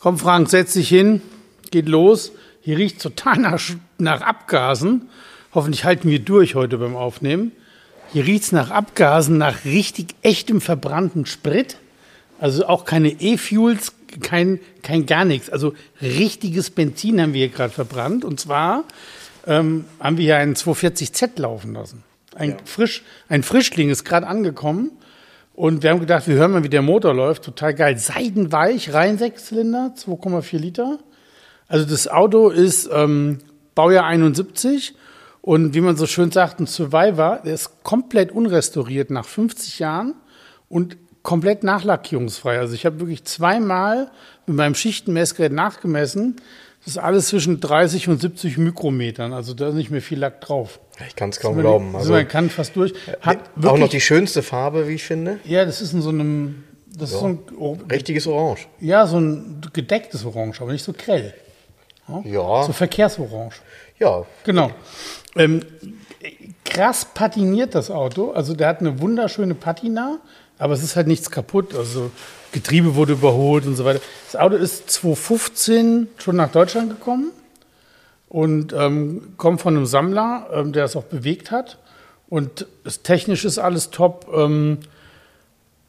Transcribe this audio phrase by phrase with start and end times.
[0.00, 1.20] Komm, Frank, setz dich hin,
[1.70, 2.32] geht los.
[2.62, 3.60] Hier riecht total nach,
[3.98, 5.10] nach Abgasen.
[5.52, 7.52] Hoffentlich halten wir durch heute beim Aufnehmen.
[8.10, 11.76] Hier riecht's nach Abgasen, nach richtig echtem verbrannten Sprit.
[12.38, 13.92] Also auch keine E-Fuels,
[14.22, 15.50] kein, kein gar nichts.
[15.50, 18.24] Also richtiges Benzin haben wir hier gerade verbrannt.
[18.24, 18.84] Und zwar
[19.46, 22.04] ähm, haben wir hier einen 240Z laufen lassen.
[22.34, 24.92] Ein, frisch, ein Frischling ist gerade angekommen.
[25.60, 27.44] Und wir haben gedacht, wir hören mal, wie der Motor läuft.
[27.44, 27.98] Total geil.
[27.98, 30.98] Seidenweich, rein Sechszylinder, 2,4 Liter.
[31.68, 33.40] Also das Auto ist ähm,
[33.74, 34.94] Baujahr 71
[35.42, 37.42] und wie man so schön sagt, ein Survivor.
[37.44, 40.14] Der ist komplett unrestauriert nach 50 Jahren
[40.70, 42.58] und komplett nachlackierungsfrei.
[42.58, 44.10] Also ich habe wirklich zweimal
[44.46, 46.36] mit meinem Schichtenmessgerät nachgemessen.
[46.84, 49.32] Das ist alles zwischen 30 und 70 Mikrometern.
[49.34, 50.80] Also da ist nicht mehr viel Lack drauf.
[51.06, 51.92] Ich kann es kaum Also glauben.
[51.92, 52.94] man, Also, man kann fast durch.
[53.20, 55.38] Hat auch wirklich, noch die schönste Farbe, wie ich finde.
[55.44, 58.66] ja, das ist in so einem, das ist so ein, oh, Richtiges Orange.
[58.80, 61.34] ja, so ein gedecktes Orange, aber nicht so grell.
[62.24, 63.52] Ja, So Verkehrsorange.
[63.98, 64.24] ja.
[64.44, 64.70] Genau.
[65.36, 65.60] Ähm,
[66.64, 68.32] krass patiniert das Auto.
[68.32, 70.18] Also der hat eine wunderschöne Patina,
[70.58, 71.74] aber es ist halt nichts kaputt.
[71.74, 72.10] Also
[72.52, 74.00] Getriebe wurde überholt und so weiter.
[74.30, 77.30] Das Auto ist 2015 schon nach Deutschland gekommen
[78.28, 81.78] und ähm, kommt von einem Sammler, ähm, der es auch bewegt hat.
[82.28, 82.66] Und
[83.02, 84.30] technisch ist alles top.
[84.34, 84.78] Ähm,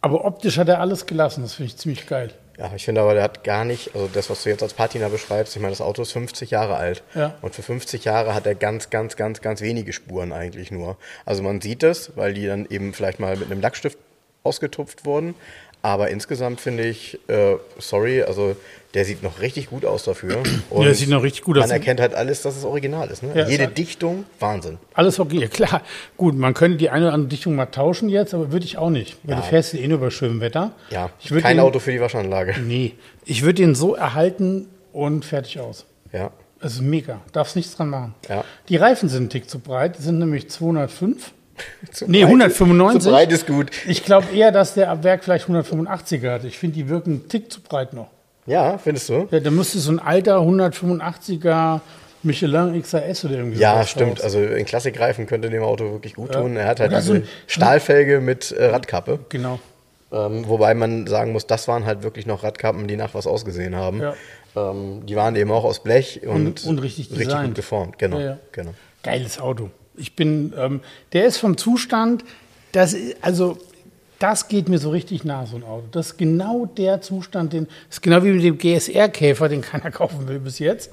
[0.01, 1.43] aber optisch hat er alles gelassen.
[1.43, 2.33] Das finde ich ziemlich geil.
[2.57, 5.07] Ja, ich finde aber, der hat gar nicht, also das, was du jetzt als Patina
[5.07, 7.03] beschreibst, ich meine, das Auto ist 50 Jahre alt.
[7.15, 7.35] Ja.
[7.41, 10.97] Und für 50 Jahre hat er ganz, ganz, ganz, ganz wenige Spuren eigentlich nur.
[11.25, 13.97] Also man sieht es, weil die dann eben vielleicht mal mit einem Lackstift
[14.43, 15.35] ausgetupft wurden.
[15.83, 18.55] Aber insgesamt finde ich, äh, sorry, also
[18.93, 20.37] der sieht noch richtig gut aus dafür.
[20.69, 21.63] Und der sieht noch richtig gut aus.
[21.63, 23.23] Man erkennt halt alles, dass es original ist.
[23.23, 23.31] Ne?
[23.33, 24.77] Ja, Jede hat- Dichtung, Wahnsinn.
[24.93, 25.81] Alles okay, klar.
[26.17, 28.89] Gut, man könnte die eine oder andere Dichtung mal tauschen jetzt, aber würde ich auch
[28.91, 29.17] nicht.
[29.23, 29.41] Weil Ja.
[29.41, 30.73] du fährst eh nur bei schönem Wetter.
[30.91, 31.09] Ja,
[31.41, 32.55] kein den, Auto für die Waschanlage.
[32.61, 32.93] Nee,
[33.25, 35.85] ich würde den so erhalten und fertig aus.
[36.13, 37.21] Ja, Das ist mega.
[37.31, 38.13] Darfst nichts dran machen.
[38.29, 38.43] Ja.
[38.69, 39.97] Die Reifen sind ein Tick zu breit.
[39.97, 41.31] Die sind nämlich 205.
[41.91, 43.01] Zu Nee, breit- 195.
[43.03, 43.71] Zu breit ist gut.
[43.87, 46.43] Ich glaube eher, dass der ab Werk vielleicht 185er hat.
[46.43, 48.07] Ich finde, die wirken einen Tick zu breit noch.
[48.47, 49.27] Ja, findest du?
[49.31, 51.81] Ja, da müsste so ein alter 185er
[52.23, 54.17] Michelin XRS oder irgendwie Ja, stimmt.
[54.19, 54.21] raus.
[54.23, 56.41] Also in Klassikreifen könnte dem Auto wirklich gut Ja.
[56.41, 56.55] tun.
[56.55, 59.19] Er hat halt diese so ein- Stahlfelge mit äh, Radkappe.
[59.29, 59.59] Genau.
[60.11, 63.75] Ähm, wobei man sagen muss, das waren halt wirklich noch Radkappen, die nach was ausgesehen
[63.75, 64.01] haben.
[64.01, 64.13] Ja.
[64.55, 67.97] Ähm, die waren eben auch aus Blech und, Und- und richtig richtig gut geformt.
[67.97, 68.37] Genau, ja.
[68.51, 68.71] genau.
[69.03, 69.69] Geiles Auto.
[70.01, 70.81] Ich bin, ähm,
[71.13, 72.25] der ist vom Zustand,
[72.71, 73.57] das, also,
[74.19, 75.85] das geht mir so richtig nah, so ein Auto.
[75.91, 79.91] Das ist genau der Zustand, den, das ist genau wie mit dem GSR-Käfer, den keiner
[79.99, 80.89] kaufen will bis jetzt.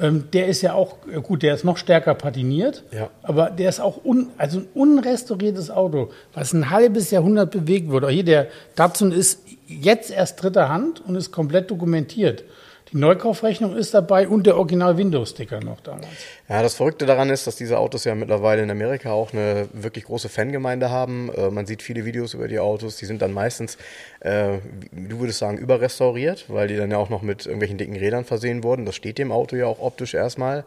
[0.00, 3.10] Ähm, der ist ja auch, äh, gut, der ist noch stärker patiniert, Ja.
[3.22, 8.08] aber der ist auch un, also ein unrestauriertes Auto, was ein halbes Jahrhundert bewegt wurde.
[8.08, 12.44] Hier der Datsun ist jetzt erst dritter Hand und ist komplett dokumentiert.
[12.92, 16.06] Die Neukaufrechnung ist dabei und der Original-Windows-Sticker noch damals.
[16.48, 20.04] Ja, das Verrückte daran ist, dass diese Autos ja mittlerweile in Amerika auch eine wirklich
[20.04, 21.30] große Fangemeinde haben.
[21.36, 23.76] Äh, man sieht viele Videos über die Autos, die sind dann meistens,
[24.20, 24.58] äh,
[24.92, 28.62] du würdest sagen, überrestauriert, weil die dann ja auch noch mit irgendwelchen dicken Rädern versehen
[28.62, 28.86] wurden.
[28.86, 30.64] Das steht dem Auto ja auch optisch erstmal.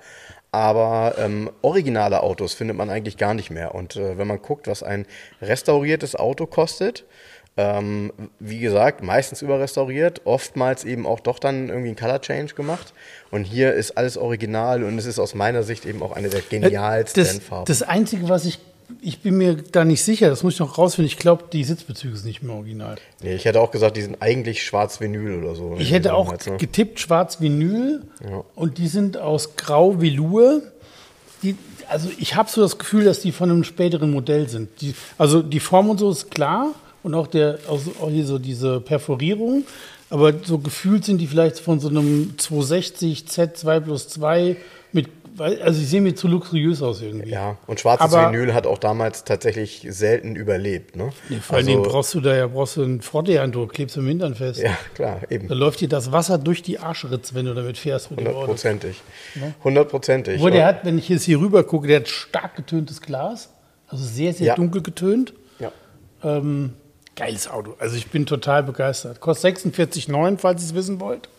[0.52, 3.74] Aber ähm, originale Autos findet man eigentlich gar nicht mehr.
[3.74, 5.06] Und äh, wenn man guckt, was ein
[5.42, 7.06] restauriertes Auto kostet,
[7.58, 12.94] ähm, wie gesagt, meistens überrestauriert, oftmals eben auch doch dann irgendwie ein Color Change gemacht.
[13.30, 16.42] Und hier ist alles original und es ist aus meiner Sicht eben auch eine der
[16.42, 17.66] genialsten Äh, das, Farben.
[17.66, 18.60] das Einzige, was ich,
[19.02, 22.16] ich bin mir da nicht sicher, das muss ich noch rausfinden, ich glaube, die Sitzbezüge
[22.16, 22.96] sind nicht mehr original.
[23.22, 25.76] nee, ich hätte auch gesagt, die sind eigentlich schwarz-Vinyl oder so.
[25.78, 26.58] Ich hätte auch Damals, ne?
[26.58, 28.44] getippt schwarz-vinyl Ja.
[28.56, 30.62] und die sind aus grau-velour.
[31.44, 31.56] Die,
[31.90, 34.70] also ich habe so das Gefühl, dass die von einem späteren Modell sind.
[34.82, 36.68] Die, also die Form und so ist klar
[37.04, 39.64] und auch, der, auch hier so diese Perforierung,
[40.10, 44.58] aber so gefühlt sind die vielleicht von so einem 260 Z2 plus 2
[44.92, 45.08] mit,
[45.40, 47.30] also ich sehe mir zu luxuriös aus irgendwie.
[47.30, 50.98] Ja, und schwarzes Aber- Vinyl hat auch damals tatsächlich selten überlebt.
[50.98, 51.12] Ne?
[51.30, 54.02] Ja, vor allen Dingen Also- brauchst du da ja brauchst du einen Frottee-Eindruck, klebst du
[54.02, 54.60] im Hintern fest.
[54.62, 55.48] Ja, klar, eben.
[55.48, 58.10] Da läuft dir das Wasser durch die Arschritze, wenn du damit fährst.
[58.10, 58.98] Hundertprozentig.
[59.64, 60.36] Hundertprozentig.
[60.36, 63.50] Obwohl der hat, wenn ich jetzt hier rüber gucke, der hat stark getöntes Glas,
[63.88, 64.56] also sehr, sehr Ja.
[64.56, 65.34] dunkel getönt.
[65.60, 65.72] ja.
[66.24, 66.74] Ähm,
[67.16, 67.76] Geiles Auto.
[67.80, 69.20] Also ich bin total begeistert.
[69.20, 71.30] Kostet 46,9, falls ihr es wissen wollt.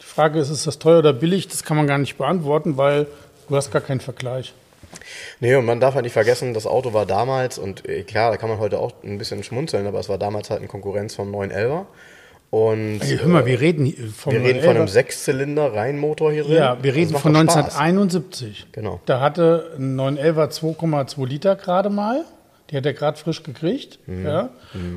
[0.00, 1.48] Die Frage ist, ist das teuer oder billig?
[1.48, 3.06] Das kann man gar nicht beantworten, weil
[3.48, 4.52] du hast gar keinen Vergleich.
[5.40, 8.36] Nee, und man darf halt nicht vergessen, das Auto war damals, und äh, klar, da
[8.36, 11.34] kann man heute auch ein bisschen schmunzeln, aber es war damals halt eine Konkurrenz vom
[11.34, 11.86] 911er.
[12.50, 14.88] Und Ey, hör mal, wir reden vom wir reden von einem 911er.
[14.88, 16.56] Sechszylinder Reihenmotor hier drin.
[16.56, 17.78] Ja, wir reden von doch Spaß.
[17.78, 18.66] 1971.
[18.72, 19.00] Genau.
[19.06, 22.26] Da hatte ein 911er 2,2 Liter gerade mal.
[22.72, 23.98] Die hat er gerade frisch gekriegt.
[24.06, 24.24] Mhm.
[24.24, 24.48] Ja,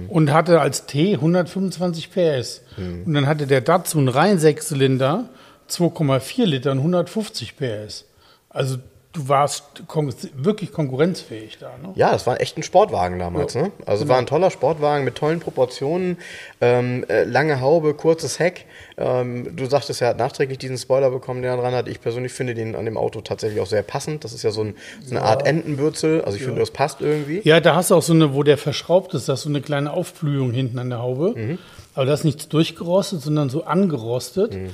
[0.08, 2.62] und hatte als T 125 PS.
[2.78, 3.04] Mhm.
[3.06, 5.30] Und dann hatte der dazu einen rein Sechszylinder
[5.70, 8.06] 2,4 Liter und 150 PS.
[8.50, 8.78] Also
[9.16, 11.72] du warst kon wirklich konkurrenzfähig da.
[11.82, 11.94] Ne?
[11.96, 13.56] Ja, das war echt ein Sportwagen damals.
[13.56, 13.72] Ne?
[13.86, 16.18] Also war ein toller Sportwagen mit tollen Proportionen,
[16.62, 18.66] ähm, äh, lange Haube, kurzes Heck.
[18.98, 21.88] Ähm, du sagtest, er hat nachträglich diesen Spoiler bekommen, den er dran hat.
[21.88, 24.24] Ich persönlich finde den an dem Auto tatsächlich auch sehr passend.
[24.24, 26.22] Das ist ja so, ein, so eine Art Entenbürzel.
[26.24, 27.42] Also ich finde, das passt irgendwie.
[27.44, 29.62] Ja, da hast du auch so eine, wo der verschraubt ist, da ist so eine
[29.62, 31.34] kleine Aufblühung hinten an der Haube.
[31.36, 31.58] Mhm.
[31.94, 34.54] Aber da ist nichts durchgerostet, sondern so angerostet.
[34.54, 34.70] Der-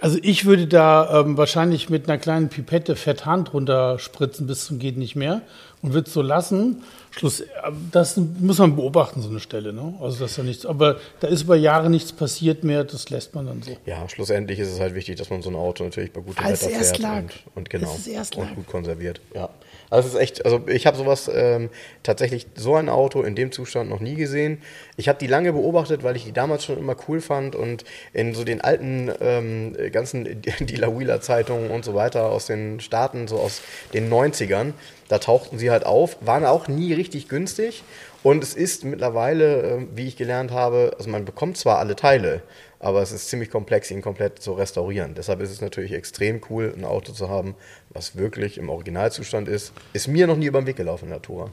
[0.00, 4.78] Also ich würde da ähm, wahrscheinlich mit einer kleinen Pipette Fetthahn drunter spritzen bis zum
[4.78, 5.42] geht nicht mehr
[5.82, 6.82] und würde es so lassen.
[7.10, 7.46] Schluss, äh,
[7.92, 9.72] das muss man beobachten, so eine Stelle.
[9.72, 9.94] Ne?
[10.00, 10.66] Also das ist ja nichts.
[10.66, 13.76] Aber da ist über Jahre nichts passiert mehr, das lässt man dann so.
[13.86, 16.64] Ja, schlussendlich ist es halt wichtig, dass man so ein Auto natürlich bei gutem Als
[16.64, 18.48] Wetter fährt und, und genau Es ist Erstlag.
[18.48, 19.20] und gut konserviert.
[19.34, 19.48] Ja.
[19.90, 21.70] Also es ist echt, also ich habe sowas ähm,
[22.02, 24.62] tatsächlich so ein Auto in dem Zustand noch nie gesehen.
[24.96, 28.34] Ich habe die lange beobachtet, weil ich die damals schon immer cool fand und in
[28.34, 33.36] so den alten ähm, ganzen Dealer Wheeler Zeitungen und so weiter aus den Staaten, so
[33.36, 33.62] aus
[33.94, 34.72] den 90ern,
[35.08, 37.82] da tauchten sie halt auf, waren auch nie richtig günstig
[38.22, 42.42] und es ist mittlerweile, äh, wie ich gelernt habe, also man bekommt zwar alle Teile,
[42.80, 45.14] aber es ist ziemlich komplex, ihn komplett zu restaurieren.
[45.14, 47.54] Deshalb ist es natürlich extrem cool, ein Auto zu haben,
[47.90, 49.72] was wirklich im Originalzustand ist.
[49.92, 51.50] Ist mir noch nie über den Weg gelaufen in der Tour.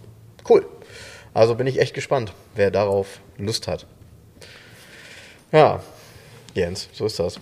[0.48, 0.66] Cool.
[1.34, 3.88] Also bin ich echt gespannt, wer darauf Lust hat.
[5.52, 5.82] Ja,
[6.54, 7.38] Jens, so ist das.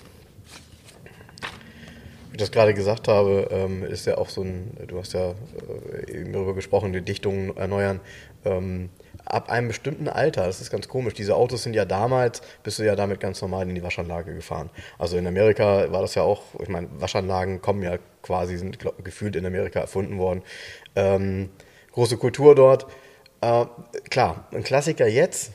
[2.29, 5.36] Wie ich das gerade gesagt habe, ähm, ist ja auch so ein, du hast ja
[5.91, 8.00] äh, eben darüber gesprochen, die Dichtungen erneuern.
[9.25, 12.84] Ab einem bestimmten Alter, das ist ganz komisch, diese Autos sind ja damals, bist du
[12.84, 14.70] ja damit ganz normal in die Waschanlage gefahren.
[15.00, 19.04] Also in Amerika war das ja auch, ich meine, Waschanlagen kommen ja quasi, sind glaub,
[19.04, 20.42] gefühlt in Amerika erfunden worden.
[20.96, 21.50] Ähm,
[21.94, 22.88] große Kultur dort.
[23.42, 23.66] Äh,
[24.10, 25.52] klar, ein Klassiker jetzt,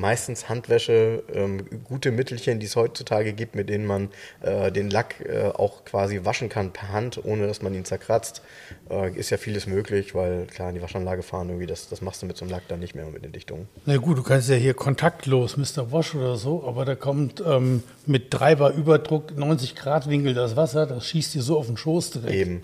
[0.00, 4.08] meistens Handwäsche, ähm, gute Mittelchen, die es heutzutage gibt, mit denen man
[4.40, 8.42] äh, den Lack äh, auch quasi waschen kann per Hand, ohne dass man ihn zerkratzt.
[8.90, 12.22] Äh, ist ja vieles möglich, weil klar, in die Waschanlage fahren, irgendwie, das, das machst
[12.22, 13.68] du mit so einem Lack dann nicht mehr mit den Dichtungen.
[13.84, 15.92] Na gut, du kannst ja hier kontaktlos Mr.
[15.92, 20.86] Wash oder so, aber da kommt ähm, mit Treiber Überdruck 90 Grad Winkel das Wasser,
[20.86, 22.34] das schießt dir so auf den Schoß direkt.
[22.34, 22.62] Eben.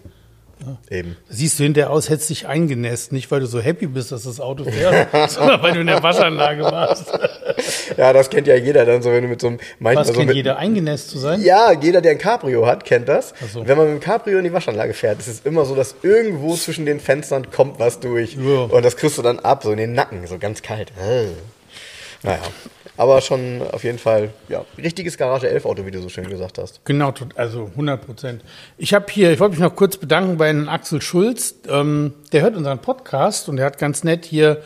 [0.90, 1.16] Eben.
[1.28, 4.40] Siehst du hinterher aus, hättest dich eingenässt, nicht weil du so happy bist, dass das
[4.40, 7.12] Auto fährt, sondern weil du in der Waschanlage warst.
[7.96, 10.26] Ja, das kennt ja jeder dann so, wenn du mit so einem Was so kennt
[10.26, 11.40] mit, jeder, eingenässt zu sein?
[11.40, 13.32] Ja, jeder, der ein Cabrio hat, kennt das.
[13.52, 13.66] So.
[13.66, 16.54] Wenn man mit dem Cabrio in die Waschanlage fährt, ist es immer so, dass irgendwo
[16.56, 18.34] zwischen den Fenstern kommt was durch.
[18.34, 18.64] Ja.
[18.64, 20.90] Und das kriegst du dann ab, so in den Nacken, so ganz kalt.
[21.00, 21.28] Äh.
[22.22, 22.42] Naja,
[22.96, 26.58] aber schon auf jeden Fall, ja, richtiges Garage 11 Auto, wie du so schön gesagt
[26.58, 26.80] hast.
[26.84, 28.42] Genau, also 100 Prozent.
[28.78, 31.56] Ich habe hier, ich wollte mich noch kurz bedanken bei Axel Schulz.
[31.68, 34.62] Ähm, der hört unseren Podcast und der hat ganz nett hier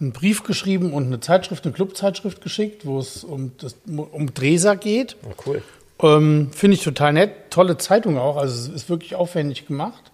[0.00, 4.74] einen Brief geschrieben und eine Zeitschrift, eine Clubzeitschrift geschickt, wo es um, das, um Dresa
[4.74, 5.16] geht.
[5.24, 5.62] Oh, cool.
[6.02, 7.50] Ähm, Finde ich total nett.
[7.50, 8.36] Tolle Zeitung auch.
[8.36, 10.12] Also es ist wirklich aufwendig gemacht.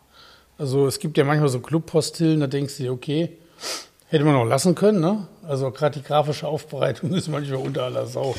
[0.58, 3.30] Also es gibt ja manchmal so Clubpostillen, da denkst du dir, okay,
[4.12, 5.26] hätte man auch lassen können, ne?
[5.48, 8.34] Also gerade die grafische Aufbereitung ist manchmal unter aller Sau.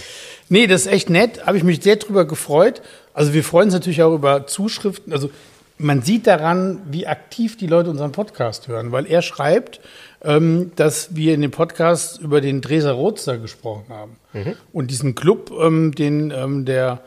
[0.48, 1.46] Nee, das ist echt nett.
[1.46, 2.82] Habe ich mich sehr drüber gefreut.
[3.14, 5.12] Also wir freuen uns natürlich auch über Zuschriften.
[5.12, 5.32] Also
[5.80, 9.82] man sieht daran, wie aktiv die Leute unseren Podcast hören, weil er schreibt,
[10.22, 14.16] ähm, dass wir in dem Podcast über den Dreser Roadster gesprochen haben.
[14.72, 17.02] Und diesen Club, ähm, den ähm, der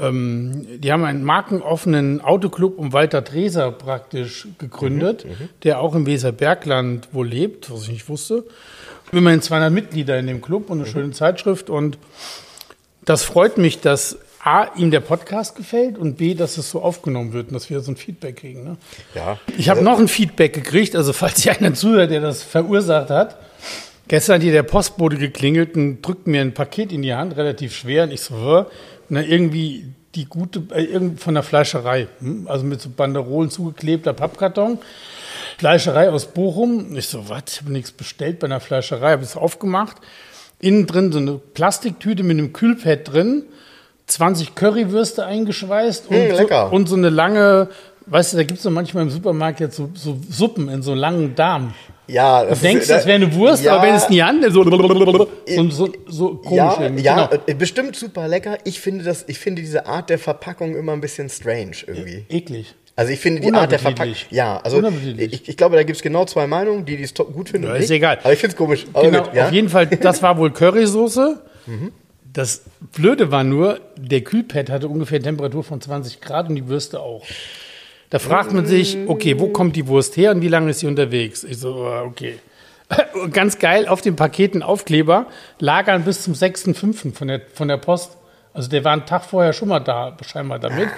[0.00, 5.26] ähm, die haben einen markenoffenen Autoclub um Walter Dreser praktisch gegründet,
[5.64, 8.44] der auch im Weserbergland wohl lebt, was ich nicht wusste.
[9.12, 11.70] Immerhin 200 Mitglieder in dem Club und eine schöne Zeitschrift.
[11.70, 11.98] Und
[13.04, 17.32] das freut mich, dass A, ihm der Podcast gefällt und B, dass es so aufgenommen
[17.32, 18.64] wird und dass wir so ein Feedback kriegen.
[18.64, 18.76] Ne?
[19.14, 19.38] Ja.
[19.56, 23.38] Ich habe noch ein Feedback gekriegt, also falls hier einer zuhört, der das verursacht hat.
[24.06, 27.74] Gestern hat hier der Postbote geklingelt und drückt mir ein Paket in die Hand, relativ
[27.74, 28.04] schwer.
[28.04, 28.66] Und ich so?
[29.08, 32.46] Na irgendwie die gute, äh, irgend von der Fleischerei, hm?
[32.48, 34.78] also mit so Banderolen zugeklebter Pappkarton.
[35.58, 36.96] Fleischerei aus Bochum.
[36.96, 37.42] Ich so, was?
[37.48, 39.96] Ich habe nichts bestellt bei einer Fleischerei, habe es aufgemacht.
[40.60, 43.44] Innen drin so eine Plastiktüte mit einem Kühlpad drin,
[44.06, 46.68] 20 Currywürste eingeschweißt und, Mm, lecker.
[46.70, 47.68] so, und so eine lange
[48.10, 51.34] Weißt du, da gibt es manchmal im Supermarkt jetzt so, so Suppen in so langen
[51.34, 51.74] Darm.
[52.08, 55.70] Ja, Du denkst, das wäre eine Wurst, ja, aber wenn es nie an, so, so,
[55.70, 56.56] so, so komisch.
[56.56, 57.02] Ja, irgendwie.
[57.04, 57.42] ja Genau.
[57.46, 58.58] äh, bestimmt super lecker.
[58.64, 62.24] Ich finde, das, ich finde diese Art der Verpackung immer ein bisschen strange irgendwie.
[62.30, 62.74] Eklig.
[62.96, 64.14] Also ich finde die Art der Verpackung.
[64.30, 64.82] Ja, also
[65.18, 67.74] ich, ich glaube, da gibt es genau zwei Meinungen, die die es gut finden Ja,
[67.74, 68.18] ist egal.
[68.22, 68.86] Aber ich finde es komisch.
[68.92, 69.46] Aber Genau, gut, ja?
[69.46, 71.40] auf jeden Fall, das war wohl Currysoße.
[72.32, 72.62] Das
[72.92, 77.22] Blöde war nur, der Kühlpad hatte ungefähr Temperatur von 20 Grad und die Würste auch.
[78.10, 80.86] Da fragt man sich, okay, wo kommt die Wurst her und wie lange ist sie
[80.86, 81.44] unterwegs?
[81.44, 82.38] Ich so, ah, okay.
[83.32, 85.26] Ganz geil, auf den Paketen Aufkleber
[85.58, 87.12] lagern bis zum 6.5.
[87.12, 88.16] von der, von der Post.
[88.54, 90.88] Also der war einen Tag vorher schon mal da, scheinbar damit.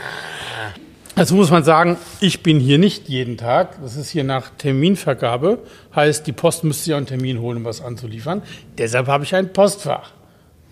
[1.17, 3.83] Also muss man sagen, ich bin hier nicht jeden Tag.
[3.83, 5.59] Das ist hier nach Terminvergabe.
[5.95, 8.43] Heißt, die Post müsste ja einen Termin holen, um was anzuliefern.
[8.79, 10.13] Deshalb habe ich ein Postfach.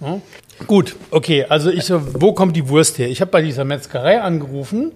[0.00, 0.20] Ja?
[0.66, 1.44] Gut, okay.
[1.48, 3.08] Also ich so, wo kommt die Wurst her?
[3.08, 4.92] Ich habe bei dieser Metzgerei angerufen.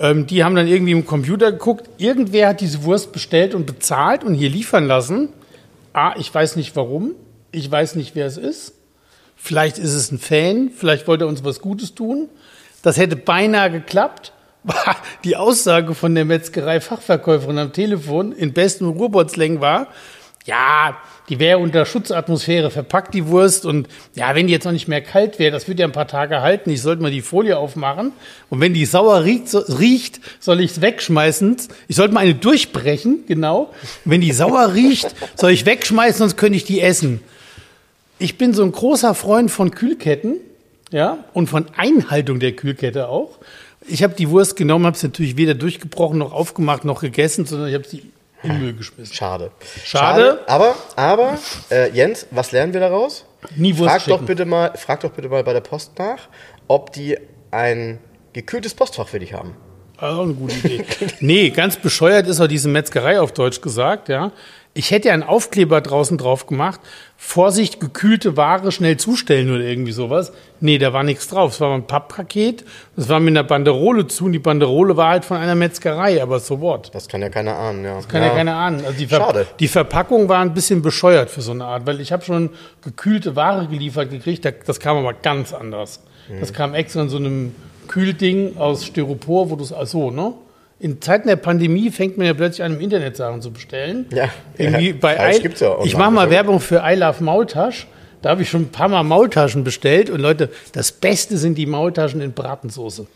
[0.00, 1.88] Ähm, die haben dann irgendwie im Computer geguckt.
[1.98, 5.28] Irgendwer hat diese Wurst bestellt und bezahlt und hier liefern lassen.
[5.92, 7.12] Ah, ich weiß nicht warum.
[7.52, 8.74] Ich weiß nicht, wer es ist.
[9.36, 12.28] Vielleicht ist es ein Fan, vielleicht wollte er uns was Gutes tun.
[12.82, 14.32] Das hätte beinahe geklappt.
[14.62, 19.88] War Die Aussage von der Metzgerei-Fachverkäuferin am Telefon in bestem Ruhrbotslang war,
[20.44, 20.96] ja,
[21.30, 23.64] die wäre unter Schutzatmosphäre verpackt, die Wurst.
[23.64, 26.08] Und ja, wenn die jetzt noch nicht mehr kalt wäre, das wird ja ein paar
[26.08, 26.68] Tage halten.
[26.68, 28.12] Ich sollte mal die Folie aufmachen.
[28.50, 31.56] Und wenn die sauer riecht, so, riecht soll ich es wegschmeißen.
[31.88, 33.72] Ich sollte mal eine durchbrechen, genau.
[34.04, 37.20] Wenn die sauer riecht, soll ich wegschmeißen, sonst könnte ich die essen
[38.20, 40.36] ich bin so ein großer Freund von Kühlketten,
[40.92, 43.38] ja, und von Einhaltung der Kühlkette auch.
[43.88, 47.68] Ich habe die Wurst genommen, habe sie natürlich weder durchgebrochen noch aufgemacht noch gegessen, sondern
[47.68, 48.02] ich habe sie
[48.42, 49.14] in den Müll geschmissen.
[49.14, 49.50] Schade.
[49.84, 50.40] Schade.
[50.46, 51.38] Aber, aber,
[51.70, 53.24] äh, Jens, was lernen wir daraus?
[53.56, 56.28] Nie Wurst frag doch bitte mal, frag doch bitte mal bei der Post nach,
[56.68, 57.18] ob die
[57.50, 57.98] ein
[58.32, 59.56] gekühltes Postfach für dich haben.
[59.98, 60.84] Auch eine gute Idee.
[61.20, 64.32] nee, ganz bescheuert ist auch diese Metzgerei auf Deutsch gesagt, ja.
[64.72, 66.78] Ich hätte ja einen Aufkleber draußen drauf gemacht.
[67.16, 70.32] Vorsicht, gekühlte Ware schnell zustellen oder irgendwie sowas.
[70.60, 71.52] Nee, da war nichts drauf.
[71.54, 72.64] Es war ein Papppaket.
[72.94, 76.38] Das war mit einer Banderole zu und die Banderole war halt von einer Metzgerei, aber
[76.38, 76.94] so what?
[76.94, 77.98] Das kann ja keiner ahnen, ja.
[78.06, 78.84] Kann ja, keiner ahnen.
[78.84, 79.46] Also die, Ver Schade.
[79.58, 82.50] die Verpackung war ein bisschen bescheuert für so eine Art, weil ich habe schon
[82.82, 86.00] gekühlte Ware geliefert gekriegt, da- das kam aber ganz anders.
[86.28, 86.40] Mhm.
[86.40, 87.54] Das kam extra in so einem
[87.88, 90.32] Kühlding aus Styropor, wo du es, so, ne?
[90.80, 94.06] In Zeiten der Pandemie fängt man ja plötzlich an, im Internet Sachen zu bestellen.
[94.14, 94.30] Ja.
[94.56, 96.30] Irgendwie Ja, bei Fleisch I- gibt's ja online, Ich mache mal.
[96.30, 97.86] Werbung für I Love Maultasch.
[98.22, 101.66] Da habe ich schon ein paar Mal Maultaschen bestellt und Leute, das Beste sind die
[101.66, 103.06] Maultaschen in Bratensoße.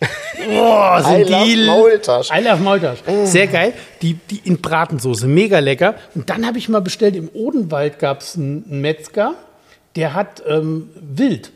[0.48, 2.28] Oh, sind I love die Maultasch.
[2.36, 2.98] I love Maultasch.
[3.24, 3.72] Sehr geil.
[4.02, 5.94] Die, die in Bratensoße, mega lecker.
[6.16, 9.34] Und dann habe ich mal bestellt, im Odenwald gab es einen, einen Metzger,
[9.94, 11.52] der hat ähm, Wild.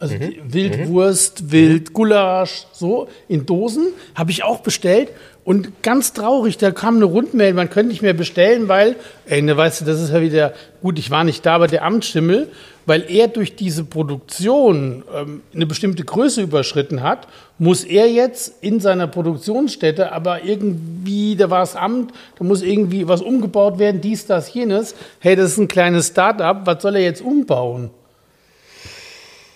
[0.00, 3.88] Also die Wildwurst, Wildgulasch, so in Dosen.
[4.14, 5.10] Habe ich auch bestellt.
[5.44, 9.56] Und ganz traurig, da kam eine Rundmeldung, man könnte nicht mehr bestellen, weil, ey, ne,
[9.56, 10.52] weißt du, das ist ja wieder,
[10.82, 12.48] gut, ich war nicht da, aber der Amtsschimmel,
[12.86, 17.26] weil er durch diese Produktion ähm, eine bestimmte Größe überschritten hat,
[17.58, 23.06] muss er jetzt in seiner Produktionsstätte, aber irgendwie, da war das Amt, da muss irgendwie
[23.08, 24.94] was umgebaut werden, dies, das, jenes.
[25.18, 27.90] Hey, das ist ein kleines Start-up, was soll er jetzt umbauen?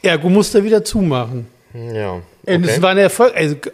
[0.04, 1.46] Ergo muss er wieder zumachen.
[1.74, 2.12] Ja.
[2.12, 2.62] Und Okay.
[2.68, 3.70] Es war ein Erfolg, also g-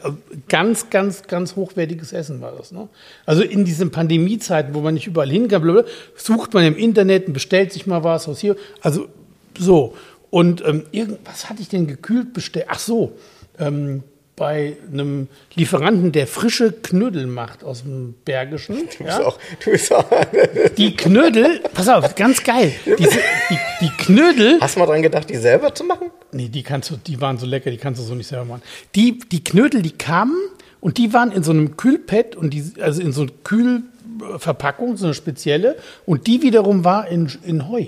[0.49, 2.71] ganz, ganz, ganz hochwertiges Essen war das.
[2.71, 2.89] Ne?
[3.27, 7.27] Also in diesen Pandemiezeiten, wo man nicht überall hin kann, blablabla, sucht man im Internet
[7.27, 8.55] und bestellt sich mal was aus hier.
[8.81, 9.09] Also
[9.59, 9.95] so.
[10.31, 12.67] Und ähm, irgend, was hatte ich denn gekühlt bestellt?
[12.69, 13.13] Ach so,
[13.59, 14.05] ähm,
[14.37, 18.77] bei einem Lieferanten, der frische Knödel macht aus dem Bergischen.
[18.77, 19.27] Du bist Ja?
[19.27, 20.05] auch, du bist auch,
[20.79, 22.73] Die Knödel, pass auf, ganz geil.
[22.87, 23.19] Diese,
[23.51, 24.59] die, die Knödel.
[24.61, 26.11] hast du mal dran gedacht, die selber zu machen?
[26.33, 28.63] Nee, die kannst du, die waren so lecker, die kannst du so nicht selber machen.
[28.95, 30.37] Die, die Knödel, die kamen
[30.81, 35.07] und die waren in so einem Kühlpad und die, also in so einer Kühlverpackung, so
[35.07, 37.87] eine spezielle, und die wiederum war in, in Heu.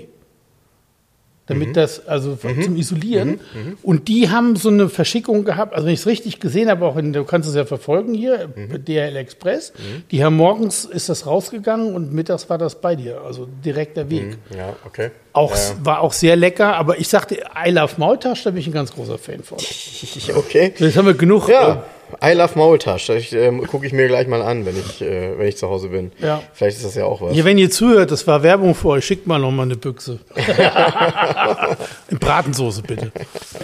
[1.45, 3.41] Damit das, also zum Isolieren.
[3.81, 6.95] Und die haben so eine Verschickung gehabt, also wenn ich es richtig gesehen habe, auch
[6.95, 9.73] in, du kannst es ja verfolgen hier, DHL Express.
[10.11, 14.37] Die haben morgens ist das rausgegangen und mittags war das bei dir, also direkter Weg.
[14.55, 15.11] Ja, okay.
[15.33, 15.57] Auch, Ja.
[15.83, 18.93] War auch sehr lecker, aber ich sagte, I love Maultasch, da bin ich ein ganz
[18.93, 19.57] großer Fan von.
[20.35, 20.73] Okay.
[20.77, 21.49] Jetzt haben wir genug.
[21.49, 21.83] Ja,
[22.21, 23.09] I love Maultasch.
[23.09, 26.11] Ähm, Gucke ich mir gleich mal an, wenn ich, äh, wenn ich zu Hause bin.
[26.19, 26.41] Ja.
[26.53, 27.33] Vielleicht ist das ja auch was.
[27.33, 30.19] Hier, wenn ihr zuhört, das war Werbung für euch, schickt mal noch mal eine Büchse.
[32.09, 33.11] In Bratensoße bitte.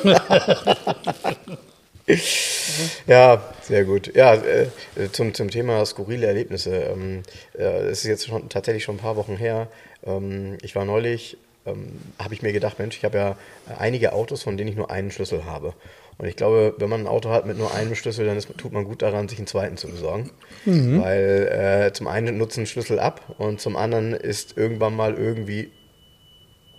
[3.06, 4.16] Ja, sehr gut.
[4.16, 4.66] Ja, äh,
[5.12, 6.76] zum, zum Thema skurrile Erlebnisse.
[6.76, 7.22] Ähm,
[7.56, 9.68] äh, es ist jetzt schon tatsächlich schon ein paar Wochen her.
[10.04, 13.36] Ähm, ich war neulich ähm, habe ich mir gedacht, Mensch, ich habe ja
[13.78, 15.74] einige Autos, von denen ich nur einen Schlüssel habe.
[16.20, 18.74] Und ich glaube, wenn man ein Auto hat mit nur einem Schlüssel, dann ist, tut
[18.74, 20.32] man gut daran, sich einen zweiten zu besorgen.
[20.66, 21.02] Mhm.
[21.02, 25.72] Weil äh, zum einen nutzen Schlüssel ab und zum anderen ist irgendwann mal irgendwie.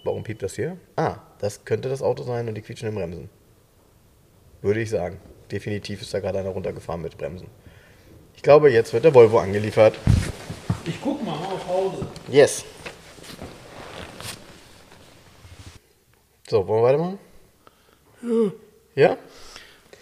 [0.05, 0.77] Warum piept das hier?
[0.97, 3.31] Ah, das könnte das Auto sein und die quietschen Bremsen.
[4.61, 5.19] Würde ich sagen.
[5.51, 7.49] Definitiv ist da gerade einer runtergefahren mit Bremsen.
[8.37, 9.99] Ich glaube, jetzt wird der Volvo angeliefert.
[10.85, 12.07] Ich guck mal auf Hause.
[12.29, 12.63] Yes.
[16.47, 17.19] So, wollen wir weitermachen?
[18.23, 18.53] Ja.
[19.01, 19.17] Ja?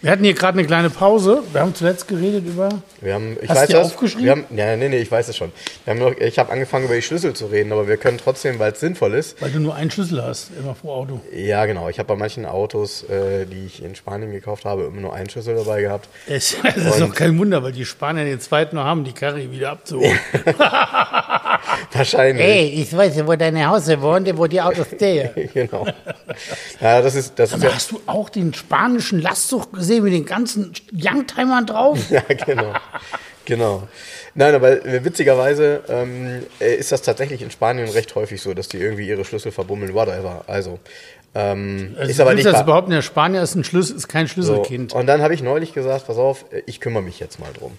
[0.00, 1.43] Wir hatten hier gerade eine kleine Pause.
[1.52, 2.69] Wir haben zuletzt geredet über.
[3.00, 3.87] Wir haben, ich Hast weiß das.
[3.87, 4.25] aufgeschrieben?
[4.25, 5.50] Wir haben, ja, nee, nee, ich weiß es schon.
[5.87, 8.81] Noch, ich habe angefangen über die Schlüssel zu reden, aber wir können trotzdem, weil es
[8.81, 9.40] sinnvoll ist.
[9.43, 11.21] Weil du nur einen Schlüssel hast, immer pro Auto.
[11.33, 11.88] Ja, genau.
[11.88, 15.31] Ich habe bei manchen Autos, äh, die ich in Spanien gekauft habe, immer nur einen
[15.31, 16.09] Schlüssel dabei gehabt.
[16.28, 19.50] Es, das ist doch kein Wunder, weil die Spanier den zweiten noch haben, die Karre
[19.50, 20.19] wieder abzuholen.
[21.92, 22.45] Wahrscheinlich.
[22.45, 25.30] Hey, ich weiß, wo deine Hause wohnt, wo die Autos stehen.
[25.54, 25.87] genau.
[26.80, 30.12] Ja, das ist, das ist Aber ja, hast du auch den spanischen Lastzug gesehen mit
[30.12, 31.99] den ganzen Youngtimern drauf?
[32.11, 32.75] ja, genau.
[33.45, 33.88] Genau.
[34.35, 38.76] Nein, aber witzigerweise ähm, äh, ist das tatsächlich in Spanien recht häufig so, dass die
[38.76, 40.45] irgendwie ihre Schlüssel verbummeln, whatever.
[40.47, 40.78] Also,
[41.35, 44.35] ähm, Also ist aber nicht das behaupten, der Spanier ist, ein Schlüssel, ist kein So,
[44.35, 44.92] Schlüsselkind.
[44.92, 47.78] und dann habe ich neulich gesagt, pass auf, ich kümmere mich jetzt mal drum.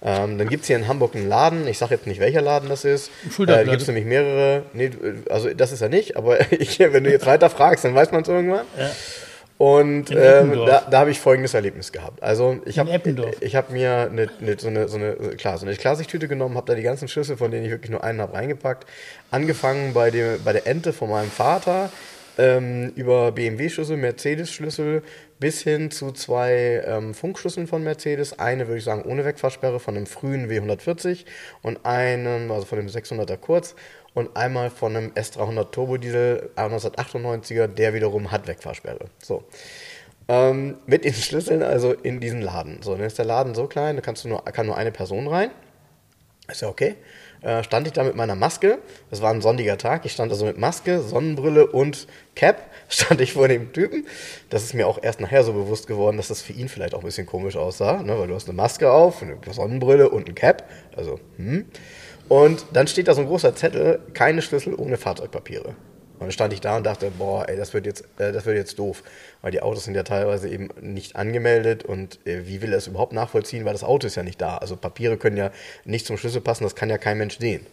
[0.00, 2.68] Ähm, dann gibt es hier in Hamburg einen Laden, ich sage jetzt nicht, welcher Laden
[2.68, 3.10] das ist.
[3.30, 3.66] Schulterblatt.
[3.66, 4.62] Äh, gibt es nämlich mehrere.
[4.72, 4.90] Nee,
[5.28, 8.22] also das ist er nicht, aber ich, wenn du jetzt weiter fragst, dann weiß man
[8.22, 8.66] es irgendwann.
[9.58, 12.22] Und In ähm, da, da habe ich folgendes Erlebnis gehabt.
[12.22, 12.90] Also ich habe
[13.40, 16.66] ich hab mir eine, eine, so, eine, so, eine, klar, so eine Klarsichttüte genommen, habe
[16.68, 18.86] da die ganzen Schlüssel, von denen ich wirklich nur einen habe, reingepackt.
[19.32, 21.90] Angefangen bei, dem, bei der Ente von meinem Vater,
[22.38, 25.02] ähm, über BMW-Schlüssel, Mercedes-Schlüssel
[25.38, 28.38] bis hin zu zwei ähm, Funkschlüsseln von Mercedes.
[28.38, 31.24] Eine würde ich sagen ohne Wegfahrsperre von einem frühen W140
[31.62, 33.74] und einen, also von dem 600er kurz
[34.14, 39.06] und einmal von einem S300 Turbodiesel 1998er, der wiederum hat Wegfahrsperre.
[39.22, 39.44] So.
[40.28, 42.82] Ähm, mit den Schlüsseln also in diesen Laden.
[42.82, 45.26] So, dann ist der Laden so klein, da kannst du nur, kann nur eine Person
[45.26, 45.50] rein.
[46.50, 46.96] Ist ja okay.
[47.42, 48.78] Äh, stand ich da mit meiner Maske.
[49.10, 50.04] Das war ein sonniger Tag.
[50.04, 52.70] Ich stand also mit Maske, Sonnenbrille und Cap.
[52.88, 54.06] Stand ich vor dem Typen.
[54.50, 57.00] Das ist mir auch erst nachher so bewusst geworden, dass das für ihn vielleicht auch
[57.00, 58.18] ein bisschen komisch aussah, ne?
[58.18, 60.68] weil du hast eine Maske auf, eine Sonnenbrille und ein Cap.
[60.96, 61.66] Also, hm.
[62.28, 65.74] Und dann steht da so ein großer Zettel, keine Schlüssel ohne Fahrzeugpapiere.
[66.18, 68.56] Und dann stand ich da und dachte, boah, ey, das wird jetzt, äh, das wird
[68.56, 69.02] jetzt doof.
[69.40, 72.88] Weil die Autos sind ja teilweise eben nicht angemeldet und äh, wie will er es
[72.88, 74.58] überhaupt nachvollziehen, weil das Auto ist ja nicht da.
[74.58, 75.50] Also Papiere können ja
[75.84, 77.66] nicht zum Schlüssel passen, das kann ja kein Mensch sehen.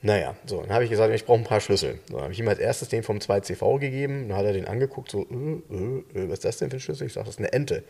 [0.00, 1.98] Naja, so, dann habe ich gesagt, ich brauche ein paar Schlüssel.
[2.08, 4.66] So, dann habe ich ihm als erstes den vom 2CV gegeben, dann hat er den
[4.66, 7.06] angeguckt, so, äh, äh, äh, was ist das denn für ein Schlüssel?
[7.08, 7.82] Ich sage, das ist eine Ente.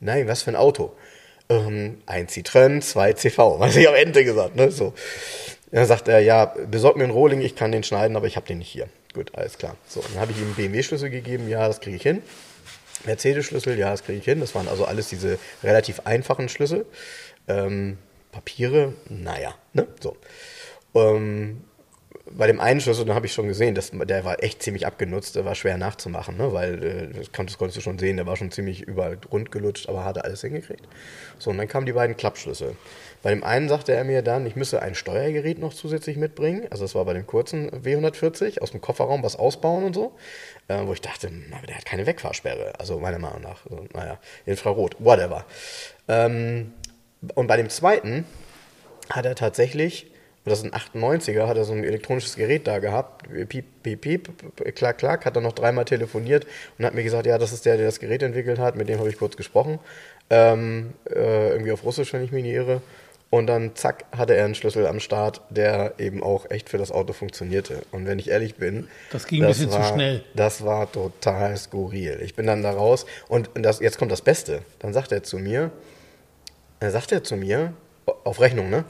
[0.00, 0.92] Nein, was für ein Auto?
[1.48, 3.36] Ähm, ein Citroën, zwei CV.
[3.58, 4.70] Was ich am Ende gesagt, ne?
[4.70, 4.94] So.
[5.70, 8.46] Dann sagt er, ja, besorg mir einen Rohling, ich kann den schneiden, aber ich habe
[8.46, 8.88] den nicht hier.
[9.12, 9.76] Gut, alles klar.
[9.86, 12.22] So, dann habe ich ihm einen BMW-Schlüssel gegeben, ja, das kriege ich hin.
[13.04, 14.40] Mercedes-Schlüssel, ja, das kriege ich hin.
[14.40, 16.86] Das waren also alles diese relativ einfachen Schlüssel.
[17.48, 17.98] Ähm,
[18.30, 19.86] Papiere, naja, ne?
[20.00, 20.16] So.
[20.94, 21.64] Ähm,
[22.36, 25.36] bei dem einen Schlüssel, da habe ich schon gesehen, dass, der war echt ziemlich abgenutzt,
[25.36, 26.52] der war schwer nachzumachen, ne?
[26.52, 29.88] weil äh, das, konntest, konntest du schon sehen, der war schon ziemlich überall rund gelutscht,
[29.88, 30.86] aber hat er alles hingekriegt.
[31.38, 32.76] So, und dann kamen die beiden Klappschlüssel.
[33.22, 36.84] Bei dem einen sagte er mir dann, ich müsse ein Steuergerät noch zusätzlich mitbringen, also
[36.84, 40.16] das war bei dem kurzen W140, aus dem Kofferraum was ausbauen und so,
[40.68, 44.18] äh, wo ich dachte, aber der hat keine Wegfahrsperre, also meiner Meinung nach, so, naja,
[44.46, 45.44] Infrarot, whatever.
[46.08, 46.72] Ähm,
[47.34, 48.24] und bei dem zweiten
[49.10, 50.11] hat er tatsächlich,
[50.44, 54.74] das ist ein 98er, hat er so ein elektronisches Gerät da gehabt, piep, piep, piep,
[54.74, 56.46] klack, klack, hat er noch dreimal telefoniert
[56.78, 58.98] und hat mir gesagt, ja, das ist der, der das Gerät entwickelt hat, mit dem
[58.98, 59.78] habe ich kurz gesprochen,
[60.30, 62.82] ähm, äh, irgendwie auf Russisch, wenn ich mich nicht irre.
[63.30, 66.92] Und dann, zack, hatte er einen Schlüssel am Start, der eben auch echt für das
[66.92, 67.80] Auto funktionierte.
[67.90, 70.22] Und wenn ich ehrlich bin, Das ging ein bisschen zu war, schnell.
[70.34, 72.20] Das war total skurril.
[72.22, 74.60] Ich bin dann da raus und das, jetzt kommt das Beste.
[74.80, 75.70] Dann sagt er zu mir,
[76.80, 77.72] dann sagt er zu mir,
[78.04, 78.84] auf Rechnung, ne?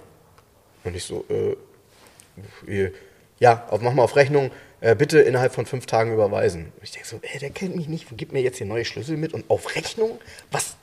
[0.85, 2.91] Und ich so, äh,
[3.39, 6.67] ja, auf, mach mal auf Rechnung, äh, bitte innerhalb von fünf Tagen überweisen.
[6.77, 9.17] Und ich denke so, ey, der kennt mich nicht, gibt mir jetzt hier neue Schlüssel
[9.17, 10.19] mit und auf Rechnung?
[10.51, 10.77] Was?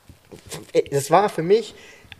[0.90, 1.74] Das war für mich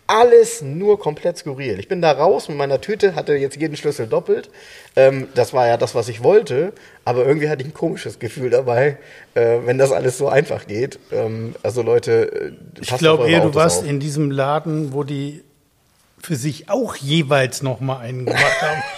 [0.07, 1.79] alles nur komplett skurril.
[1.79, 4.51] Ich bin da raus mit meiner Tüte, hatte jetzt jeden Schlüssel doppelt.
[4.97, 6.73] Ähm, das war ja das, was ich wollte,
[7.05, 8.99] aber irgendwie hatte ich ein komisches Gefühl dabei,
[9.35, 10.99] äh, wenn das alles so einfach geht.
[11.13, 13.89] Ähm, also Leute, äh, Ich glaube eher, du warst auf.
[13.89, 15.45] in diesem Laden, wo die
[16.23, 18.83] für sich auch jeweils noch mal einen gemacht haben.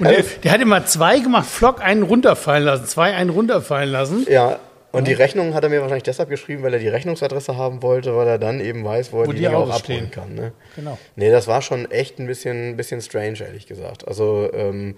[0.00, 4.26] Der, der hat immer zwei gemacht, Flock einen runterfallen lassen, zwei einen runterfallen lassen.
[4.28, 4.58] Ja,
[4.94, 8.16] Und die Rechnung hat er mir wahrscheinlich deshalb geschrieben, weil er die Rechnungsadresse haben wollte,
[8.16, 10.10] weil er dann eben weiß, wo er Wo die, die Dinge auch abholen stehen.
[10.10, 10.34] kann.
[10.34, 10.52] Ne?
[10.76, 10.96] Genau.
[11.16, 14.06] Nee, das war schon echt ein bisschen, ein bisschen strange, ehrlich gesagt.
[14.08, 14.96] Also, ähm,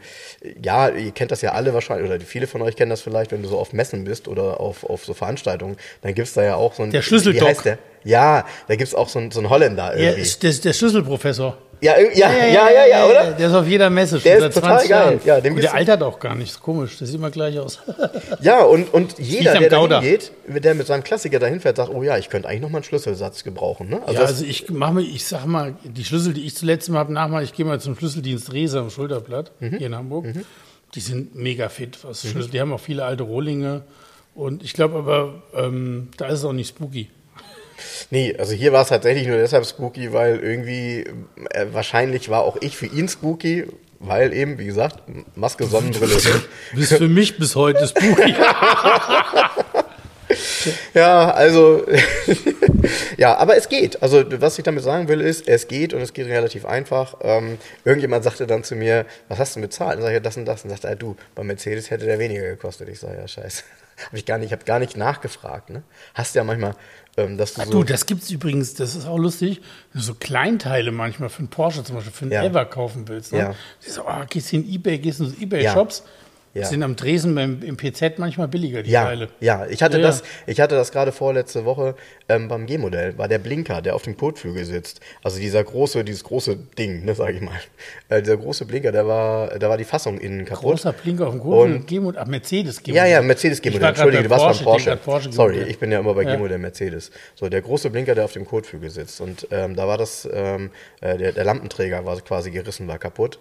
[0.62, 3.42] ja, ihr kennt das ja alle wahrscheinlich, oder viele von euch kennen das vielleicht, wenn
[3.42, 6.74] du so auf Messen bist oder auf, auf so Veranstaltungen, dann gibt's da ja auch
[6.74, 6.90] so ein...
[6.90, 7.42] Der Schlüsseldoc.
[7.42, 7.78] Wie heißt der?
[8.04, 10.20] Ja, da gibt's auch so einen, so einen Holländer Er irgendwie.
[10.22, 11.58] ist der, der Schlüsselprofessor.
[11.80, 13.32] Ja, ja, ja, ja, ja, oder?
[13.32, 15.20] Der ist auf jeder Messe schon Der ist seit total 20 geil.
[15.24, 16.50] Ja, dem und der altert auch gar nicht.
[16.50, 16.98] Ist komisch.
[16.98, 17.80] Der sieht immer gleich aus.
[18.40, 22.02] Ja, und, und jeder, der da hingeht, der mit seinem Klassiker dahin fährt, sagt, oh
[22.02, 23.88] ja, ich könnte eigentlich noch mal einen Schlüsselsatz gebrauchen.
[23.88, 24.00] Ne?
[24.06, 26.98] Also ja, also ich mache mir, ich sag mal, die Schlüssel, die ich zuletzt mal
[26.98, 29.76] habe, nachmachen, ich gehe mal zum Schlüsseldienst Rese am Schulterblatt Mhm.
[29.78, 30.26] hier in Hamburg.
[30.94, 32.50] Die sind mega fit, was Schlüssel.
[32.50, 33.82] Die haben auch viele alte Rohlinge.
[34.34, 37.10] Und ich glaube aber, ähm, da ist es auch nicht spooky.
[38.10, 41.04] Nee, also hier war es tatsächlich nur deshalb spooky, weil irgendwie
[41.50, 43.66] äh, wahrscheinlich war auch ich für ihn spooky,
[43.98, 45.02] weil eben, wie gesagt,
[45.34, 46.16] Maske, Sonnenbrille.
[46.74, 48.34] Bis für mich bis heute spooky.
[50.94, 51.84] ja, also
[53.16, 54.02] ja, aber es geht.
[54.02, 57.16] Also was ich damit sagen will ist, es geht und es geht relativ einfach.
[57.22, 59.94] Ähm, irgendjemand sagte dann zu mir, was hast du bezahlt?
[59.94, 60.64] Dann sage ich, ja, das und das.
[60.64, 62.88] Und sagte er, du, bei Mercedes hätte der weniger gekostet.
[62.88, 63.62] Ich sage, ja, scheiße.
[64.04, 65.70] Hab ich gar nicht, ich habe gar nicht nachgefragt.
[65.70, 65.82] Ne?
[66.14, 66.74] Hast ja manchmal,
[67.16, 69.60] ähm, dass du so Du, das gibt's übrigens, das ist auch lustig,
[69.92, 72.44] wenn du so Kleinteile manchmal für einen Porsche zum Beispiel, für einen Ja.
[72.44, 73.32] Ever kaufen willst.
[73.32, 73.38] Ne?
[73.38, 73.54] Ja.
[73.84, 75.36] Du so, ah, gehst in Ebay, gehst in so.
[75.40, 76.10] Ebay-Shops, Ja.
[76.64, 79.28] Sind am Dresen beim, im PZ manchmal billiger, die Ja, Teile.
[79.40, 80.08] ja, ich hatte Ja, ja.
[80.08, 81.94] das, ich hatte das gerade vorletzte Woche
[82.28, 85.00] ähm, beim G-Modell, war der Blinker, der auf dem Kotflügel sitzt.
[85.22, 87.54] Also dieser große, dieses große Ding, ne, sag ich mal.
[88.08, 90.62] Äh, dieser große Blinker, der war, da war die Fassung innen kaputt.
[90.62, 93.88] Großer Blinker auf dem Und- G-Modell, ach, Mercedes Ja, ja, Mercedes G-Modell.
[93.88, 94.96] Entschuldige, du warst beim Porsche.
[94.96, 95.70] Porsche Sorry, G-Modell.
[95.70, 96.32] ich bin ja immer bei Ja.
[96.36, 97.10] G-Modell Mercedes.
[97.34, 99.20] So, der große Blinker, der auf dem Kotflügel sitzt.
[99.20, 103.38] Und ähm, da war das, ähm, äh, der, der Lampenträger war quasi gerissen, war kaputt.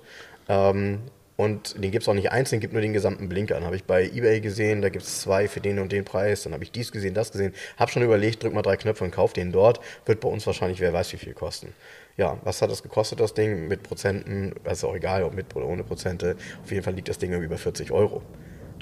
[0.48, 1.00] Ähm,
[1.38, 3.56] und den gibt es auch nicht einzeln, gibt nur den gesamten Blinker.
[3.56, 6.44] Dann habe ich bei Ebay gesehen, da gibt es zwei für den und den Preis.
[6.44, 7.54] Dann habe ich dies gesehen, das gesehen.
[7.78, 9.82] Habe schon überlegt, drück mal drei Knöpfe und kauf den dort.
[10.06, 11.74] Wird bei uns wahrscheinlich, wer weiß wie viel kosten.
[12.16, 13.68] Ja, was hat das gekostet, das Ding?
[13.68, 16.38] Mit Prozenten, ist auch egal, ob mit oder ohne Prozente.
[16.64, 18.22] Auf jeden Fall liegt das Ding über 40 Euro.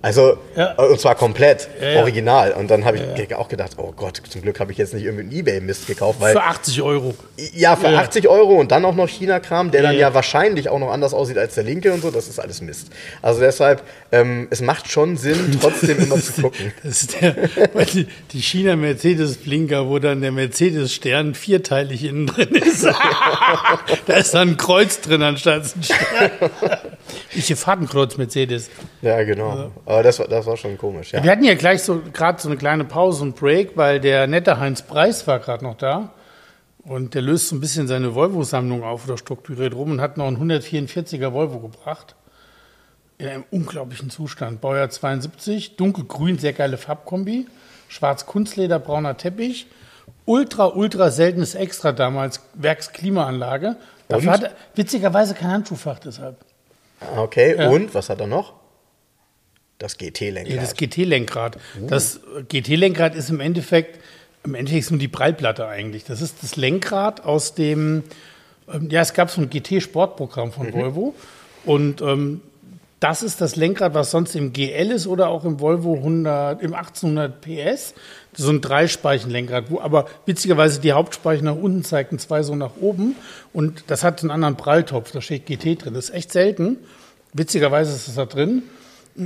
[0.04, 0.74] Also, Ja.
[0.74, 2.00] und zwar komplett, Ja, ja.
[2.02, 2.52] original.
[2.52, 5.24] Und dann habe ich auch gedacht, oh Gott, zum Glück habe ich jetzt nicht irgendwie
[5.24, 7.16] einen Ebay-Mist gekauft, weil Für 80 Euro.
[7.54, 8.00] ja, für Ja.
[8.00, 10.14] 80 Euro und dann auch noch China-Kram, der dann Ja.
[10.14, 12.88] wahrscheinlich auch noch anders aussieht als der linke und so, das ist alles Mist.
[13.22, 16.74] Also deshalb, ähm, es macht schon Sinn, trotzdem immer zu gucken.
[16.84, 17.36] Das ist der,
[17.74, 22.84] weil die, die China-Mercedes-Blinker, wo dann der Mercedes-Stern vierteilig innen drin ist.
[24.06, 26.32] da ist dann ein Kreuz drin anstatt ein Stern.
[27.36, 28.70] Ich hier Fahrtenkreuz Mercedes.
[29.02, 29.72] Ja, genau.
[29.94, 31.24] Aber das war, das war schon komisch, ja.
[31.24, 34.60] Wir hatten ja gleich so gerade so eine kleine Pause und Break, weil der nette
[34.60, 36.10] Heinz Preis war gerade noch da.
[36.86, 40.28] Und der löst so ein bisschen seine Volvo-Sammlung auf oder strukturiert rum und hat noch
[40.28, 42.16] einen 144er Volvo gebracht.
[43.20, 44.60] In einem unglaublichen Zustand.
[44.60, 47.48] Baujahr 72, dunkelgrün, sehr geile Farbkombi.
[47.88, 49.68] Schwarz Kunstleder, brauner Teppich.
[50.26, 53.78] Ultra, ultra seltenes Extra damals, Werksklimaanlage.
[54.10, 54.34] Dafür Und?
[54.34, 56.38] hat er witzigerweise kein Handschuhfach deshalb.
[57.16, 57.70] Okay, Ja.
[57.70, 58.54] und was hat er noch?
[59.84, 60.56] Das GT-Lenkrad.
[60.56, 61.58] Ja, das GT-Lenkrad.
[61.88, 64.00] Das GT-Lenkrad ist im Endeffekt,
[64.46, 66.06] im Endeffekt ist nur die Prallplatte eigentlich.
[66.06, 68.04] Das ist das Lenkrad aus dem,
[68.74, 71.14] ähm, ja, es gab so ein GT-Sportprogramm von Volvo.
[71.66, 72.40] Und ähm,
[73.02, 76.74] das ist das Lenkrad, was sonst im GL ist oder auch im Volvo 100, im
[76.74, 77.94] 1800 PS.
[78.34, 83.18] So ein Dreispeichen-Lenkrad, wo aber witzigerweise die Hauptspeichen nach unten zeigten, zwei so nach oben.
[83.52, 85.94] Und das hat einen anderen Pralltopf, da steht GT drin.
[85.94, 86.78] Das ist echt selten.
[87.34, 88.64] Witzigerweise ist das da drin.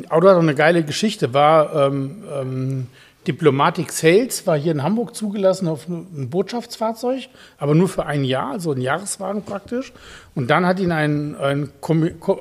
[0.10, 2.88] Auto hat auch eine geile Geschichte, war ähm, ähm,
[3.28, 8.52] Diplomatic Sales, war hier in Hamburg zugelassen auf ein Botschaftsfahrzeug, aber nur für ein Jahr,
[8.52, 9.92] also ein Jahreswagen praktisch.
[10.34, 11.70] Und dann hat ihn ein, ein,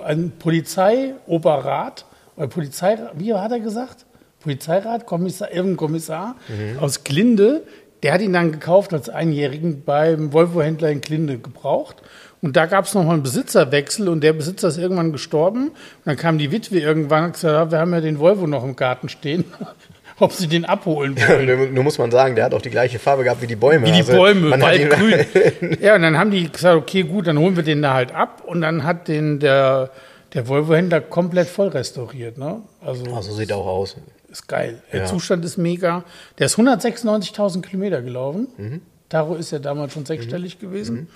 [0.04, 2.04] ein Polizeioberrat,
[2.37, 4.06] oder Polizei, wie hat er gesagt?
[4.40, 6.37] Polizeirat, Kommissar, irgendein Kommissar
[6.80, 7.62] aus Glinde,
[8.02, 12.02] der hat ihn dann gekauft als Einjährigen beim Volvo-Händler in Glinde gebraucht.
[12.46, 15.70] Und da gab es nochmal einen Besitzerwechsel und der Besitzer ist irgendwann gestorben.
[15.70, 18.46] Und dann kam die Witwe irgendwann und hat gesagt, ja, wir haben ja den Volvo
[18.46, 19.44] noch im Garten stehen,
[20.20, 21.74] ob sie den abholen wollen.
[21.74, 23.85] Nur muss man sagen, der hat auch die gleiche Farbe gehabt wie die Bäume.
[23.85, 25.78] Wie die Also, Bäume, waldgrün.
[25.80, 28.44] ja, und dann haben die gesagt, okay, gut, dann holen wir den da halt ab.
[28.46, 29.90] Und dann hat den der,
[30.32, 32.38] der Volvo-Händler komplett voll restauriert.
[32.38, 32.61] Ne?
[32.80, 33.96] Also Also sieht er auch aus.
[34.30, 34.82] ist geil.
[34.92, 35.06] Der Ja.
[35.06, 36.04] Zustand ist mega.
[36.38, 38.46] Der ist 196.000 Kilometer gelaufen.
[38.56, 38.80] Mhm.
[39.09, 41.09] Taro ist ja damals schon sechsstellig gewesen.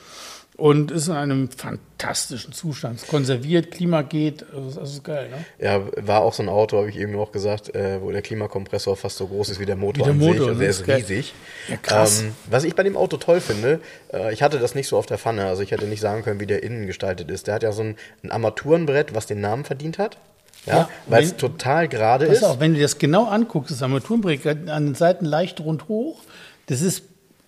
[0.61, 3.07] Und ist in einem fantastischen Zustand.
[3.09, 4.45] Konserviert, Klima geht.
[4.55, 5.45] Also das ist geil, ne?
[5.59, 8.95] Ja, war auch so ein Auto, habe ich eben auch gesagt, äh, wo der Klimakompressor
[8.97, 10.41] fast so groß ist wie der Motor Wie der an Motor, sich.
[10.49, 10.59] Also ne?
[10.59, 11.35] der Ist ist riesig.
[11.69, 12.21] Ja, krass.
[12.23, 13.81] Ähm, was ich bei dem Auto toll finde,
[14.13, 16.41] äh, ich hatte das nicht so auf der Pfanne, also ich hätte nicht sagen können,
[16.41, 17.47] wie der innen gestaltet ist.
[17.47, 20.19] Der hat ja so ein, ein Armaturenbrett, was den Namen verdient hat.
[20.67, 22.45] Ja, Ja, weil es total gerade ist.
[22.45, 26.21] auf, wenn du das genau anguckst, das Armaturenbrett an den Seiten leicht rund hoch,
[26.67, 27.03] das ist,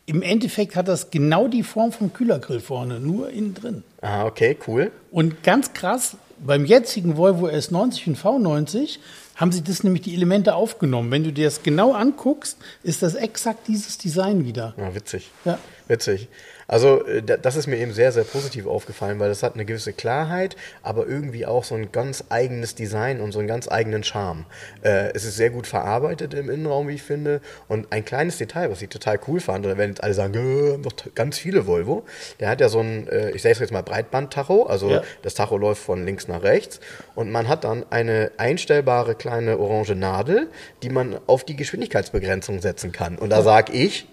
[0.06, 3.84] im Endeffekt hat das genau die Form vom Kühlergrill vorne, nur innen drin.
[4.00, 4.90] Ah, okay, cool.
[5.10, 8.98] Und ganz krass, beim jetzigen Volvo S90 und V90
[9.36, 11.10] haben sie das nämlich die Elemente aufgenommen.
[11.10, 14.74] Wenn du dir das genau anguckst, ist das exakt dieses Design wieder.
[14.76, 15.30] Ja, witzig.
[15.44, 15.58] Ja.
[15.88, 16.28] Witzig.
[16.72, 19.66] Also, äh, da- das ist mir eben sehr, sehr positiv aufgefallen, weil das hat eine
[19.66, 24.02] gewisse Klarheit, aber irgendwie auch so ein ganz eigenes Design und so einen ganz eigenen
[24.04, 24.46] Charme.
[24.82, 27.42] Äh, es ist sehr gut verarbeitet im Innenraum, wie ich finde.
[27.68, 30.72] Und ein kleines Detail, was ich total cool fand, da werden jetzt alle sagen, äh,
[30.72, 32.04] haben doch ganz viele Volvo.
[32.40, 35.02] Der hat ja so ein, äh, ich sage jetzt mal Breitband-Tacho, also Ja.
[35.20, 36.80] das Tacho läuft von links nach rechts
[37.14, 40.48] und man hat dann eine einstellbare kleine orange Nadel,
[40.82, 43.18] die man auf die Geschwindigkeitsbegrenzung setzen kann.
[43.18, 44.06] Und da sag ich,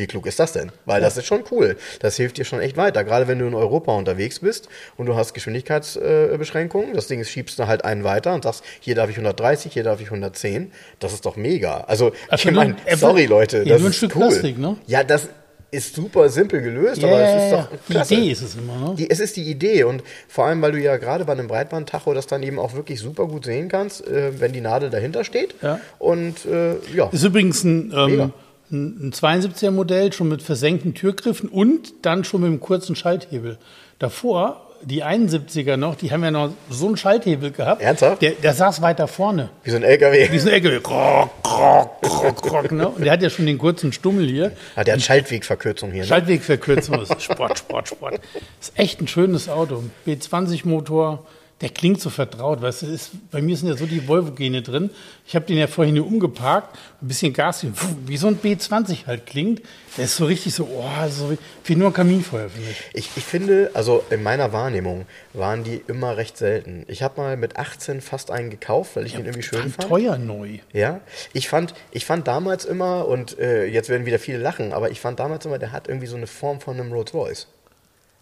[0.00, 0.72] wie klug ist das denn?
[0.86, 1.76] Weil das ist schon cool.
[2.00, 3.04] Das hilft dir schon echt weiter.
[3.04, 7.58] Gerade wenn du in Europa unterwegs bist und du hast Geschwindigkeitsbeschränkungen, das Ding ist, schiebst
[7.58, 10.72] du halt einen weiter und sagst, hier darf ich 130, hier darf ich 110.
[10.98, 11.82] Das ist doch mega.
[11.86, 14.28] Also, Also ich meine, sorry Leute, ja, das ist Stück cool.
[14.28, 14.76] Plastik, ne?
[14.86, 15.28] Ja, das
[15.72, 18.14] ist super simpel gelöst, Ja, aber es ist doch Die klasse.
[18.14, 18.76] Idee ist es immer.
[18.90, 18.94] Ne?
[18.96, 22.12] Die, es ist die Idee und vor allem, weil du ja gerade bei einem Breitbandtacho
[22.12, 25.54] das dann eben auch wirklich super gut sehen kannst, äh, wenn die Nadel dahinter steht.
[25.62, 25.78] Ja.
[26.00, 28.32] Und äh, ja, Ist übrigens ein, ähm,
[28.70, 33.58] ein ein 72er Modell, schon mit versenkten Türgriffen und dann schon mit einem kurzen Schalthebel.
[33.98, 37.82] Davor, die 71er noch, die haben ja noch so einen Schalthebel gehabt.
[37.82, 38.22] Ernsthaft?
[38.22, 39.50] Der, der saß weiter vorne.
[39.62, 40.30] wie so ein LKW.
[40.30, 40.80] Wie so ein LKW.
[40.80, 42.88] Krock, krock, krock, krock, ne?
[42.88, 44.52] Und der hat ja schon den kurzen Stummel hier.
[44.76, 46.02] Ah, der hat Schaltwegverkürzung hier.
[46.02, 46.06] Ne?
[46.06, 48.20] Schaltwegverkürzung ist Sport, Sport, Sport.
[48.60, 49.84] Ist echt ein schönes Auto.
[50.06, 51.26] B20-Motor,
[51.60, 52.62] der klingt so vertraut.
[52.62, 54.90] Weißt du, ist, bei mir sind ja so die Volvo-Gene drin.
[55.26, 57.66] Ich habe den ja vorhin hier umgeparkt, ein bisschen Gas,
[58.06, 59.60] wie so ein B20 halt klingt.
[59.96, 62.80] Der ist so richtig so, oh, so wie, nur ein Kaminfeuer, finde ich.
[62.94, 66.84] Ich, ich finde, also in meiner Wahrnehmung waren die immer recht selten.
[66.88, 69.88] Ich habe mal mit 18 fast einen gekauft, weil ich ihn irgendwie schön fand.
[69.88, 70.58] teuer neu.
[70.72, 71.00] Ja,
[71.32, 75.00] ich fand, ich fand damals immer, und äh, jetzt werden wieder viele lachen, aber ich
[75.00, 77.48] fand damals immer, der hat irgendwie so eine Form von einem Rolls Royce.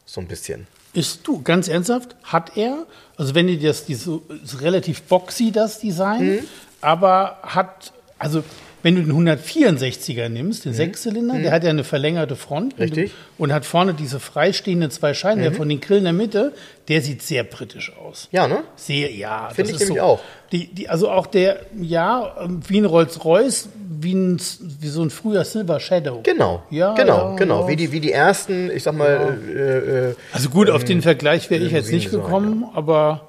[0.05, 0.67] So ein bisschen.
[0.99, 5.79] Ist du, ganz ernsthaft, hat er, also wenn ihr das, diese, ist relativ boxy, das
[5.79, 6.39] Design, Mhm.
[6.81, 8.43] aber hat, also
[8.83, 12.83] wenn du den 164er nimmst, den Sechszylinder, der hat ja eine verlängerte Front Mhm.
[12.85, 13.13] Richtig.
[13.37, 15.45] und hat vorne diese freistehenden zwei Scheiben, Mhm.
[15.45, 16.53] der von den Grillen in der Mitte,
[16.89, 18.29] der sieht sehr britisch aus.
[18.33, 18.65] Ja, ne?
[18.77, 19.51] Sehr, ja.
[19.51, 20.21] Finde ich ist nämlich so, auch.
[20.53, 23.69] Die, die, also auch der, ja, ähm, wie ein Rolls-Royce,
[24.01, 24.41] wie, ein,
[24.81, 26.21] wie so ein früher Silver Shadow.
[26.23, 27.63] Genau, Ja, genau, ja, genau.
[27.63, 27.69] ja.
[27.69, 31.51] Wie, die, wie die ersten, ich sag mal, äh, äh, Also gut, auf den Vergleich
[31.51, 33.29] wäre ich jetzt nicht gekommen, aber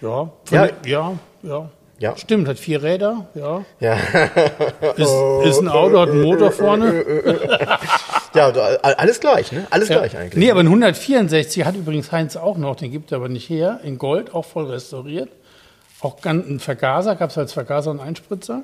[0.00, 0.70] ja, von Ja.
[0.86, 1.12] ja,
[1.42, 2.16] ja, Ja.
[2.16, 3.62] Stimmt, hat vier Räder, ja.
[3.80, 3.94] ja,
[4.96, 5.14] Ist,
[5.44, 7.04] ist ein Auto, hat einen Motor vorne.
[8.34, 9.66] Ja, alles gleich, ne?
[9.70, 9.98] Alles Ja.
[9.98, 10.36] gleich eigentlich.
[10.42, 13.80] Nee, aber ein 164 hat übrigens Heinz auch noch, den gibt er aber nicht her,
[13.82, 15.28] in Gold, auch voll restauriert.
[16.00, 18.62] Auch ganz ein Vergaser, gab es als Vergaser und Einspritzer.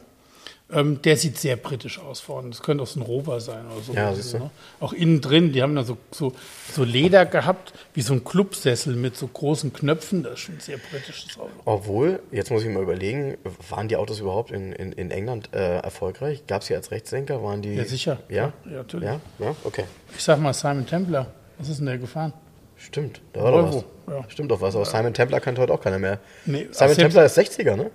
[0.73, 2.51] Ähm, der sieht sehr britisch aus vorne.
[2.51, 3.93] Das könnte auch so ein Rover sein oder so.
[3.93, 4.39] Ja, du.
[4.39, 4.51] ne?
[4.81, 6.33] Auch innen drin, die haben da so, so,
[6.73, 10.25] so Leder gehabt, wie so ein Clubsessel mit so großen Knöpfen.
[10.25, 11.51] Das ist schon ein sehr britisches Auto.
[11.65, 13.37] Obwohl, jetzt muss ich mal überlegen,
[13.71, 16.49] waren die Autos überhaupt in, in, in England äh, erfolgreich?
[16.49, 17.45] Gab es die als Rechtslenker?
[17.45, 17.75] Waren die?
[17.75, 18.19] Ja, sicher.
[18.29, 18.53] Ja?
[18.65, 19.07] Ja, natürlich.
[19.09, 19.85] Ja, ja, okay.
[20.17, 21.29] Ich sag mal Simon Templar.
[21.59, 22.33] Was ist denn der gefahren?
[22.77, 24.15] Stimmt, da war doch was.
[24.15, 24.25] ja.
[24.29, 26.19] Stimmt doch was, aber Simon Templar kennt heute auch keiner mehr.
[26.45, 27.91] Nee, Simon Templar ist 60er, ne?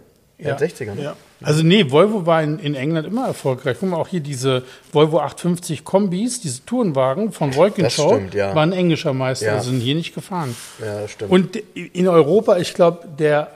[0.50, 0.58] Ja.
[0.58, 1.04] 60er, ne?
[1.04, 1.16] Ja.
[1.44, 3.78] Also nee, Volvo war in, in England immer erfolgreich.
[3.80, 8.54] Guck mal, auch hier diese Volvo 850 Kombis, diese Tourenwagen von Wolkenschau, ja.
[8.54, 9.54] war ein englischer Meister, Ja.
[9.54, 10.56] also sind hier nicht gefahren.
[10.84, 11.32] Ja, stimmt.
[11.32, 13.50] Und in Europa, ich glaube, der,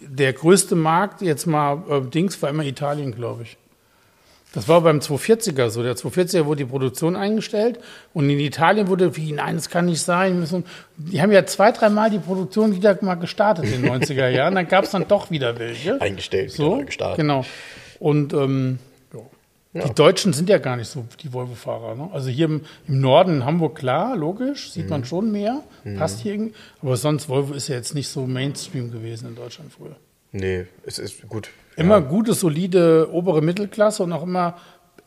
[0.00, 3.56] der größte Markt, jetzt mal äh, Dings, war immer Italien, glaube ich.
[4.54, 5.82] Das war beim 240er so.
[5.82, 7.78] Der 240er wurde die Produktion eingestellt
[8.12, 10.34] und in Italien wurde, wie, nein, das kann nicht sein.
[10.34, 10.64] wir müssen-
[10.96, 14.54] Die haben ja zwei, dreimal die Produktion wieder mal gestartet in den 90er Jahren.
[14.54, 16.00] Dann gab es dann doch wieder welche.
[16.00, 17.16] Eingestellt, So, gestartet.
[17.16, 17.44] genau.
[17.98, 18.78] Und ähm,
[19.72, 19.86] ja.
[19.88, 21.94] die Deutschen sind ja gar nicht so die Volvo-Fahrer.
[21.94, 22.10] Ne?
[22.12, 24.90] Also hier im, im Norden in Hamburg, klar, logisch, sieht Mhm.
[24.90, 25.62] man schon mehr,
[25.96, 26.52] passt hier irgendwie.
[26.82, 29.96] Aber sonst, Volvo ist ja jetzt nicht so Mainstream gewesen in Deutschland früher.
[30.32, 31.48] Nee, es ist gut.
[31.76, 34.56] Immer gute, solide obere Mittelklasse und auch immer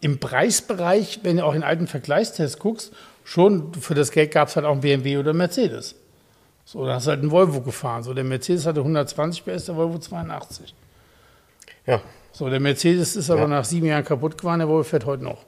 [0.01, 2.91] im Preisbereich, wenn du auch in alten Vergleichstests guckst,
[3.23, 5.95] schon für das Geld gab es halt auch einen BMW oder einen Mercedes.
[6.65, 8.03] So, da hast du halt einen Volvo gefahren.
[8.03, 10.73] So, der Mercedes hatte 120 PS, der Volvo 82.
[11.85, 12.01] Ja.
[12.31, 13.47] So, der Mercedes ist aber Ja.
[13.47, 15.45] nach sieben Jahren kaputt gefahren, der Volvo fährt heute noch.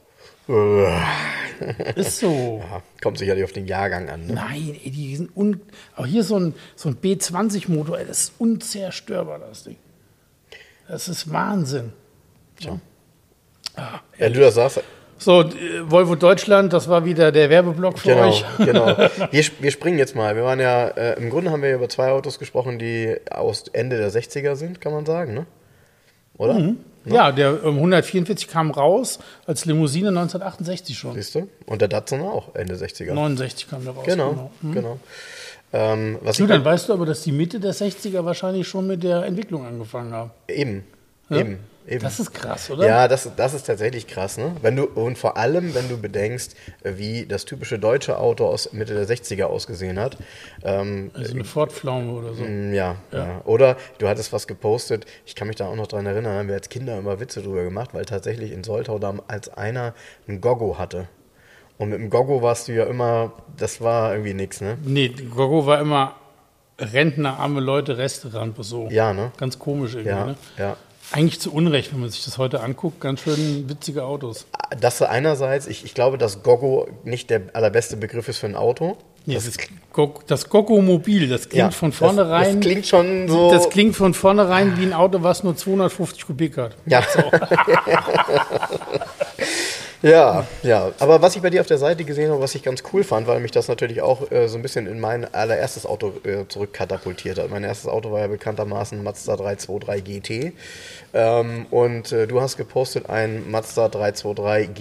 [1.96, 2.62] Ist so.
[2.70, 4.26] Ja, kommt sicherlich auf den Jahrgang an.
[4.26, 4.34] Ne?
[4.34, 5.60] Nein, ey, die sind un
[5.94, 9.76] aber hier so ein, so ein B20-Motor, ey, das ist unzerstörbar, das Ding.
[10.88, 11.92] Das ist Wahnsinn.
[12.58, 12.78] Tja.
[13.76, 14.80] Ah, Wenn du das sagst,
[15.18, 15.50] So, äh,
[15.82, 18.44] Volvo Deutschland, das war wieder der Werbeblock für Genau, euch.
[18.58, 18.86] genau.
[19.30, 20.34] Wir, wir springen jetzt mal.
[20.36, 23.98] Wir waren ja, äh, im Grunde haben wir über zwei Autos gesprochen, die aus Ende
[23.98, 25.46] der 60er sind, kann man sagen, ne?
[26.36, 26.54] Oder?
[26.54, 26.78] Mhm.
[27.04, 31.14] Ja, der ähm, 144 kam raus als Limousine 1968 schon.
[31.14, 31.48] Siehst du?
[31.66, 33.12] Und der Datsun auch, Ende 60er.
[33.12, 34.04] 69 kam der raus.
[34.04, 34.98] Genau, genau.
[35.72, 39.02] Ähm, was Du, dann weißt du aber, dass die Mitte der 60er wahrscheinlich schon mit
[39.02, 40.30] der Entwicklung angefangen haben.
[40.48, 40.84] eben,
[41.30, 42.02] eben, eben.
[42.02, 42.86] Das ist krass, oder?
[42.86, 44.52] Ja, das, das ist tatsächlich krass, ne?
[44.62, 48.94] Wenn du, und vor allem, wenn du bedenkst, wie das typische deutsche Auto aus Mitte
[48.94, 50.16] der 60er ausgesehen hat.
[50.64, 52.44] Ähm, Also eine Ford-Pflaume oder so.
[52.44, 53.42] Mm, Ja, ja.
[53.44, 56.54] Oder du hattest was gepostet, ich kann mich da auch noch dran erinnern, haben wir
[56.54, 59.92] als Kinder immer Witze drüber gemacht, weil tatsächlich in Soltau da als einer
[60.28, 61.08] ein Goggo hatte.
[61.78, 64.76] Und mit dem Goggo warst du ja immer, das war irgendwie nix, ne?
[64.84, 66.14] Nee, Gogo war immer
[66.78, 68.88] Rentner, arme Leute, Restaurant, so.
[68.90, 69.32] Ja, ne?
[69.36, 70.36] Ganz komisch irgendwie, Ja, ne?
[70.58, 70.76] ja.
[71.10, 74.46] Eigentlich zu Unrecht, wenn man sich das heute anguckt, ganz schön witzige Autos.
[74.78, 78.98] Das einerseits, ich, ich glaube, dass Goggo nicht der allerbeste Begriff ist für ein Auto.
[79.24, 79.58] Nee, das, ist
[80.26, 82.56] das Gogo-Mobil, das klingt Ja, von das- vornherein.
[82.60, 83.50] Das klingt schon so.
[83.50, 86.76] das klingt von vornherein wie ein Auto, was nur 250 Kubik hat.
[86.86, 87.02] Ja.
[90.02, 90.92] ja, ja.
[90.98, 93.26] Aber was ich bei dir auf der Seite gesehen habe, was ich ganz cool fand,
[93.26, 97.38] weil mich das natürlich auch äh, so ein bisschen in mein allererstes Auto äh, zurückkatapultiert
[97.38, 97.50] hat.
[97.50, 100.52] Mein erstes Auto war ja bekanntermaßen Mazda 323 GT.
[101.14, 104.74] Ähm, und äh, du hast gepostet ein Mazda 323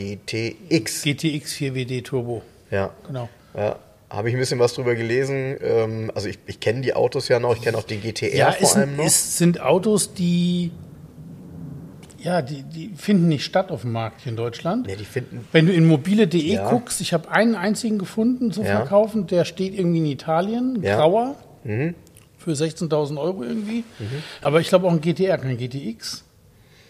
[0.70, 1.04] GTX.
[1.04, 2.42] GTX 4WD Turbo.
[2.70, 2.92] Ja.
[3.08, 3.30] Genau.
[3.56, 3.78] ja.
[4.10, 5.58] Habe ich ein bisschen was drüber gelesen.
[5.62, 8.52] Ähm, also ich, ich kenne die Autos ja noch, ich kenne auch den GTR Ja,
[8.54, 9.06] vor allem noch.
[9.06, 10.72] es sind Autos, die
[12.28, 14.88] ja, die, die finden nicht statt auf dem Markt hier in Deutschland.
[14.90, 16.70] Ja, die finden Wenn du in mobile.de Ja.
[16.70, 18.78] guckst, ich habe einen einzigen gefunden zu Ja.
[18.80, 20.96] verkaufen, der steht irgendwie in Italien, Ja.
[20.96, 21.00] Mhm.
[21.00, 21.36] grauer,
[22.38, 23.84] für 16.000 Euro irgendwie.
[24.42, 26.24] Aber ich glaube auch ein GTR, kein GTX.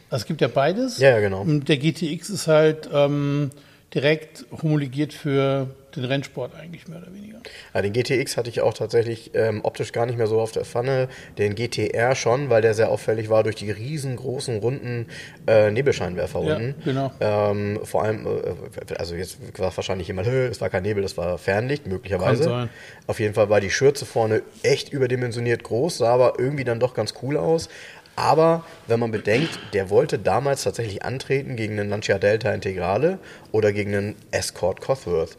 [0.09, 0.97] Also es gibt ja beides.
[0.99, 1.41] Ja, ja, genau.
[1.41, 3.51] Und der GTX ist halt ähm,
[3.93, 7.37] direkt homologiert für den Rennsport eigentlich mehr oder weniger.
[7.73, 10.65] Ja, den GTX hatte ich auch tatsächlich ähm, optisch gar nicht mehr so auf der
[10.65, 11.07] Pfanne.
[11.37, 15.07] Den GTR schon, weil der sehr auffällig war durch die riesengroßen runden
[15.47, 16.75] äh, Nebelscheinwerfer Ja, unten.
[16.83, 17.11] genau.
[17.21, 21.17] Ähm, vor allem, äh, also jetzt war wahrscheinlich jemand, "Hö, es war kein Nebel, das
[21.17, 22.43] war Fernlicht, möglicherweise.
[22.43, 22.69] Kann sein.
[23.07, 26.93] Auf jeden Fall war die Schürze vorne echt überdimensioniert groß, sah aber irgendwie dann doch
[26.93, 27.69] ganz cool aus.
[28.17, 33.19] Aber wenn man bedenkt, der wollte damals tatsächlich antreten gegen einen Lancia Delta Integrale
[33.51, 35.37] oder gegen einen Escort Cosworth.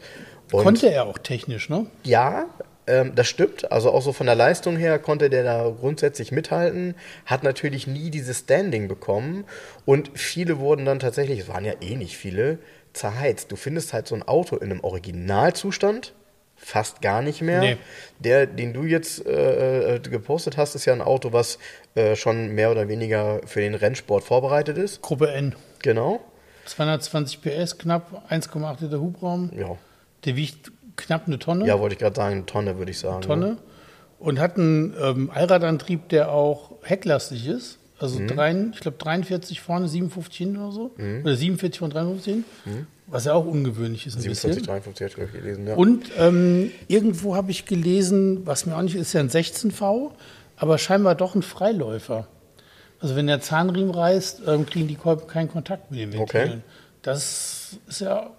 [0.53, 1.87] Und Konnte er auch technisch, ne?
[2.05, 2.45] ja,
[2.87, 3.69] ähm, das stimmt.
[3.69, 8.09] Also auch so von der Leistung her konnte der da grundsätzlich mithalten, hat natürlich nie
[8.11, 9.43] dieses Standing bekommen
[9.85, 12.59] und viele wurden dann tatsächlich, es waren ja eh nicht viele,
[12.93, 13.51] zerheizt.
[13.51, 16.13] Du findest halt so ein Auto in einem Originalzustand
[16.59, 17.59] fast gar nicht mehr.
[17.61, 17.77] Nee.
[18.19, 21.57] Der, den du jetzt äh, äh, gepostet hast, ist ja ein Auto, was
[21.95, 25.01] äh, schon mehr oder weniger für den Rennsport vorbereitet ist.
[25.01, 25.55] Gruppe N.
[25.81, 26.19] Genau.
[26.65, 29.51] 220 PS, knapp 1,8 Liter Hubraum.
[29.57, 29.77] Ja,
[30.25, 31.65] Der wiegt knapp eine Tonne.
[31.65, 33.21] ja wollte ich gerade sagen, eine Tonne würde ich sagen.
[33.21, 33.57] Tonne.
[34.19, 37.79] Und hat einen ähm, Allradantrieb, der auch hecklastig ist.
[37.97, 38.27] Also Mhm.
[38.27, 40.91] drei, ich glaube 43 vorne, 57 hinten oder so.
[41.23, 42.33] Oder 47 von 53
[42.65, 42.87] hinten.
[43.11, 44.65] Was ja auch ungewöhnlich ist ein 47, bisschen.
[44.67, 45.75] 53 hätte ich gelesen, ja.
[45.75, 50.11] Und ähm, irgendwo habe ich gelesen, was mir auch nicht ist, ja ein 16V,
[50.57, 52.27] aber scheinbar doch ein Freiläufer.
[52.99, 56.49] Also wenn der Zahnriemen reißt, ähm, kriegen die Kolben keinen Kontakt mit den Ventilen.
[56.49, 56.57] Okay.
[57.01, 58.29] Das ist ja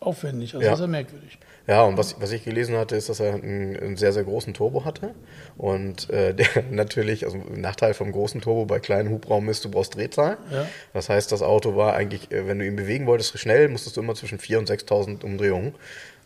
[0.00, 0.74] aufwendig, also Ja.
[0.74, 1.38] ja merkwürdig.
[1.66, 4.54] Ja, und was, was ich gelesen hatte, ist, dass er einen, einen sehr, sehr großen
[4.54, 5.14] Turbo hatte.
[5.56, 9.70] Und äh, der natürlich, also ein Nachteil vom großen Turbo bei kleinen Hubraum ist, du
[9.70, 10.38] brauchst Drehzahl.
[10.50, 10.68] Ja.
[10.92, 14.00] Das heißt, das Auto war eigentlich, äh, wenn du ihn bewegen wolltest, schnell, musstest du
[14.00, 15.74] immer zwischen 4.000 und 6.000 Umdrehungen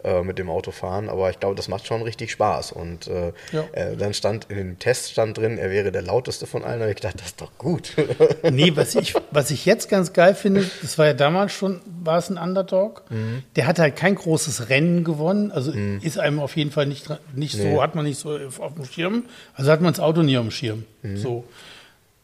[0.04, 1.08] äh, mit dem Auto fahren.
[1.08, 2.72] Aber ich glaube, das macht schon richtig Spaß.
[2.72, 3.64] Und äh, Ja.
[3.72, 6.78] äh, dann stand in dem Test stand drin, er wäre der lauteste von allen.
[6.78, 7.92] Da habe ich gedacht, das ist doch gut.
[8.50, 12.18] Nee, was ich, was ich jetzt ganz geil finde, das war ja damals schon, war
[12.18, 13.02] es ein Underdog.
[13.10, 13.42] Mhm.
[13.56, 15.50] Der hat halt kein großes Rennen gewonnen.
[15.52, 17.74] Also ist einem auf jeden Fall nicht, nicht Nee.
[17.74, 19.24] so, hat man nicht so auf dem Schirm.
[19.54, 20.84] Also hat man das Auto nie auf dem Schirm.
[21.02, 21.16] Mhm.
[21.16, 21.44] So.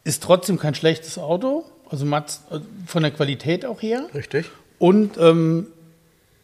[0.03, 1.65] Ist trotzdem kein schlechtes Auto.
[1.89, 2.21] Also äh,
[2.85, 4.05] von der Qualität auch her.
[4.13, 4.47] richtig?
[4.79, 5.67] Und ähm,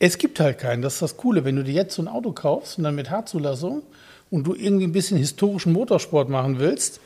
[0.05, 0.81] es gibt halt keinen.
[0.81, 1.45] Das ist das Coole.
[1.45, 3.83] Wenn du dir jetzt so ein Auto kaufst und dann mit H-Zulassung
[4.29, 6.99] und du irgendwie ein bisschen historischen Motorsport machen willst,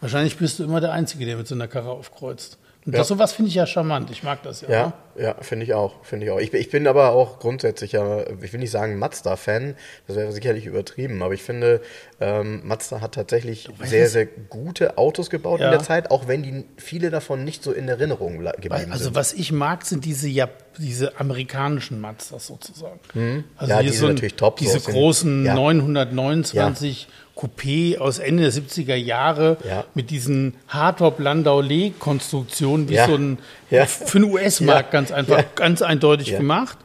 [0.00, 2.58] wahrscheinlich bist du immer der Einzige, der mit so einer Karre aufkreuzt.
[2.86, 3.00] Und Ja.
[3.00, 4.10] das sowas finde ich ja charmant.
[4.10, 4.70] Ich mag das ja.
[4.70, 5.22] Ja, ne?
[5.22, 6.40] ja, finde ich auch, finde ich auch.
[6.40, 10.32] Ich, bin- ich bin aber auch grundsätzlich ja, ich will nicht sagen Mazda-Fan, das wäre
[10.32, 11.82] sicherlich übertrieben, aber ich finde,
[12.20, 15.70] ähm, Mazda hat tatsächlich sehr, sehr gute Autos gebaut in Ja.
[15.72, 19.14] der Zeit, auch wenn die viele davon nicht so in Erinnerung geblieben Also sind.
[19.14, 22.98] was ich mag, sind diese, Jap diese amerikanischen Mazdas sozusagen.
[23.12, 23.44] Also Mhm.
[23.60, 25.54] Ja, hier die sind natürlich top, so Diese den- großen ja.
[25.54, 27.08] 929
[27.40, 29.84] Coupé aus Ende der 70er Jahre Ja.
[29.94, 33.06] mit diesen Hardtop-Landau-Lee-Konstruktionen, wie Ja.
[33.06, 33.38] so ein
[33.70, 33.86] Ja.
[33.86, 36.78] für einen US-Markt ganz einfach, ganz eindeutig gemacht.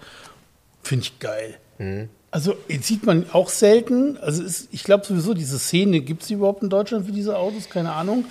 [0.84, 1.55] Finde ich geil.
[1.77, 2.09] Mhm.
[2.32, 4.17] Also jetzt sieht man auch selten.
[4.17, 7.69] Also ist, ich glaube sowieso, diese Szene gibt es überhaupt in Deutschland für diese Autos,
[7.69, 8.25] keine Ahnung.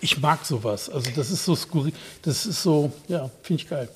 [0.00, 0.88] Ich mag sowas.
[0.88, 1.92] Also das ist so skurril.
[2.22, 3.88] Das ist so, ja, finde ich geil.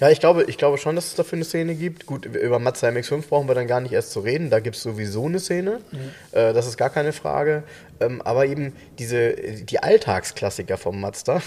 [0.00, 2.04] Ja, ich glaube, ich glaube schon, dass es dafür eine Szene gibt.
[2.06, 4.50] Gut, über Mazda MX-5 brauchen wir dann gar nicht erst zu reden.
[4.50, 5.80] Da gibt es sowieso eine Szene.
[6.32, 7.62] Äh, das ist gar keine Frage.
[8.00, 11.40] Ähm, aber eben diese, die Alltagsklassiker vom Mazda,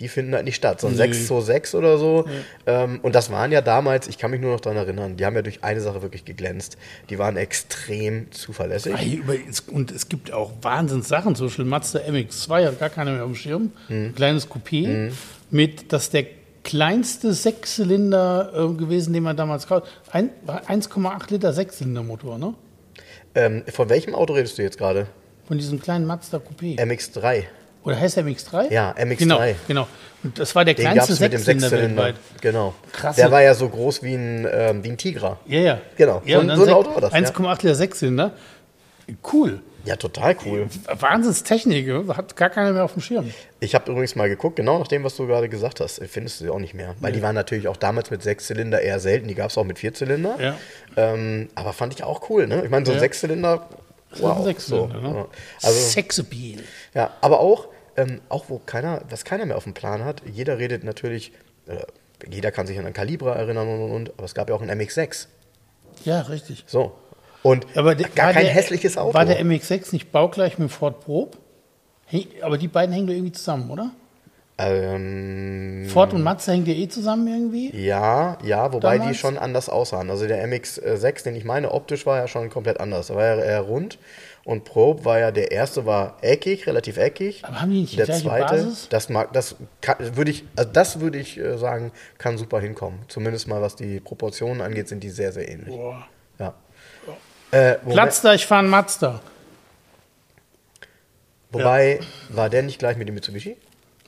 [0.00, 0.80] die finden halt nicht statt.
[0.80, 0.98] So ein Nee.
[0.98, 2.26] 626 oder so.
[2.66, 5.36] Ähm, und das waren ja damals, ich kann mich nur noch daran erinnern, die haben
[5.36, 6.76] ja durch eine Sache wirklich geglänzt.
[7.08, 8.92] Die waren extrem zuverlässig.
[9.72, 13.36] Und es gibt auch Wahnsinnssachen, zum Beispiel Mazda MX2 hat gar keiner mehr auf dem
[13.36, 13.72] Schirm.
[13.88, 14.06] Mhm.
[14.06, 15.12] Ein kleines Coupé
[15.50, 16.24] mit, das ist der
[16.64, 19.86] kleinste Sechszylinder äh, gewesen, den man damals kauft.
[20.12, 22.54] Ein- war 1,8 Liter Sechszylindermotor, ne?
[23.34, 25.06] Ähm, von welchem Auto redest du jetzt gerade?
[25.46, 26.78] Von diesem kleinen Mazda Coupé.
[26.78, 27.44] MX3.
[27.82, 28.70] Oder heißt der MX3?
[28.72, 29.16] Ja, MX3.
[29.16, 29.88] Genau, genau.
[30.22, 32.14] Und das war der Den kleinste Sechszylinder weltweit.
[32.42, 32.74] Genau.
[32.92, 33.16] Krass.
[33.16, 35.38] Der war ja so groß wie ein, ähm, wie ein Tigra.
[35.46, 35.80] Ja, ja.
[35.96, 36.20] Genau.
[36.26, 37.18] Ja, So so ein Auto war das, ja.
[37.20, 38.32] 1,8 Liter Sechszylinder.
[39.32, 39.60] Cool.
[39.84, 40.68] Ja, total cool.
[40.88, 41.88] Wahnsinnstechnik.
[42.08, 43.32] Hat gar keiner mehr auf dem Schirm.
[43.60, 46.44] Ich habe übrigens mal geguckt, genau nach dem, was du gerade gesagt hast, findest du
[46.44, 46.94] sie auch nicht mehr.
[47.00, 49.78] Weil die waren natürlich auch damals mit Sechszylinder eher selten, die gab es auch mit
[49.78, 50.36] Vierzylinder.
[50.40, 50.56] Ja.
[50.96, 52.62] Ähm, aber fand ich auch cool, ne?
[52.64, 53.00] Ich meine, so ein Ja.
[53.00, 53.68] Sechszylinder,
[54.18, 54.38] wow.
[54.38, 55.14] ein Sechszylinder, so, ne?
[55.16, 55.26] ja.
[55.62, 56.60] Also, Sexappeal.
[56.94, 60.58] ja, aber auch, ähm, auch wo keiner, was keiner mehr auf dem Plan hat, jeder
[60.58, 61.32] redet natürlich,
[61.66, 61.76] äh,
[62.28, 64.62] jeder kann sich an einen Calibra erinnern und und und, aber es gab ja auch
[64.62, 65.26] einen MX6.
[66.04, 66.64] Ja, richtig.
[66.66, 66.92] So.
[67.42, 69.14] Und Aber der- gar kein der- hässliches Auto.
[69.14, 71.38] War der MX6 nicht baugleich mit dem Ford Probe?
[72.42, 73.90] Aber die beiden hängen doch irgendwie zusammen, oder?
[74.62, 77.74] ähm, Ford und Mazda hängen ja eh zusammen irgendwie?
[77.84, 79.16] Ja, ja, wobei die Damals?
[79.16, 80.10] schon anders aussahen.
[80.10, 83.06] Also der MX6, den ich meine, optisch war ja schon komplett anders.
[83.08, 83.98] Da war ja eher rund
[84.44, 87.42] und Probe war ja der erste war eckig, relativ eckig.
[87.44, 88.88] Aber haben die nicht die der gleiche zweite, Basis?
[88.90, 92.98] das mag, das kann, würde ich, also das würde ich äh, sagen, kann super hinkommen.
[93.08, 95.74] Zumindest mal was die Proportionen angeht, sind die sehr, sehr ähnlich.
[95.74, 96.06] Boah.
[96.38, 96.54] Ja.
[97.50, 99.20] Äh, Platz da, ich fahre einen Mazda.
[101.50, 103.56] wobei war der nicht gleich mit dem Mitsubishi?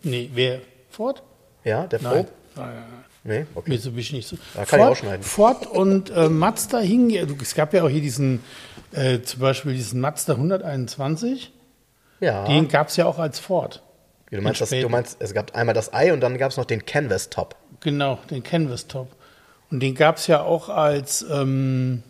[0.02, 0.60] Nee, wer?
[0.90, 1.22] Ford?
[1.64, 2.12] Ja, der Nein.
[2.12, 2.28] Probe?
[2.56, 3.04] Nein, nein, nein.
[3.24, 3.70] Nee, okay.
[3.70, 4.36] Mitsubishi nicht so.
[4.54, 5.22] Da kann ich Ford, auch schneiden.
[5.22, 8.42] Ford und äh, Mazda hingen, ja- es gab ja auch hier diesen,
[8.92, 11.52] äh, zum Beispiel diesen Mazda 121,
[12.20, 12.44] Ja.
[12.46, 13.82] den gab es ja auch als Ford.
[14.30, 16.64] du, meinst das, du meinst, es gab einmal das Ei und dann gab es noch
[16.64, 17.54] den Canvas Top.
[17.80, 19.08] Genau, den Canvas Top.
[19.70, 22.02] Und den gab es ja auch als, ähm,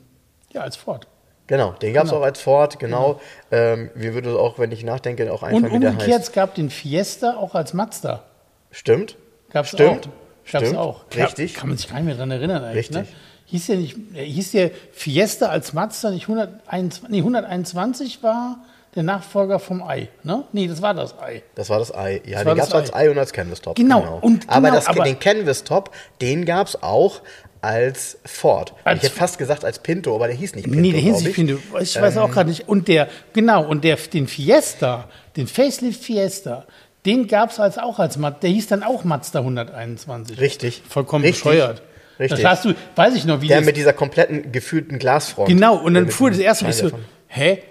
[0.52, 1.06] ja, als Ford.
[1.52, 2.22] Genau, den gab es Genau.
[2.22, 3.20] auch als Ford, genau.
[3.50, 6.54] Ähm, mir würde auch, wenn ich nachdenke, auch Und einfallen, wie der umgekehrt, es gab
[6.54, 8.22] den Fiesta auch als Mazda.
[8.70, 9.16] Stimmt.
[9.52, 10.06] Gab's Stimmt.
[10.06, 10.50] auch.
[10.50, 10.78] Gab's Stimmt.
[10.78, 11.04] auch.
[11.14, 11.52] Richtig.
[11.52, 12.88] Kann, man sich gar nicht mehr dran erinnern eigentlich.
[12.88, 12.96] Richtig.
[13.02, 13.06] Ne?
[13.44, 18.56] Hieß der nicht, äh, hieß der Fiesta als Mazda nicht 121, nee, 121 war
[18.94, 20.44] der Nachfolger vom Ei, ne?
[20.52, 21.42] Nee, das war das Ei.
[21.54, 22.22] Das war das Ei.
[22.24, 23.76] Ja, Das den gab es als Ei und als Canvas Top.
[23.76, 25.90] Genau, und aber genau, das, aber- den Canvas Top,
[26.22, 27.20] den gab es auch
[27.62, 28.74] als Ford.
[28.84, 30.80] Als- ich hätte fast gesagt als Pinto, aber der hieß nicht Pinto.
[30.80, 32.68] nee, der hieß ich finde, ich weiß auch gerade nicht.
[32.68, 36.66] Und der, genau, und der, den Fiesta, den Facelift Fiesta,
[37.06, 40.38] den gab es als auch als Mazda, der hieß dann auch Mazda 121.
[40.40, 40.82] Richtig.
[40.88, 41.42] Vollkommen Richtig.
[41.44, 41.82] bescheuert.
[42.18, 42.42] Richtig.
[42.42, 45.48] Das hast du, weiß ich noch, wie Der das, mit dieser kompletten gefühlten Glasfront.
[45.48, 46.90] Genau, und dann fuhr das erste Mal ich so,
[47.28, 47.62] hä?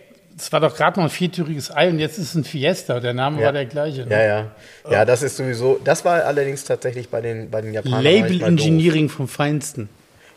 [0.41, 2.99] Das war doch gerade noch ein viertüriges Ei und jetzt ist es ein Fiesta.
[2.99, 3.45] Der Name Ja.
[3.45, 4.07] war der gleiche.
[4.07, 4.11] Ne?
[4.15, 4.51] Ja, ja.
[4.89, 8.41] Ja, das ist sowieso, das war allerdings tatsächlich bei den, bei den Japanern Label.
[8.41, 9.87] Engineering vom Feinsten.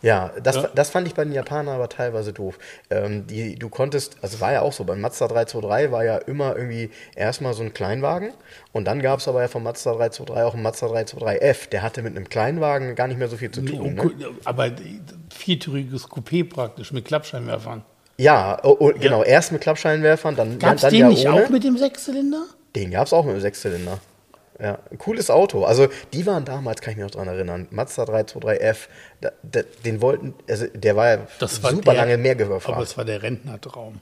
[0.03, 2.59] Ja, das, das fand ich bei den Japanern aber teilweise doof.
[2.91, 6.55] Ähm, die, du konntest, also war ja auch so, beim Mazda 323 war ja immer
[6.55, 8.35] irgendwie erstmal so ein Kleinwagen
[8.73, 11.71] und dann gab es aber ja vom Mazda 323 auch einen Mazda 323F.
[11.71, 13.95] Der hatte mit einem Kleinwagen gar nicht mehr so viel zu tun.
[13.95, 14.11] Ne?
[14.45, 14.71] Aber
[15.35, 17.87] viertüriges Coupé praktisch mit Klappscheinwerfern.
[18.17, 21.45] Ja, oh, oh, genau, erst mit Klappscheinwerfern, dann, Gab es dann den ja nicht ohne.
[21.45, 22.45] auch mit dem Sechszylinder?
[22.77, 23.99] Den gab es auch mit einem Sechszylinder.
[24.61, 25.65] Ja, cooles Auto.
[25.65, 28.77] Also die waren damals, kann ich mich noch dran erinnern, Mazda 323F,
[29.21, 32.83] da, da, den wollten, also der war ja super der- lange mehr Aber gefahren.
[32.83, 34.01] es war der Rentnertraum.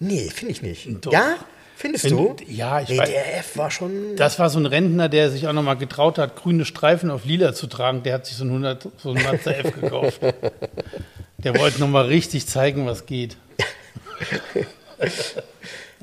[0.00, 0.88] Nee, finde ich nicht.
[1.06, 1.12] Doch.
[1.12, 1.36] Ja?
[1.82, 2.36] Findest Wenn- du?
[2.46, 4.14] ja, ich weiß- Der F war schon.
[4.14, 7.54] Das war so ein Rentner, der sich auch nochmal getraut hat, grüne Streifen auf lila
[7.54, 8.04] zu tragen.
[8.04, 10.20] Der hat sich so ein, 100, so ein Mazda F gekauft.
[11.38, 13.36] Der wollte nochmal richtig zeigen, was geht.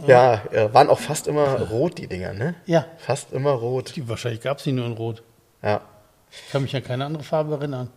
[0.05, 2.55] Ja, äh, waren auch fast immer rot, die Dinger, ne?
[2.65, 2.85] Ja.
[2.97, 3.95] Fast immer rot.
[3.95, 5.23] Die, wahrscheinlich gab es die nur in Rot.
[5.63, 5.79] Ja.
[6.29, 7.89] Ich kann mich an keine andere Farbe erinnern.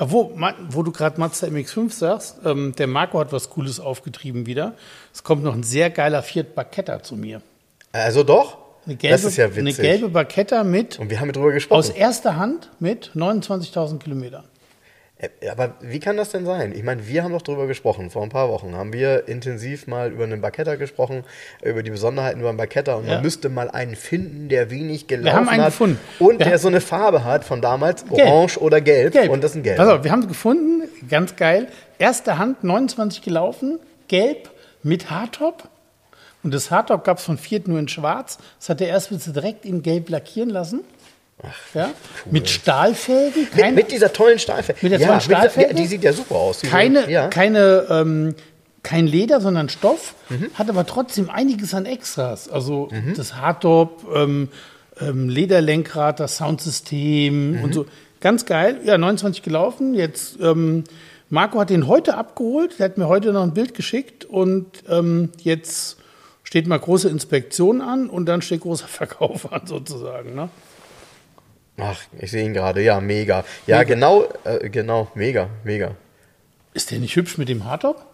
[0.00, 0.32] Aber wo,
[0.70, 4.72] wo du gerade Mazda MX5 sagst, ähm, der Marco hat was Cooles aufgetrieben wieder.
[5.12, 7.42] Es kommt noch ein sehr geiler Fiat Barchetta zu mir.
[7.92, 8.56] Also doch?
[8.86, 9.82] Eine gelbe, das ist ja eine witzig.
[9.82, 11.94] gelbe Barchetta mit Und wir haben drüber aus gesprochen.
[11.96, 14.44] erster Hand mit 29.000 Kilometern.
[15.20, 16.72] Äh, Aber wie kann das denn sein?
[16.74, 18.10] Ich meine, wir haben doch drüber gesprochen.
[18.10, 21.24] Vor ein paar Wochen haben wir intensiv mal über einen Barketta gesprochen,
[21.62, 23.14] über die Besonderheiten über einen Barketta und Ja.
[23.14, 25.98] man müsste mal einen finden, der wenig gelaufen haben einen hat gefunden.
[26.18, 28.28] und Wir der so eine Farbe hat von damals, Gelb.
[28.28, 29.30] orange oder gelb, Gelb.
[29.30, 29.78] und das ist ein Gelb.
[29.80, 31.68] Auf, wir haben es gefunden, ganz geil.
[31.98, 34.50] Erste Hand, 29 gelaufen, gelb
[34.82, 35.68] mit Hardtop.
[36.42, 38.38] Und das Hardtop gab es von Fiat nur in schwarz.
[38.58, 40.80] Das hat der Erstbesitzer direkt in gelb lackieren lassen.
[41.74, 41.90] Ja?
[42.30, 43.48] Mit Stahlfelgen.
[43.54, 44.80] Mit, mit dieser tollen Stahlfelge.
[44.82, 45.70] Mit der ja, tollen Stahlfelge?
[45.70, 46.60] Ja, die sieht ja super aus.
[46.62, 47.28] Keine, ja.
[47.28, 48.34] keine, ähm,
[48.82, 50.50] kein Leder, sondern Stoff, Mhm.
[50.54, 52.48] hat aber trotzdem einiges an Extras.
[52.48, 54.48] Also das Hardtop, ähm,
[55.00, 57.64] ähm, Lederlenkrad, das Soundsystem Mhm.
[57.64, 57.86] und so.
[58.20, 58.78] Ganz geil.
[58.84, 59.94] Ja, 29 gelaufen.
[59.94, 60.84] Jetzt, ähm,
[61.30, 62.78] Marco hat den heute abgeholt.
[62.78, 65.96] Der hat mir heute noch ein Bild geschickt und ähm, jetzt
[66.42, 70.34] steht mal große Inspektion an und dann steht großer Verkauf an sozusagen.
[70.34, 70.48] Ne?
[71.82, 72.82] Ach, ich sehe ihn gerade.
[72.82, 73.44] Ja, mega.
[73.66, 75.92] Ja, genau, äh, genau, mega, mega.
[76.74, 78.04] Ist der nicht hübsch mit dem Hardtop?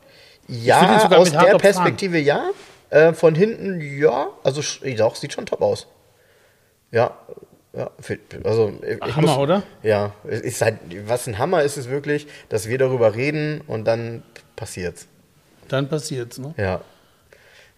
[0.48, 1.58] Ja, aus der Hardtop fahren.
[1.58, 2.50] Perspektive ja.
[2.90, 4.28] Äh, von hinten ja.
[4.44, 4.62] Also
[4.96, 5.86] doch, sieht schon top aus.
[6.90, 7.16] Ja.
[7.76, 7.90] Ja,
[8.44, 9.62] also ich Hammer, muss, oder?
[9.82, 14.22] Ja, ist halt, was ein Hammer ist es wirklich, dass wir darüber reden und dann
[14.56, 15.06] passiert's.
[15.68, 16.38] Dann passiert's.
[16.38, 16.54] Ne?
[16.56, 16.80] Ja.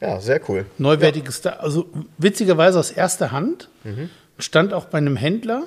[0.01, 0.67] Ja, sehr cool.
[0.79, 1.87] Neuwertiges, da also
[2.17, 4.11] witzigerweise aus erster Hand, Mhm.
[4.39, 5.65] stand auch bei einem Händler.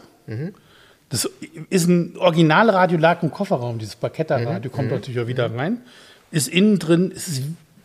[1.10, 1.30] Das
[1.70, 4.76] ist ein Originalradio, lag im Kofferraum, dieses Parketta-Radio, Mhm.
[4.76, 5.82] kommt natürlich auch wieder rein.
[6.32, 7.42] Ist innen drin, ist es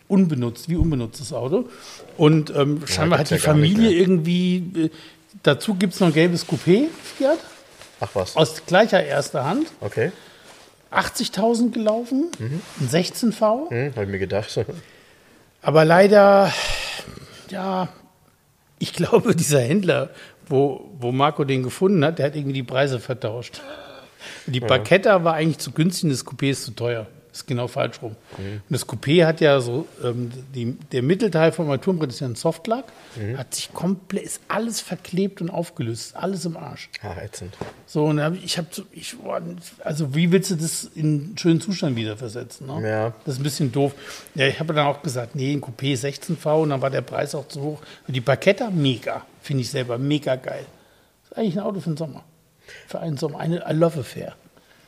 [0.07, 1.67] unbenutzt, wie unbenutztes Auto.
[2.15, 4.89] Und ähm, scheinbar hat die ja Familie irgendwie, äh,
[5.43, 6.85] dazu gibt es noch ein gelbes Coupé,
[7.17, 7.39] Fiat,
[7.99, 8.37] Ach was.
[8.37, 10.11] aus gleicher erster Hand, Okay.
[10.91, 12.61] 80.000 gelaufen, Mhm.
[12.79, 13.69] ein 16V.
[13.69, 14.57] Hm, habe ich mir gedacht.
[15.61, 16.53] Aber leider,
[17.49, 17.89] ja,
[18.79, 20.09] ich glaube, dieser Händler,
[20.49, 23.61] wo, wo Marco den gefunden hat, der hat irgendwie die Preise vertauscht.
[24.45, 27.07] Die Parketta war eigentlich zu günstig und das Coupé ist zu teuer.
[27.37, 28.15] Ist genau falsch rum.
[28.37, 32.35] Und das Coupé hat ja so, ähm, die, der Mittelteil vom Armaturenbrett ist ja ein
[32.35, 32.85] Softlack,
[33.35, 36.89] hat sich komplett, ist alles verklebt und aufgelöst, alles im Arsch.
[37.01, 37.55] Ah, ätzend.
[37.85, 39.15] So, und hab ich, habe ich,
[39.83, 42.67] also wie willst du das in einen schönen Zustand wieder versetzen?
[42.67, 42.87] Ne?
[42.87, 43.13] Ja.
[43.25, 43.93] Das ist ein bisschen doof.
[44.35, 47.35] Ja, ich habe dann auch gesagt, nee, ein Coupé 16V und dann war der Preis
[47.35, 47.81] auch zu hoch.
[48.07, 50.65] Die Parketta, mega, finde ich selber, mega geil.
[51.23, 52.23] ist eigentlich ein Auto für den Sommer.
[52.87, 54.35] Für einen Sommer, eine I love affair.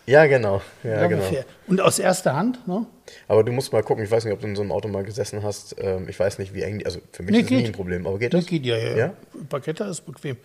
[0.09, 0.59] Ja, genau.
[0.83, 1.23] Ja, genau.
[1.67, 2.85] Und aus erster Hand, ne?
[3.27, 5.03] Aber du musst mal gucken, ich weiß nicht, ob du in so einem Auto mal
[5.03, 5.75] gesessen hast.
[5.79, 7.71] Ähm, ich weiß nicht, wie eng, die- also für mich Nee, ist es nie ein
[7.73, 8.49] Problem, aber geht Das das?
[8.49, 8.97] geht ja, ja.
[8.97, 9.13] Ja?
[9.49, 10.37] Parketta ist bequem.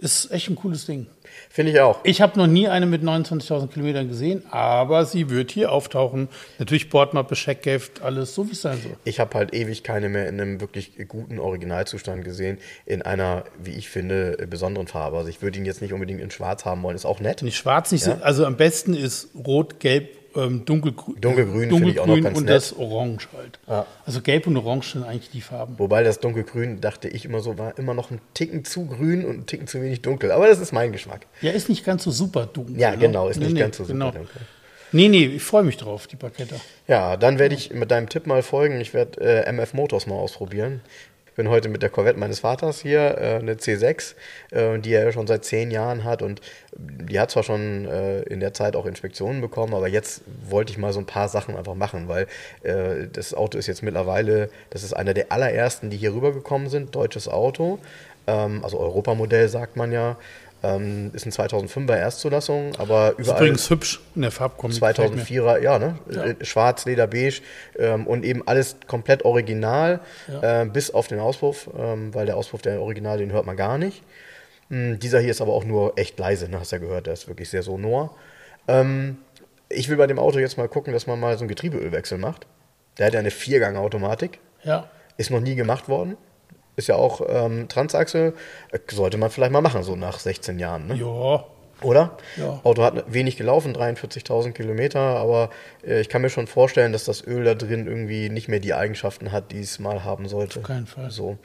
[0.00, 1.08] Ist echt ein cooles Ding.
[1.50, 2.00] Finde ich auch.
[2.04, 6.28] Ich habe noch nie eine mit 29.000 Kilometern gesehen, aber sie wird hier auftauchen.
[6.58, 8.96] Natürlich Bordmappe, Checkheft, alles so, wie es sein soll.
[9.04, 13.72] Ich habe halt ewig keine mehr in einem wirklich guten Originalzustand gesehen, in einer, wie
[13.72, 15.18] ich finde, besonderen Farbe.
[15.18, 17.42] Also ich würde ihn jetzt nicht unbedingt in schwarz haben wollen, ist auch nett.
[17.42, 21.20] Nicht schwarz, nicht so, also am besten ist rot, gelb, ähm, dunkelgrün.
[21.20, 22.54] Dunkelgrün finde ich auch noch ganz und nett.
[22.54, 23.58] das Orange halt.
[23.68, 23.86] Ja.
[24.06, 25.74] Also gelb und orange sind eigentlich die Farben.
[25.78, 29.38] Wobei das dunkelgrün, dachte ich immer so, war immer noch ein Ticken zu grün und
[29.38, 30.30] ein Ticken zu wenig dunkel.
[30.32, 31.26] Aber das ist mein Geschmack.
[31.40, 32.78] Ja, ist nicht ganz so super dunkel.
[32.78, 32.98] Ja, ne?
[32.98, 34.10] genau, ist Nee, nicht nee, ganz so super genau.
[34.12, 34.40] dunkel.
[34.92, 36.56] Nee, nee, ich freue mich drauf, die Parketta.
[36.88, 38.80] Ja, dann werde ich mit deinem Tipp mal folgen.
[38.80, 40.80] Ich werde äh, MF Motors mal ausprobieren.
[41.30, 44.14] Ich bin heute mit der Corvette meines Vaters hier, äh, eine C6,
[44.50, 46.22] äh, die er schon seit zehn Jahren hat.
[46.22, 46.40] Und
[46.76, 50.78] die hat zwar schon äh, in der Zeit auch Inspektionen bekommen, aber jetzt wollte ich
[50.78, 52.26] mal so ein paar Sachen einfach machen, weil
[53.12, 57.28] das Auto ist jetzt mittlerweile, das ist einer der allerersten, die hier rübergekommen sind, deutsches
[57.28, 57.78] Auto.
[58.26, 60.16] Ähm, also Europamodell sagt man ja.
[60.62, 63.40] Ähm, ist ein 2005er Erstzulassung, aber Ist überall.
[63.42, 64.74] übrigens hübsch in der Farbkombi.
[64.78, 65.22] gefällt mir.
[65.24, 65.98] 2004er, ja, ne?
[66.10, 66.24] Ja.
[66.24, 67.40] Äh, Schwarz, Leder, beige
[67.78, 70.00] ähm, und eben alles komplett original,
[70.42, 73.78] äh, bis auf den Auspuff, ähm, weil der Auspuff der Original, den hört man gar
[73.78, 74.02] nicht.
[74.68, 76.60] Hm, dieser hier ist aber auch nur echt leise, ne?
[76.60, 78.14] hast ja gehört, der ist wirklich sehr sonor.
[78.68, 79.16] Ähm,
[79.70, 82.46] ich will bei dem Auto jetzt mal gucken, dass man mal so einen Getriebeölwechsel macht.
[82.98, 84.90] Der hat ja eine Viergang-Automatik, Ja.
[85.16, 86.16] ist noch nie gemacht worden.
[86.76, 88.34] Ist ja auch ähm, Transachse,
[88.72, 90.86] äh, sollte man vielleicht mal machen, so nach 16 Jahren.
[90.86, 90.94] Ne?
[90.96, 91.44] Ja.
[91.82, 92.18] Oder?
[92.36, 92.60] Ja.
[92.62, 95.50] Auto hat wenig gelaufen, 43.000 Kilometer, aber
[95.86, 98.74] äh, ich kann mir schon vorstellen, dass das Öl da drin irgendwie nicht mehr die
[98.74, 100.60] Eigenschaften hat, die es mal haben sollte.
[100.60, 101.10] Auf keinen Fall.
[101.10, 101.38] So.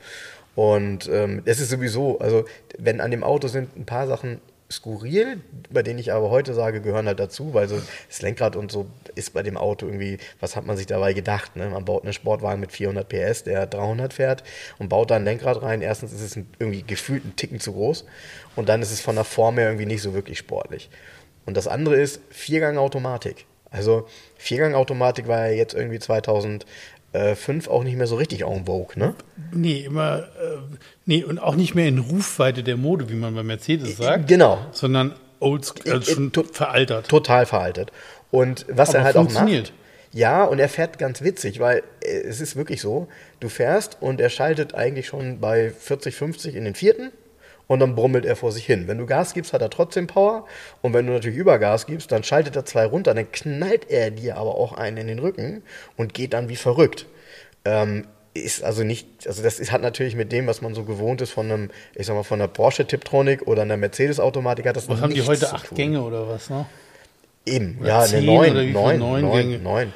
[0.55, 2.45] Und ähm, es ist sowieso, also
[2.77, 6.81] wenn an dem Auto sind ein paar Sachen skurril, bei denen ich aber heute sage,
[6.81, 10.55] gehören halt dazu, weil so das Lenkrad und so ist bei dem Auto irgendwie, was
[10.55, 11.55] hat man sich dabei gedacht?
[11.55, 11.69] Ne?
[11.69, 14.43] Man baut einen Sportwagen mit 400 PS, der 300 fährt
[14.79, 15.81] und baut da ein Lenkrad rein.
[15.81, 18.05] Erstens ist es irgendwie gefühlt ein Ticken zu groß
[18.55, 20.89] und dann ist es von der Form her irgendwie nicht so wirklich sportlich.
[21.45, 23.45] Und das andere ist Viergang-Automatik.
[23.69, 24.07] Also
[24.37, 25.99] Viergang-Automatik war ja jetzt irgendwie
[27.15, 29.13] 2005 auch nicht mehr so richtig en vogue, ne?
[29.51, 30.57] Nee, immer, äh,
[31.05, 34.27] nee, und auch nicht mehr in Rufweite der Mode, wie man bei Mercedes sagt.
[34.27, 34.59] Genau.
[34.71, 37.07] Sondern old, also Äh, schon to- veraltert.
[37.07, 37.91] Total veraltet.
[38.31, 39.73] Und was Aber er halt auch macht.
[40.11, 43.07] Ja, und er fährt ganz witzig, weil äh, es ist wirklich so,
[43.41, 47.11] du fährst und er schaltet eigentlich schon bei 40, 50 in den vierten
[47.67, 48.87] und dann brummelt er vor sich hin.
[48.87, 50.45] Wenn du Gas gibst, hat er trotzdem Power
[50.81, 54.37] und wenn du natürlich Übergas gibst, dann schaltet er zwei runter, dann knallt er dir
[54.37, 55.63] aber auch einen in den Rücken
[55.97, 57.05] und geht dann wie verrückt.
[57.63, 61.21] Ähm, ist also nicht, also das ist, hat natürlich mit dem, was man so gewohnt
[61.21, 64.89] ist von einem, ich sag mal, von einer Porsche Tiptronic oder einer Mercedes-Automatik, hat das
[64.89, 65.53] Was haben die heute?
[65.53, 65.73] Acht.
[65.73, 66.65] Gänge oder was, ne?
[67.45, 69.93] Eben, Oder ja, eine neun, neun, Neun neun, neun.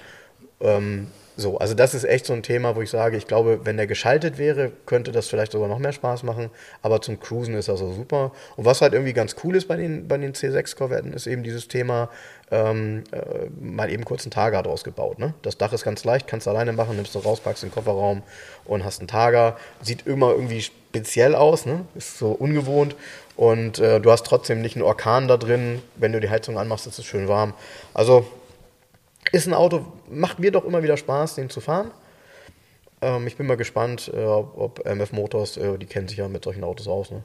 [0.61, 1.07] Ähm,
[1.39, 3.87] so, also das ist echt so ein Thema, wo ich sage, ich glaube, wenn der
[3.87, 6.49] geschaltet wäre, könnte das vielleicht sogar noch mehr Spaß machen,
[6.81, 8.31] aber zum Cruisen ist das so super.
[8.57, 11.67] Und was halt irgendwie ganz cool ist bei den, bei den C6-Korvetten, ist eben dieses
[11.67, 12.09] Thema,
[12.51, 15.19] ähm, äh, mal eben kurz einen Tager draus gebaut.
[15.19, 15.33] Ne?
[15.41, 18.23] Das Dach ist ganz leicht, kannst du alleine machen, nimmst du raus, packst den Kofferraum
[18.65, 19.57] und hast einen Tager.
[19.81, 21.85] Sieht immer irgendwie speziell aus, ne?
[21.95, 22.95] ist so ungewohnt.
[23.35, 25.81] Und äh, du hast trotzdem nicht einen Orkan da drin.
[25.95, 27.53] Wenn du die Heizung anmachst, ist es schön warm.
[27.93, 28.25] Also
[29.31, 31.91] ist ein Auto, macht mir doch immer wieder Spaß, den zu fahren.
[33.01, 36.43] Ähm, ich bin mal gespannt, äh, ob, MF Motors, äh, die kennen sich ja mit
[36.43, 37.11] solchen Autos aus.
[37.11, 37.23] Ne?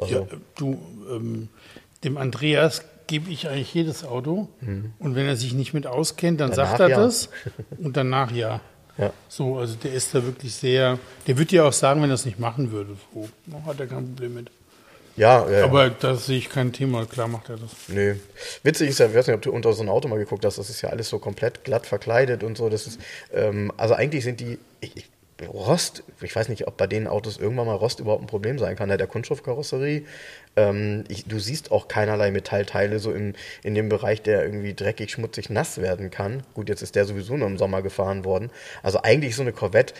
[0.00, 0.26] Also, Ja,
[0.56, 0.78] du,
[1.10, 1.48] ähm,
[2.04, 4.48] dem Andreas gebe ich eigentlich jedes Auto.
[4.98, 6.54] Und wenn er sich nicht mit auskennt, dann Mhm.
[6.56, 6.96] Danach sagt er ja.
[6.96, 7.28] das.
[7.78, 8.60] Und danach ja.
[8.98, 9.12] Ja.
[9.28, 10.98] So, also der ist da wirklich sehr.
[11.26, 12.96] Der würde dir auch sagen, wenn er es nicht machen würde.
[13.14, 13.28] So,
[13.66, 14.50] hat er kein Problem mit.
[15.16, 15.64] Ja, ja.
[15.64, 17.06] Aber da sehe ich kein Thema.
[17.06, 17.70] Klar macht er das.
[17.88, 18.16] Nö.
[18.62, 20.58] Witzig ist ja, ich weiß nicht, ob du unter so ein Auto mal geguckt hast,
[20.58, 22.68] das ist ja alles so komplett glatt verkleidet und so.
[22.68, 23.00] Das ist,
[23.32, 25.10] ähm, also eigentlich sind die, ich, ich,
[25.46, 28.74] Rost, ich weiß nicht, ob bei den Autos irgendwann mal Rost überhaupt ein Problem sein
[28.74, 30.04] kann, ja, der Kunststoffkarosserie.
[30.56, 35.10] Ähm, ich, du siehst auch keinerlei Metallteile so in, in dem Bereich, der irgendwie dreckig,
[35.10, 36.42] schmutzig, nass werden kann.
[36.54, 38.50] Gut, jetzt ist der sowieso nur im Sommer gefahren worden.
[38.82, 39.92] Also eigentlich ist so eine Corvette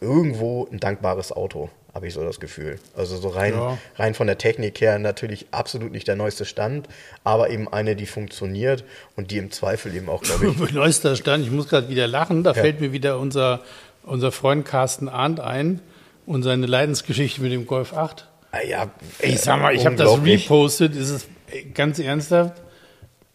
[0.00, 2.78] irgendwo ein dankbares Auto, habe ich so das Gefühl.
[2.96, 3.78] Also so rein, Ja.
[3.96, 6.88] rein von der Technik her natürlich absolut nicht der neueste Stand,
[7.24, 8.84] aber eben eine, die funktioniert
[9.16, 12.44] und die im Zweifel eben auch, glaube ich, Neuester Stand, ich muss gerade wieder lachen.
[12.44, 13.60] Da fällt mir wieder unser,
[14.04, 15.80] unser Freund Carsten Arndt ein
[16.26, 18.28] und seine Leidensgeschichte mit dem Golf 8.
[18.56, 18.90] Ah ja,
[19.20, 20.94] Ich sag mal, ich habe das repostet.
[20.94, 21.26] Ist es
[21.74, 22.62] ganz ernsthaft?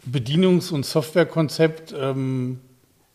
[0.09, 2.59] Bedienungs- und Softwarekonzept, ähm,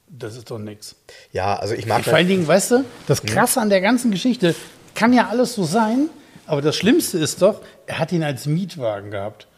[0.08, 0.94] das ist doch nichts.
[1.32, 3.28] Ja, also ich mag Vor allen Dingen, weißt du, das Hm?
[3.30, 4.54] Krasse an der ganzen Geschichte
[4.94, 6.08] kann ja alles so sein,
[6.46, 9.48] aber das Schlimmste ist doch, er hat ihn als Mietwagen gehabt.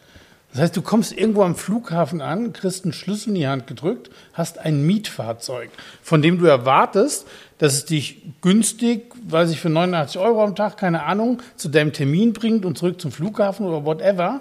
[0.52, 4.10] Das heißt, du kommst irgendwo am Flughafen an, kriegst einen Schlüssel in die Hand gedrückt,
[4.32, 5.70] hast ein Mietfahrzeug,
[6.02, 7.26] von dem du erwartest,
[7.58, 11.92] dass es dich günstig, weiß ich, für 89 Euro am Tag, keine Ahnung, zu deinem
[11.92, 14.40] Termin bringt und zurück zum Flughafen oder whatever.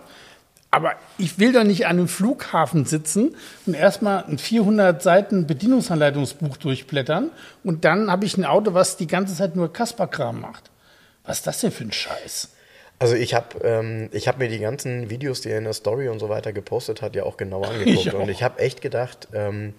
[0.71, 3.35] Aber ich will doch nicht an einem Flughafen sitzen
[3.65, 7.31] und erstmal ein 400 Seiten Bedienungsanleitungsbuch durchblättern
[7.63, 10.69] und dann habe ich ein Auto, was die ganze Zeit nur Kasperkram macht.
[11.23, 12.49] Was ist das denn für ein Scheiß?
[12.99, 16.09] Also ich habe ähm, ich hab mir die ganzen Videos, die er in der Story
[16.09, 18.07] und so weiter gepostet hat, ja auch genauer angeguckt.
[18.07, 18.19] Ich auch.
[18.19, 19.73] Und ich habe echt gedacht, ähm,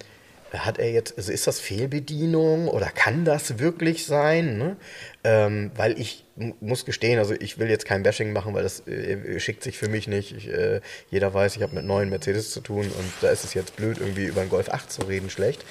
[0.53, 4.57] hat er jetzt, also ist das Fehlbedienung oder kann das wirklich sein?
[4.57, 4.77] Ne?
[5.25, 6.25] Ähm, weil ich
[6.61, 9.89] muss gestehen, also ich will jetzt kein Bashing machen, weil das äh, schickt sich für
[9.89, 10.35] mich nicht.
[10.35, 13.53] Ich, äh, jeder weiß, ich habe mit neuen Mercedes zu tun und da ist es
[13.55, 15.65] jetzt blöd, irgendwie über einen Golf 8 zu reden, schlecht.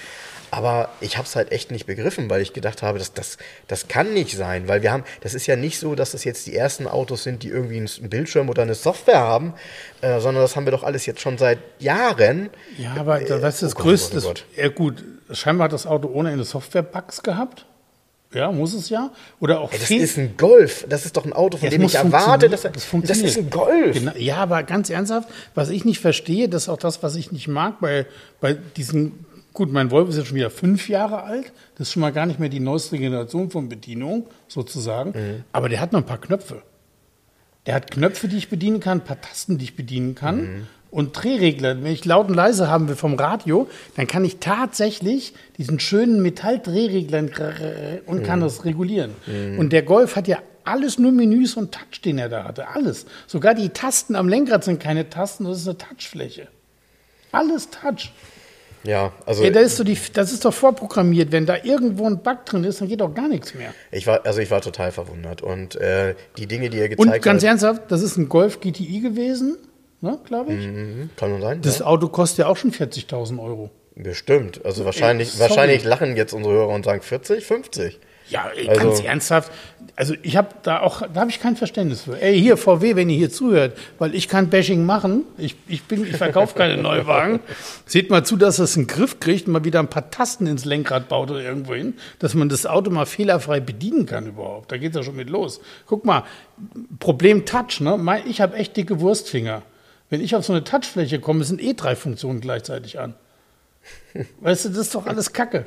[0.52, 3.38] Aber ich habe es halt echt nicht begriffen, weil ich gedacht habe, das, das,
[3.68, 6.48] das kann nicht sein, weil wir haben, das ist ja nicht so, dass das jetzt
[6.48, 9.54] die ersten Autos sind, die irgendwie einen Bildschirm oder eine Software haben,
[10.02, 12.50] äh, sondern das haben wir doch alles jetzt schon seit Jahren.
[12.78, 14.46] Ja, aber da, weißt du, das oh Gott, Größte oh ist, Gott.
[14.56, 17.66] ja gut, scheinbar hat das Auto ohne Ende Software-Bugs gehabt.
[18.34, 19.12] Ja, muss es ja.
[19.40, 21.84] Oder auch Ey, das ist ein Golf, das ist doch ein Auto, von Ja, dem
[21.84, 23.30] ich erwarte, dass er, Das das, funktioniert.
[23.30, 23.94] ist ein Golf.
[23.94, 27.32] Genau, ja, aber ganz ernsthaft, was ich nicht verstehe, das ist auch das, was ich
[27.32, 28.06] nicht mag bei,
[28.42, 29.26] bei diesen,
[29.58, 32.26] gut, mein Volvo ist ja schon wieder fünf Jahre alt, das ist schon mal gar
[32.28, 35.44] nicht mehr die neueste Generation von Bedienung, sozusagen, Mhm.
[35.52, 36.62] aber der hat noch ein paar Knöpfe.
[37.66, 40.38] Der hat Knöpfe, die ich bedienen kann, ein paar Tasten, die ich bedienen kann.
[40.42, 40.68] Mhm.
[40.90, 41.84] Und Drehregler.
[41.84, 46.22] Wenn ich laut und leise haben will vom Radio, dann kann ich tatsächlich diesen schönen
[46.22, 47.20] Metalldrehregler
[48.06, 48.24] und Mhm.
[48.24, 49.12] kann das regulieren.
[49.58, 52.70] Und der Golf hat ja alles nur Menüs und Touch, den er da hatte.
[52.70, 53.06] Alles.
[53.28, 56.48] Sogar die Tasten am Lenkrad sind keine Tasten, das ist eine Touchfläche.
[57.34, 58.12] Alles Touch.
[58.84, 61.32] Ja, also Ja, das, ist so die, das ist doch vorprogrammiert.
[61.32, 63.74] Wenn da irgendwo ein Bug drin ist, dann geht doch gar nichts mehr.
[63.92, 67.24] ich war, also ich war total verwundert und äh, die Dinge, die er Und gezeigt
[67.24, 69.58] ganz hat, ernsthaft, das ist ein Golf GTI gewesen,
[70.02, 70.66] ne, glaube ich.
[70.68, 71.62] Mhm, kann man sein.
[71.62, 71.86] Das ja.
[71.86, 73.70] Auto kostet ja auch schon 40.000 Euro.
[73.96, 74.64] Bestimmt.
[74.64, 75.50] Also wahrscheinlich, sorry.
[75.50, 78.00] wahrscheinlich lachen jetzt unsere Hörer und sagen 40, 50.
[78.30, 79.52] Ja, ey, Also- ganz ernsthaft.
[79.96, 82.22] Also ich habe da auch, da habe ich kein Verständnis für.
[82.22, 85.24] Ey, hier VW, wenn ihr hier zuhört, weil ich kann Bashing machen.
[85.40, 87.40] Ich, ich bin, ich verkaufe keine Neuwagen.
[87.88, 90.66] Seht mal zu, dass es einen Griff kriegt, und mal wieder ein paar Tasten ins
[90.66, 94.72] Lenkrad baut oder irgendwo hin, dass man das Auto mal fehlerfrei bedienen kann überhaupt.
[94.72, 95.62] Da geht's ja schon mit los.
[95.88, 96.24] Guck mal,
[97.00, 97.98] Problem Touch, ne?
[98.28, 99.64] Ich habe echt dicke Wurstfinger.
[100.12, 103.16] Wenn ich auf so eine Touchfläche komme, sind eh drei Funktionen gleichzeitig an.
[104.42, 105.66] Weißt du, das ist doch alles Kacke.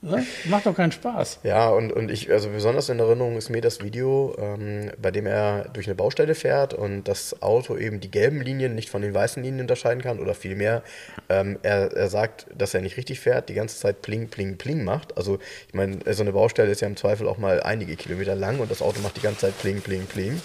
[0.00, 0.24] Ne?
[0.44, 1.40] Macht doch keinen Spaß.
[1.42, 5.26] Ja, und, und ich, also besonders in Erinnerung ist mir das Video, ähm, bei dem
[5.26, 9.12] er durch eine Baustelle fährt und das Auto eben die gelben Linien nicht von den
[9.12, 10.82] weißen Linien unterscheiden kann oder vielmehr,
[11.28, 14.84] ähm, er, er sagt, dass er nicht richtig fährt, die ganze Zeit pling, pling, pling
[14.84, 15.16] macht.
[15.16, 18.60] Also ich meine, so eine Baustelle ist ja im Zweifel auch mal einige Kilometer lang
[18.60, 20.40] und das Auto macht die ganze Zeit pling, pling, pling.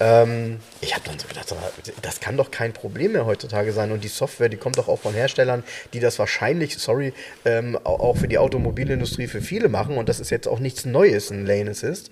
[0.00, 1.54] Ähm, ich habe dann so gedacht,
[2.02, 3.92] das kann doch kein Problem mehr heutzutage sein.
[3.92, 7.12] Und die Software, die kommt doch auch von Herstellern, die das wahrscheinlich, sorry,
[7.44, 9.98] ähm, au- auch für die Automobilindustrie für viele machen.
[9.98, 12.10] Und das ist jetzt auch nichts Neues, ein Lane Assist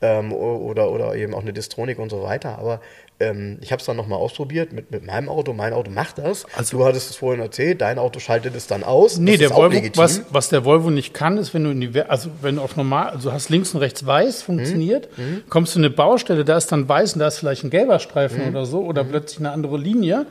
[0.00, 2.58] ähm, oder, oder eben auch eine Distronic und so weiter.
[2.58, 2.80] Aber
[3.20, 5.52] ähm, ich habe es dann nochmal ausprobiert mit, mit meinem Auto.
[5.52, 6.46] Mein Auto macht das.
[6.70, 9.18] du hattest es vorhin erzählt, dein Auto schaltet es dann aus.
[9.18, 12.00] Nee, der ist Volvo, was, was der Volvo nicht kann, ist, wenn du in die,
[12.02, 15.42] also wenn du auf normal, also hast links und rechts weiß, funktioniert, Mhm.
[15.48, 17.98] kommst du in eine Baustelle, da ist dann weiß und da ist vielleicht ein gelber
[17.98, 18.48] Streifen Mhm.
[18.50, 20.26] oder so oder plötzlich eine andere Linie,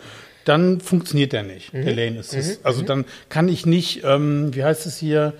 [0.45, 1.83] dann funktioniert der nicht, Mhm.
[1.83, 2.65] der Lane Assist.
[2.65, 5.33] Also dann kann ich nicht, ähm, wie heißt es hier,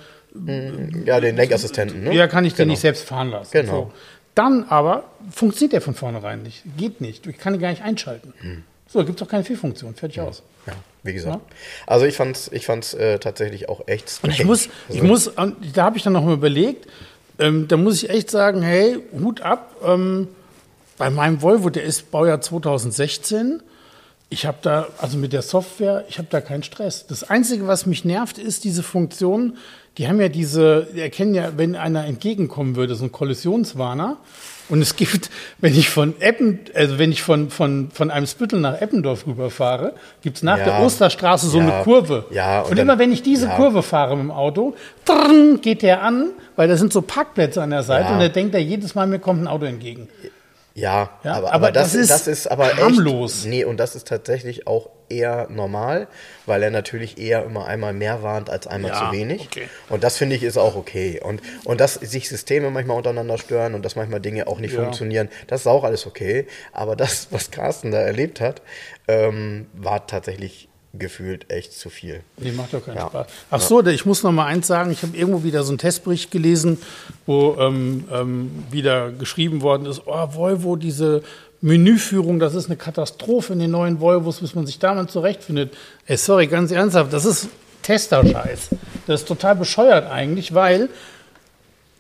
[1.06, 2.14] Ja, den Lenkassistenten, ne?
[2.14, 2.72] ja, kann ich den Genau.
[2.74, 3.50] nicht selbst fahren lassen.
[3.54, 3.72] Genau.
[3.72, 3.92] So.
[4.38, 6.62] Dann aber funktioniert der von vornherein nicht.
[6.78, 7.26] Geht nicht.
[7.26, 8.34] Ich kann ihn gar nicht einschalten.
[8.40, 8.64] Hm.
[8.88, 9.96] So, da gibt es auch keine Fehlfunktion.
[9.96, 10.44] Fertig aus.
[10.68, 10.74] Ja,
[11.04, 11.40] wie gesagt.
[11.88, 14.46] Also ich fand's, ich fand's äh, tatsächlich auch echt Und ich strange.
[14.48, 15.32] muss, ich Also- muss,
[15.74, 16.88] da habe ich dann noch mal überlegt,
[17.40, 19.76] ähm, da muss ich echt sagen, hey, Hut ab.
[19.84, 20.28] Ähm,
[20.98, 23.62] bei meinem Volvo, der ist Baujahr 2016.
[24.30, 27.08] Ich habe da, also mit der Software, ich habe da keinen Stress.
[27.08, 29.58] Das Einzige, was mich nervt, ist diese Funktion.
[29.98, 34.18] Die haben ja diese, die erkennen ja, wenn einer entgegenkommen würde, so ein Kollisionswarner.
[34.70, 35.30] Und es gibt,
[35.60, 39.94] wenn ich von Eppen, also wenn ich von, von, von einem Spüttel nach Eppendorf rüberfahre,
[40.22, 40.66] gibt es nach Ja.
[40.66, 41.64] der Osterstraße so Ja.
[41.78, 42.26] eine Kurve.
[42.32, 43.56] Ja, und und dann- immer wenn ich diese ja.
[43.56, 44.76] Kurve fahre mit dem Auto,
[45.06, 48.54] trrrn, geht der an, weil da sind so Parkplätze an der Seite und da denkt
[48.56, 50.10] er jedes Mal, mir kommt ein Auto entgegen.
[50.76, 53.40] Ja, aber aber das, das ist das ist aber harmlos.
[53.40, 56.08] Echt, nee, und das ist tatsächlich auch eher normal,
[56.46, 59.42] weil er natürlich eher immer einmal mehr warnt als einmal Ja, zu wenig.
[59.48, 59.70] okay.
[59.90, 61.20] Und das finde ich ist auch okay.
[61.24, 64.82] Und, und dass sich Systeme manchmal untereinander stören und dass manchmal Dinge auch nicht Ja.
[64.82, 66.48] funktionieren, das ist auch alles okay.
[66.74, 68.62] Aber das, was Carsten da erlebt hat,
[69.08, 72.22] ähm, war tatsächlich gefühlt echt zu viel.
[72.38, 73.08] Nee, macht doch keinen Ja.
[73.08, 73.28] Spaß.
[73.52, 74.90] Ach so, ich muss noch mal eins sagen.
[74.90, 76.80] Ich habe irgendwo wieder so einen Testbericht gelesen,
[77.28, 81.22] wo ähm, ähm, wieder geschrieben worden ist, oh, Volvo, diese
[81.68, 85.76] Menüführung, das ist eine Katastrophe in den neuen Volvos, bis man sich damit zurechtfindet.
[86.06, 87.50] Ey, sorry, ganz ernsthaft, das ist
[87.84, 88.70] Tester-Scheiß.
[89.06, 90.90] Das ist total bescheuert eigentlich, weil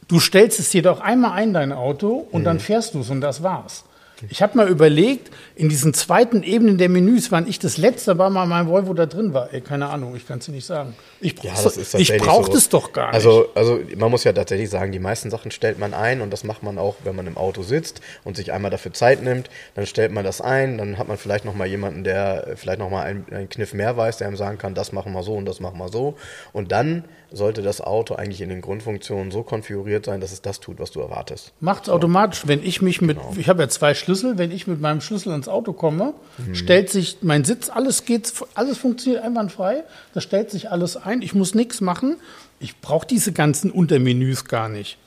[0.07, 2.45] du stellst es dir doch einmal ein, dein Auto, und Mhm.
[2.45, 3.83] dann fährst du es und das war's.
[4.29, 8.29] Ich habe mal überlegt, in diesen zweiten Ebenen der Menüs, wann ich das letzte Mal
[8.29, 9.53] mal mein Volvo da drin war.
[9.53, 10.95] Ey, keine Ahnung, ich kann es dir nicht sagen.
[11.21, 12.53] Ich Ja, brauche ist ich brauch so.
[12.53, 13.15] das doch gar nicht.
[13.15, 16.43] Also, also man muss ja tatsächlich sagen, die meisten Sachen stellt man ein und das
[16.43, 19.49] macht man auch, wenn man im Auto sitzt und sich einmal dafür Zeit nimmt.
[19.75, 22.89] Dann stellt man das ein, dann hat man vielleicht noch mal jemanden, der vielleicht noch
[22.89, 25.45] mal einen, einen Kniff mehr weiß, der einem sagen kann, das machen wir so und
[25.45, 26.15] das machen wir so.
[26.53, 30.59] Und dann sollte das Auto eigentlich in den Grundfunktionen so konfiguriert sein, dass es das
[30.59, 31.51] tut, was du erwartest.
[31.59, 33.33] Macht's automatisch, wenn ich mich mit, Genau.
[33.37, 36.55] ich habe ja zwei Schlüssel, wenn ich mit meinem Schlüssel ins Auto komme, Mhm.
[36.55, 41.33] stellt sich mein Sitz, alles geht, alles funktioniert einwandfrei, da stellt sich alles ein, ich
[41.33, 42.17] muss nichts machen,
[42.59, 44.97] ich brauche diese ganzen Untermenüs gar nicht.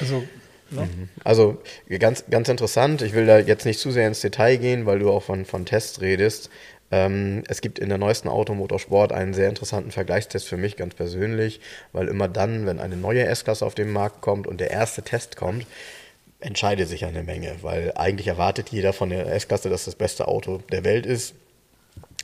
[0.00, 0.22] Also,
[0.70, 0.88] ne?
[1.22, 1.58] Also
[2.00, 3.02] ganz, ganz interessant.
[3.02, 5.66] Ich will da jetzt nicht zu sehr ins Detail gehen, weil du auch von, von
[5.66, 6.50] Tests redest.
[6.94, 11.60] Ähm, es gibt in der neuesten Automotorsport einen sehr interessanten Vergleichstest für mich ganz persönlich,
[11.92, 15.34] weil immer dann, wenn eine neue S-Klasse auf den Markt kommt und der erste Test
[15.34, 15.66] kommt,
[16.38, 20.58] entscheidet sich eine Menge, weil eigentlich erwartet jeder von der S-Klasse, dass das beste Auto
[20.70, 21.34] der Welt ist.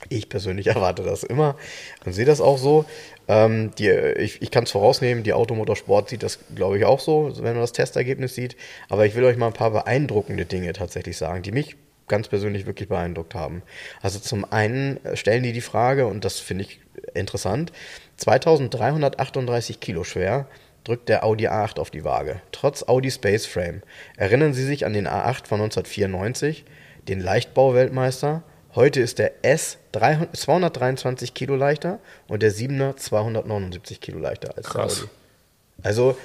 [0.09, 1.57] Ich persönlich erwarte das immer
[2.05, 2.85] und sehe das auch so.
[3.27, 7.33] Ähm, die, ich ich kann es vorausnehmen, die Automotorsport sieht das, glaube ich, auch so,
[7.39, 8.57] wenn man das Testergebnis sieht.
[8.89, 11.77] Aber ich will euch mal ein paar beeindruckende Dinge tatsächlich sagen, die mich
[12.11, 13.63] ganz persönlich wirklich beeindruckt haben.
[14.03, 16.81] Also zum einen stellen die die Frage, und das finde ich
[17.15, 17.73] interessant,
[18.19, 20.47] 2338 Kilo schwer
[20.85, 23.83] drückt der Audi A8 auf die Waage, trotz Audi Space Frame.
[24.17, 26.65] Erinnern Sie sich an den A8 von 1994,
[27.09, 28.43] den Leichtbau-Weltmeister?
[28.75, 31.99] Heute ist der S 300 223 Kilo leichter
[32.29, 34.95] und der 7er 279 Kilo leichter als Krass.
[34.97, 35.11] der Audi.
[35.83, 36.19] Also,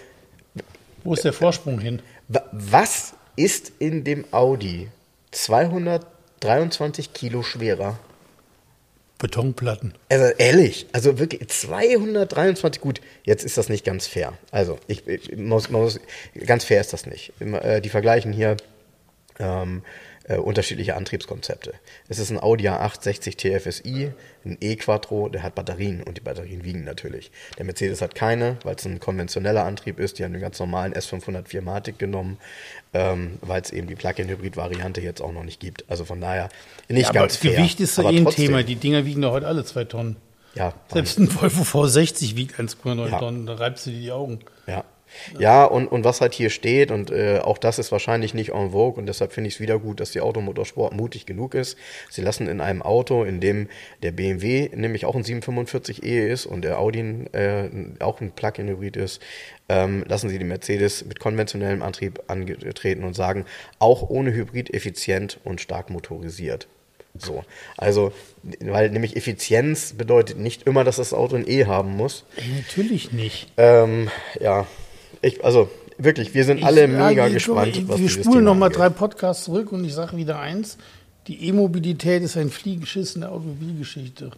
[1.03, 2.01] wo ist der Vorsprung hin?
[2.27, 4.89] wa- was ist in dem Audi
[5.35, 7.99] 223 Kilo schwerer?
[9.17, 9.93] Betonplatten.
[10.09, 14.33] Also ehrlich, also wirklich 223, gut, jetzt ist das nicht ganz fair.
[14.51, 15.99] Also ich, ich muss, muss,
[16.45, 17.33] ganz fair ist das nicht.
[17.39, 18.57] Äh, die vergleichen hier
[19.39, 19.83] ähm,
[20.27, 21.73] äh, unterschiedliche Antriebskonzepte.
[22.07, 24.11] Es ist ein Audi A8 60 TFSI,
[24.43, 27.31] ein E-Quattro, der hat Batterien und die Batterien wiegen natürlich.
[27.57, 30.17] Der Mercedes hat keine, weil es ein konventioneller Antrieb ist.
[30.19, 32.37] Die haben den ganz normalen S500 Firmatic genommen,
[32.93, 35.85] ähm, weil es eben die Plug-in-Hybrid-Variante jetzt auch noch nicht gibt.
[35.89, 36.49] Also von daher
[36.89, 37.55] nicht Ja, aber ganz fair.
[37.55, 38.25] Gewicht ist ja eh ein.
[38.29, 38.63] Thema.
[38.63, 40.15] Die Dinger wiegen doch heute alle zwei Tonnen.
[40.55, 43.19] Ja, Selbst ein Volvo V60 wiegt 1,9 Ja.
[43.19, 44.39] Tonnen, da reibst du dir die Augen.
[44.67, 44.85] Ja.
[45.39, 48.71] Ja, und, und was halt hier steht, und äh, auch das ist wahrscheinlich nicht en
[48.71, 51.77] vogue, und deshalb finde ich es wieder gut, dass die Automotorsport mutig genug ist.
[52.09, 53.69] Sie lassen in einem Auto, in dem
[54.03, 59.21] der BMW nämlich auch ein 745e ist und der Audi äh, auch ein Plug-in-Hybrid ist,
[59.67, 63.45] ähm, lassen sie die Mercedes mit konventionellem Antrieb angetreten und sagen,
[63.79, 66.67] auch ohne Hybrid effizient und stark motorisiert.
[67.17, 67.45] So,
[67.77, 68.11] also,
[68.59, 72.25] weil nämlich Effizienz bedeutet nicht immer, dass das Auto ein E haben muss.
[72.57, 73.47] Natürlich nicht.
[73.55, 74.09] Ähm,
[74.39, 74.67] ja,
[75.21, 78.43] ich, also wirklich, wir sind alle Ich- ja, mega ich- gespannt, ich- was Wir spulen
[78.43, 80.77] nochmal drei Podcasts zurück und ich sage wieder eins.
[81.27, 84.31] Die E-Mobilität ist ein Fliegenschiss in der Automobilgeschichte.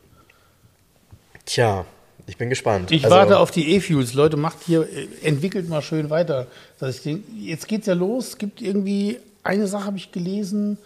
[1.46, 1.86] Tja,
[2.28, 2.92] ich bin gespannt.
[2.92, 4.14] Ich Also, warte auf die E-Fuels.
[4.14, 6.48] Leute, macht hier, äh, entwickelt mal schön weiter.
[6.82, 8.30] Ich denk, jetzt geht's ja los.
[8.30, 10.78] Es gibt irgendwie, eine Sache habe ich gelesen,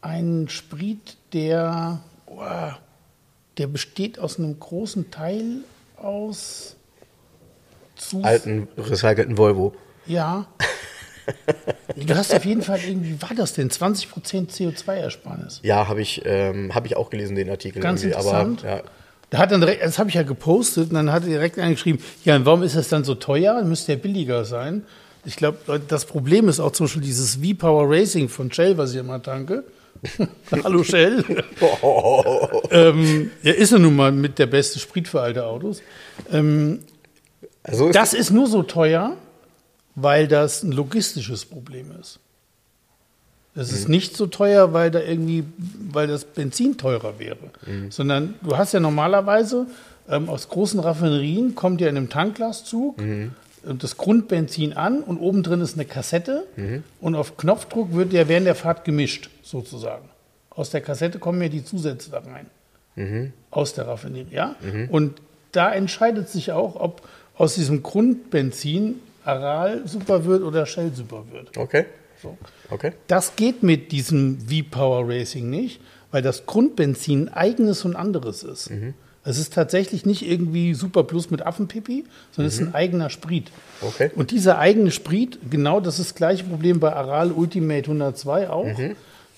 [0.00, 2.40] einen Sprit, der, oh,
[3.58, 5.58] der besteht aus einem großen Teil
[5.96, 6.76] aus
[7.98, 9.74] Zus Alten, recycelten Volvo.
[10.06, 10.46] Ja.
[11.94, 13.68] Du hast auf jeden Fall irgendwie, wie war das denn?
[13.70, 14.06] 20%
[14.48, 15.60] CO2-Ersparnis.
[15.62, 17.82] Ja, habe ich, ähm, hab ich auch gelesen, den Artikel.
[17.82, 18.64] Ganz irgendwie, interessant.
[18.64, 18.82] Aber, ja,
[19.28, 22.02] Da hat dann direkt, das habe ich ja gepostet und dann hat er direkt eingeschrieben,
[22.24, 23.62] ja, warum ist das dann so teuer?
[23.62, 24.84] Müsste ja billiger sein.
[25.26, 29.00] Ich glaube, das Problem ist auch zum Beispiel dieses V-Power Racing von Shell, was ich
[29.00, 29.64] immer tanke.
[30.64, 31.24] Hallo Shell.
[32.70, 35.82] ähm, ja, ist ja nun mal mit der beste Sprit für alte Autos.
[36.32, 36.80] Ähm,
[37.68, 39.16] also ist das ist nur so teuer,
[39.94, 42.20] weil das ein logistisches Problem ist.
[43.54, 45.42] Es ist nicht so teuer, weil da irgendwie,
[45.90, 47.38] weil das Benzin teurer wäre,
[47.90, 49.66] sondern du hast ja normalerweise
[50.08, 53.30] ähm, aus großen Raffinerien kommt ja in einem Tanklastzug äh,
[53.64, 56.46] das Grundbenzin an und oben drin ist eine Kassette
[57.00, 60.08] und auf Knopfdruck wird ja während der Fahrt gemischt sozusagen.
[60.50, 64.26] Aus der Kassette kommen ja die Zusätze da rein aus der Raffinerie.
[64.30, 64.54] Ja?
[64.90, 65.20] Und
[65.52, 67.02] da entscheidet sich auch, ob
[67.38, 71.56] aus diesem Grundbenzin Aral super wird oder Shell super wird.
[71.56, 71.86] okay.
[72.20, 72.36] So.
[72.70, 72.92] Okay.
[73.06, 75.80] Das geht mit diesem V-Power Racing nicht,
[76.10, 78.70] weil das Grundbenzin ein eigenes und anderes ist.
[79.24, 83.52] Es ist tatsächlich nicht irgendwie Super Plus mit Affenpipi, sondern es ist ein eigener Sprit.
[83.82, 84.10] Okay.
[84.16, 88.66] Und dieser eigene Sprit, genau das ist das gleiche Problem bei Aral Ultimate 102 auch.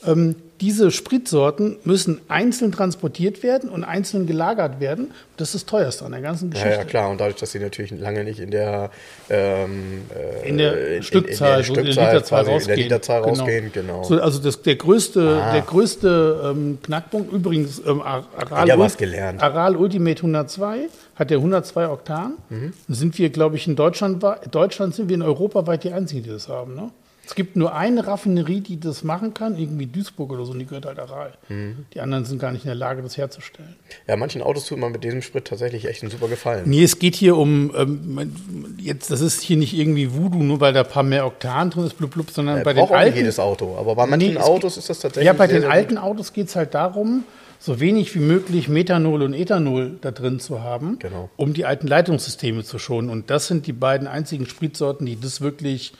[0.06, 5.10] Ähm, diese Spritsorten müssen einzeln transportiert werden und einzeln gelagert werden.
[5.38, 6.78] Das ist das teuerste an der ganzen Ja, Geschichte.
[6.78, 7.08] ja, klar.
[7.10, 8.90] Und dadurch, dass sie natürlich lange nicht in der,
[9.30, 10.02] ähm,
[10.44, 12.60] äh, in der Stückzahl, so in der Stückzahl Literzahl quasi rausgehen.
[12.60, 14.04] in der Literzahl rausgehen, genau.
[14.04, 15.52] So, also das, der größte, Ah.
[15.52, 19.42] der größte ähm, Knackpunkt, übrigens ähm, Ar- Aral, Ja, was gelernt.
[19.42, 22.34] Aral Ultimate 102 hat der 102 Oktan.
[22.50, 22.72] Mhm.
[22.88, 26.30] Sind wir, glaube ich, in Deutschland, Deutschland sind wir in Europa weit die Einzigen, die
[26.30, 26.74] das haben.
[26.74, 26.90] Ne?
[27.30, 30.66] Es gibt nur eine Raffinerie, die das machen kann, irgendwie Duisburg oder so, und die
[30.66, 31.34] gehört halt Aral.
[31.48, 31.86] Mhm.
[31.94, 33.76] Die anderen sind gar nicht in der Lage, das herzustellen.
[34.08, 36.68] Ja, manchen Autos tut man mit diesem Sprit tatsächlich echt einen super Gefallen.
[36.68, 40.72] Nee, es geht hier um, ähm, jetzt, das ist hier nicht irgendwie Voodoo, nur weil
[40.72, 43.16] da ein paar mehr Oktan drin ist, blub, blub, sondern Äh, bei den alten.
[43.16, 45.26] jedes Auto, aber bei manchen Nee, Autos ist das tatsächlich.
[45.26, 45.98] Ja, bei sehr, den sehr alten.
[45.98, 47.22] Autos geht es halt darum,
[47.60, 51.30] so wenig wie möglich Methanol und Ethanol da drin zu haben, Genau.
[51.36, 53.08] um die alten Leitungssysteme zu schonen.
[53.08, 55.92] Und das sind die beiden einzigen Spritsorten, die das wirklich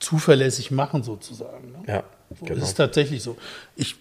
[0.00, 1.72] zuverlässig machen, sozusagen.
[1.72, 1.78] Ne?
[1.86, 2.04] Ja,
[2.38, 2.62] So, genau.
[2.62, 3.36] Es ist tatsächlich so.
[3.76, 3.96] Ich,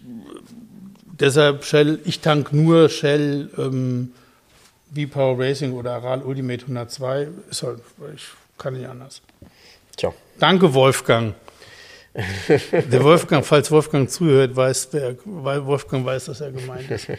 [1.20, 4.14] deshalb Shell, ich tank nur Shell ähm,
[4.96, 7.28] V-Power Racing oder Aral Ultimate 102.
[7.52, 7.82] Ist halt,
[8.16, 8.26] ich
[8.58, 9.22] kann nicht anders.
[9.96, 10.14] Tja.
[10.40, 11.36] Danke, Wolfgang.
[12.92, 17.08] Der Wolfgang, falls Wolfgang zuhört, weiß, wer, weil Wolfgang weiß, dass er gemeint ist.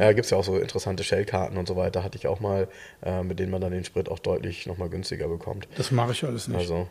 [0.00, 2.66] Ja, gibt es ja auch so interessante Shellkarten und so weiter, hatte ich auch mal,
[3.04, 5.68] äh, mit denen man dann den Sprit auch deutlich nochmal günstiger bekommt.
[5.76, 6.58] Das mache ich alles nicht.
[6.58, 6.88] Also,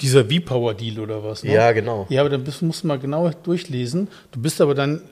[0.00, 1.42] Dieser V-Power-Deal oder was?
[1.42, 1.52] Ne?
[1.52, 2.06] Ja, genau.
[2.08, 4.08] Ja, aber dann bist, musst du mal genau durchlesen.
[4.30, 5.02] Du bist aber dann,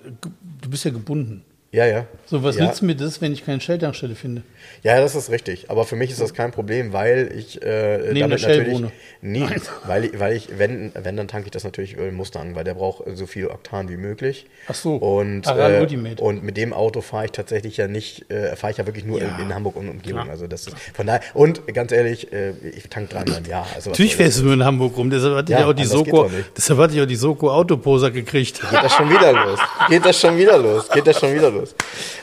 [0.62, 1.44] du bist ja gebunden.
[1.76, 2.06] Ja, ja.
[2.24, 2.64] So, was ja.
[2.64, 4.42] nützt mir das, wenn ich keine Shell-Tankstelle finde?
[4.82, 5.70] Ja, das ist richtig.
[5.70, 8.72] Aber für mich ist das kein Problem, weil ich äh, Neben damit natürlich.
[8.72, 8.90] wohne.
[9.20, 9.46] Nee,
[9.84, 12.74] weil ich, weil ich, wenn, wenn, dann tanke ich das natürlich den Mustang, weil der
[12.74, 14.46] braucht so viel Oktan wie möglich.
[14.68, 16.22] Ach so, Und, äh, Ultimate.
[16.22, 19.20] und mit dem Auto fahre ich tatsächlich ja nicht, äh, fahre ich ja wirklich nur
[19.20, 19.36] Ja.
[19.36, 20.22] in, in Hamburg und Umgebung.
[20.22, 20.30] Klar.
[20.30, 21.20] Also das ist von daher.
[21.34, 23.66] Und ganz ehrlich, äh, ich tanke dreimal im Jahr.
[23.74, 25.10] Also Natürlich fährst du nur in Hamburg rum.
[25.10, 28.60] Deshalb hatte Ja, ich auch die Soko, deshalb hatte ich auch die Soko Autoposer gekriegt.
[28.60, 29.58] Geht das schon wieder los?
[29.88, 30.88] Geht das schon wieder los?
[30.88, 31.65] Geht das schon wieder los?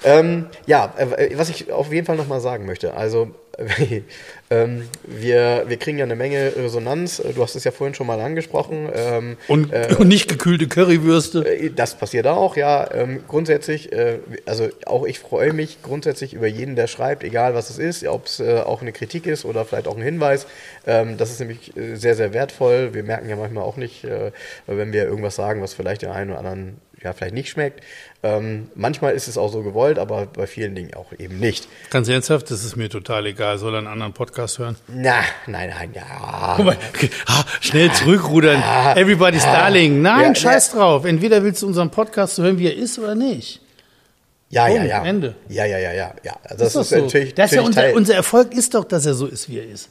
[0.03, 3.31] Ähm, ja, äh, was ich auf jeden Fall nochmal sagen möchte, also
[4.49, 7.21] ähm, wir, wir kriegen ja eine Menge Resonanz.
[7.35, 8.89] Du hast es ja vorhin schon mal angesprochen.
[8.95, 11.45] Ähm, Und, und nicht gekühlte Currywürste.
[11.45, 12.91] äh, Das passiert auch, ja.
[12.91, 17.69] Ähm, grundsätzlich, äh, also auch ich freue mich grundsätzlich über jeden, der schreibt, egal was
[17.69, 20.47] es ist, ob es äh, auch eine Kritik ist oder vielleicht auch ein Hinweis.
[20.87, 22.93] Ähm, das ist nämlich äh, sehr, sehr wertvoll.
[22.93, 24.31] Wir merken ja manchmal auch nicht, äh,
[24.65, 27.81] wenn wir irgendwas sagen, was vielleicht den einen oder anderen ja, vielleicht nicht schmeckt.
[28.25, 31.67] Ähm, manchmal ist es auch so gewollt, aber bei vielen Dingen auch eben nicht.
[31.89, 33.57] Ganz ernsthaft, das ist mir total egal.
[33.57, 34.77] Soll er einen anderen Podcast hören?
[34.87, 36.53] Na, nein, nein, ja.
[36.55, 36.77] Guck mal,
[37.25, 38.63] ah, schnell zurückrudern.
[38.95, 40.01] Everybody's Darling.
[40.01, 41.03] Nein, Ja, scheiß drauf.
[41.03, 43.59] Entweder willst du unseren Podcast hören, wie er ist, oder nicht.
[44.49, 45.03] Ja, ja, Punkt, ja.
[45.03, 45.35] Ende.
[45.49, 46.13] Ja, ja, ja, ja.
[46.23, 46.35] ja.
[46.55, 46.95] Das doch ist, so.
[46.95, 49.59] natürlich, das ist ja natürlich unser, unser Erfolg ist doch, dass er so ist, wie
[49.59, 49.89] er ist.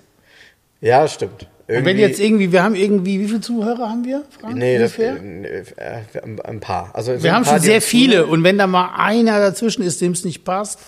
[0.81, 1.49] ja, stimmt.
[1.69, 4.57] Und wenn jetzt irgendwie, wir haben irgendwie, wie viele Zuhörer haben wir, Frank?
[4.57, 5.23] Nee, das, ungefähr?
[5.23, 6.91] äh, äh, ein paar.
[6.95, 10.13] Also Wir haben paar, schon sehr viele und wenn da mal einer dazwischen ist, dem
[10.13, 10.81] es nicht passt,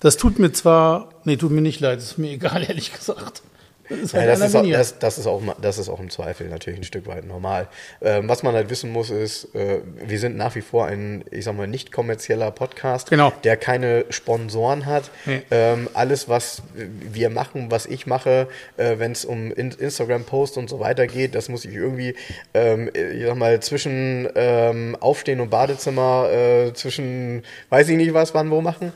[0.00, 3.42] das tut mir zwar, nee, tut mir nicht leid, ist mir egal, ehrlich gesagt.
[3.88, 6.00] Das ist Ja, halt das, einer ist auch, das, das, ist auch, das ist auch
[6.00, 7.68] im Zweifel natürlich ein Stück weit normal.
[8.02, 11.44] Ähm, was man halt wissen muss, ist, äh, wir sind nach wie vor ein, ich
[11.44, 13.32] sag mal, nicht kommerzieller Podcast, Genau.
[13.44, 15.10] der keine Sponsoren hat.
[15.24, 15.42] Nee.
[15.50, 20.68] Ähm, alles, was wir machen, was ich mache, äh, wenn es um in Instagram-Posts und
[20.70, 22.14] so weiter geht, das muss ich irgendwie,
[22.54, 28.34] ähm, ich sag mal, zwischen ähm, Aufstehen und Badezimmer, äh, zwischen, weiß ich nicht was,
[28.34, 28.92] wann, wo machen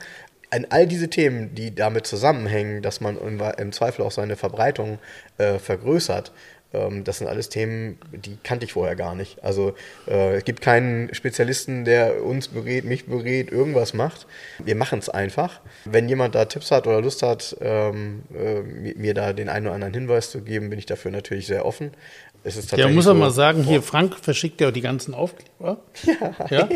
[0.50, 4.98] an all diese Themen, die damit zusammenhängen, dass man im, Zweifel auch seine Verbreitung
[5.38, 6.32] äh, vergrößert,
[6.72, 9.42] ähm, das sind alles Themen, die kannte ich vorher gar nicht.
[9.42, 9.74] Also
[10.06, 14.26] äh, es gibt keinen Spezialisten, der uns berät, mich berät, irgendwas macht.
[14.58, 15.60] Wir machen es einfach.
[15.84, 19.74] Wenn jemand da Tipps hat oder Lust hat, ähm, äh, mir da den einen oder
[19.74, 21.92] anderen Hinweis zu geben, bin ich dafür natürlich sehr offen.
[22.42, 24.80] Es ist Ja, tatsächlich muss man so, mal sagen, hier Frank verschickt ja auch die
[24.80, 25.78] ganzen Aufkleber.
[26.50, 26.68] Ja.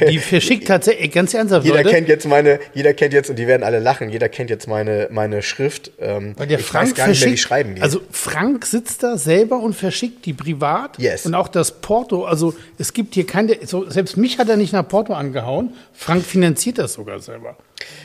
[0.00, 1.90] Der, die verschickt tatsächlich, ganz ernsthaft, Jeder Leute.
[1.90, 5.08] kennt jetzt meine, jeder kennt jetzt, und die werden alle lachen, jeder kennt jetzt meine,
[5.10, 5.92] meine Schrift.
[6.00, 7.82] Ähm, Weil der ich Frank weiß gar nicht mehr, wie verschickt, schreiben geht.
[7.84, 11.26] also Frank sitzt da selber und verschickt die privat Yes.
[11.26, 12.24] und auch das Porto.
[12.24, 15.74] Also es gibt hier keine, so, selbst mich hat er nicht nach Porto angehauen.
[15.92, 17.56] Frank finanziert das sogar selber.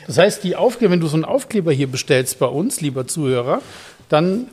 [0.06, 3.62] Das heißt, die Aufkleber, wenn du so einen Aufkleber hier bestellst bei uns, lieber Zuhörer,
[4.10, 4.48] dann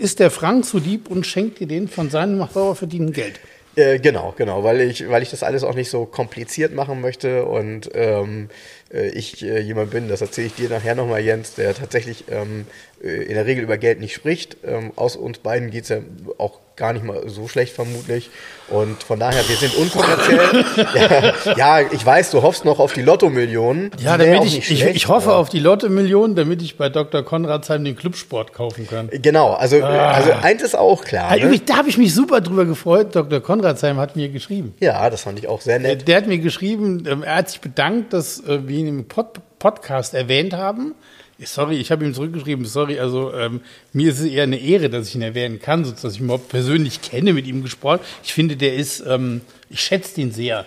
[0.00, 3.38] ist der Frank so lieb und schenkt dir den von seinem sauber verdienten Geld.
[3.76, 7.44] Äh, genau, genau, weil ich, weil ich das alles auch nicht so kompliziert machen möchte
[7.44, 8.48] und ähm,
[8.92, 12.66] äh, ich äh, jemand bin, das erzähle ich dir nachher nochmal, Jens, der tatsächlich ähm,
[13.02, 14.56] äh, in der Regel über Geld nicht spricht.
[14.64, 15.98] Ähm, aus uns beiden geht es ja
[16.38, 18.30] auch gar nicht mal so schlecht vermutlich.
[18.68, 21.34] Und von daher, wir sind unkommerziell.
[21.56, 23.90] ja, ich weiß, du hoffst noch auf die Lotto-Millionen.
[24.02, 26.76] Ja, wär damit ich, nicht ich, schlecht, ich hoffe aber- auf die Lotto-Million, damit ich
[26.76, 27.22] bei Dr.
[27.22, 29.08] Konradsheim den Clubsport kaufen kann.
[29.12, 31.30] Genau, also, also eins ist auch klar.
[31.30, 31.58] Ah, Ne?
[31.66, 33.14] da habe ich mich super drüber gefreut.
[33.14, 33.40] Dr.
[33.40, 34.74] Konradsheim hat mir geschrieben.
[34.80, 36.08] Ja, das fand ich auch sehr Der, nett.
[36.08, 39.40] der hat mir geschrieben, ähm, er hat sich bedankt, dass äh, wir ihn im Pod
[39.58, 40.94] Podcast erwähnt haben.
[41.44, 43.60] Sorry, ich habe ihm zurückgeschrieben, sorry, also ähm,
[43.92, 46.24] mir ist es eher eine Ehre, dass ich ihn erwähnen kann, so dass ich ihn
[46.24, 48.00] überhaupt persönlich kenne, mit ihm gesprochen.
[48.22, 50.66] Ich finde, der ist, ähm, ich schätze den sehr.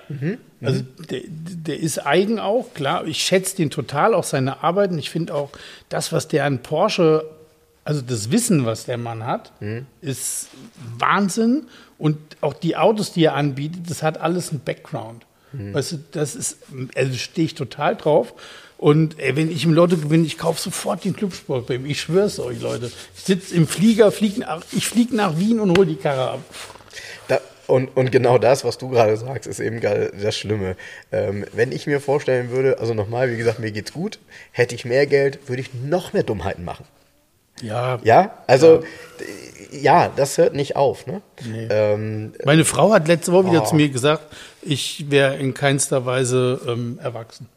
[0.61, 3.05] Also der, der ist eigen auch, klar.
[3.05, 4.91] Ich schätze den total, auch seine Arbeit.
[4.91, 5.51] Und ich finde auch
[5.89, 7.25] das, was der an Porsche,
[7.83, 9.51] also das Wissen, was der Mann hat,
[10.01, 10.47] ist
[10.97, 11.67] Wahnsinn.
[11.97, 15.25] Und auch die Autos, die er anbietet, das hat alles einen Background.
[15.73, 16.57] Weißt du, das ist,
[16.95, 18.33] also stehe ich total drauf.
[18.83, 21.85] Und ey, wenn ich im Lotto gewinne, ich kaufe sofort den Clubsport bei ihm.
[21.85, 22.91] Ich schwör's euch, Leute.
[23.15, 26.39] Ich sitze im Flieger, flieg nach, ich fliege nach Wien und hole die Karre ab.
[27.29, 30.75] Da, und, und genau das, was du gerade sagst, ist eben das Schlimme.
[31.13, 34.19] Ähm, wenn ich mir vorstellen würde, also nochmal, wie gesagt, mir geht's gut,
[34.51, 36.83] hätte ich mehr Geld, würde ich noch mehr Dummheiten machen.
[37.61, 41.07] Ja, Ja, also d- ja, das hört nicht auf.
[41.07, 41.21] Ne?
[41.69, 43.65] Ähm, Meine Frau hat letzte Woche wieder Oh.
[43.65, 44.25] zu mir gesagt,
[44.61, 47.47] ich wäre in keinster Weise ähm, erwachsen.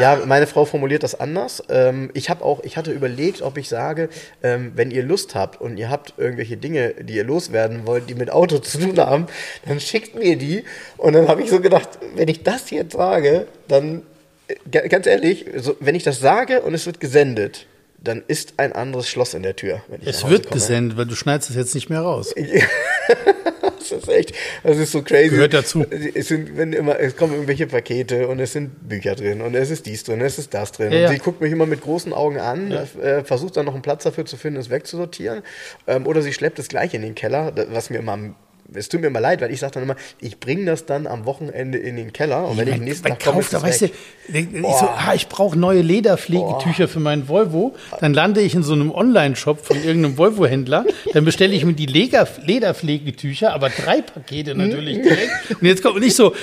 [0.00, 1.62] Ja, meine Frau formuliert das anders.
[1.68, 4.08] Ähm, ich habe auch, ich hatte überlegt, ob ich sage,
[4.42, 8.14] ähm, wenn ihr Lust habt und ihr habt irgendwelche Dinge, die ihr loswerden wollt, die
[8.14, 9.26] mit Auto zu tun haben,
[9.66, 10.64] dann schickt mir die.
[10.96, 14.02] Und dann habe ich so gedacht, wenn ich das jetzt sage, dann
[14.48, 15.46] äh, ga- ganz ehrlich,
[15.80, 17.66] wenn ich das sage und es wird gesendet,
[18.00, 19.82] dann ist ein anderes Schloss in der Tür.
[19.88, 20.54] Wenn ich nach Es wird komme.
[20.54, 22.32] gesendet, weil du schneidest es jetzt nicht mehr raus.
[23.78, 25.30] Das ist echt, das ist so crazy.
[25.30, 25.84] Gehört dazu.
[26.14, 29.70] Es sind, wenn immer, es kommen irgendwelche Pakete und es sind Bücher drin und es
[29.70, 30.92] ist dies drin, es ist das drin.
[30.92, 31.08] Ja, und ja.
[31.10, 34.26] sie guckt mich immer mit großen Augen an, äh, versucht dann noch einen Platz dafür
[34.26, 35.42] zu finden, es wegzusortieren.
[35.86, 38.34] Ähm, oder sie schleppt es gleich in den Keller, was mir immer am
[38.74, 41.24] es tut mir immer leid, weil ich sage dann immer, ich bringe das dann am
[41.24, 43.86] Wochenende in den Keller und wenn ich am nächsten man Tag ist da, weißt du,
[43.86, 47.74] ich so, ah, ich brauche neue Lederpflegetücher für meinen Volvo.
[48.00, 50.84] Dann lande ich in so einem Online-Shop von irgendeinem Volvo-Händler.
[51.14, 55.30] Dann bestelle ich mir die Lega- Lederpflegetücher, aber drei Pakete natürlich direkt.
[55.60, 56.34] Und jetzt kommt nicht so,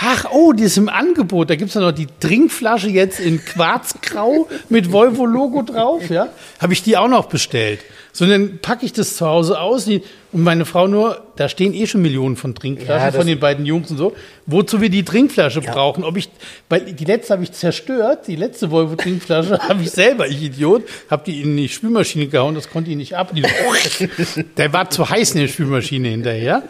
[0.00, 1.50] ach, oh, die ist im Angebot.
[1.50, 6.08] Da gibt es noch die Trinkflasche jetzt in Quarzgrau mit Volvo-Logo drauf.
[6.10, 6.28] Ja?
[6.60, 7.80] Habe ich die auch noch bestellt.
[8.12, 9.86] So, dann packe ich das zu Hause aus.
[9.86, 10.02] Die,
[10.32, 13.66] und meine Frau nur, da stehen eh schon Millionen von Trinkflaschen Ja, von den beiden
[13.66, 14.14] Jungs und so.
[14.46, 16.04] Wozu wir die Trinkflasche brauchen.
[16.04, 16.30] Ob ich,
[16.70, 21.22] weil die letzte habe ich zerstört, die letzte Volvo-Trinkflasche habe ich selber, ich Idiot, habe
[21.26, 23.32] die in die Spülmaschine gehauen, das konnte ich nicht ab.
[24.56, 26.62] Der war zu heiß in der Spülmaschine hinterher.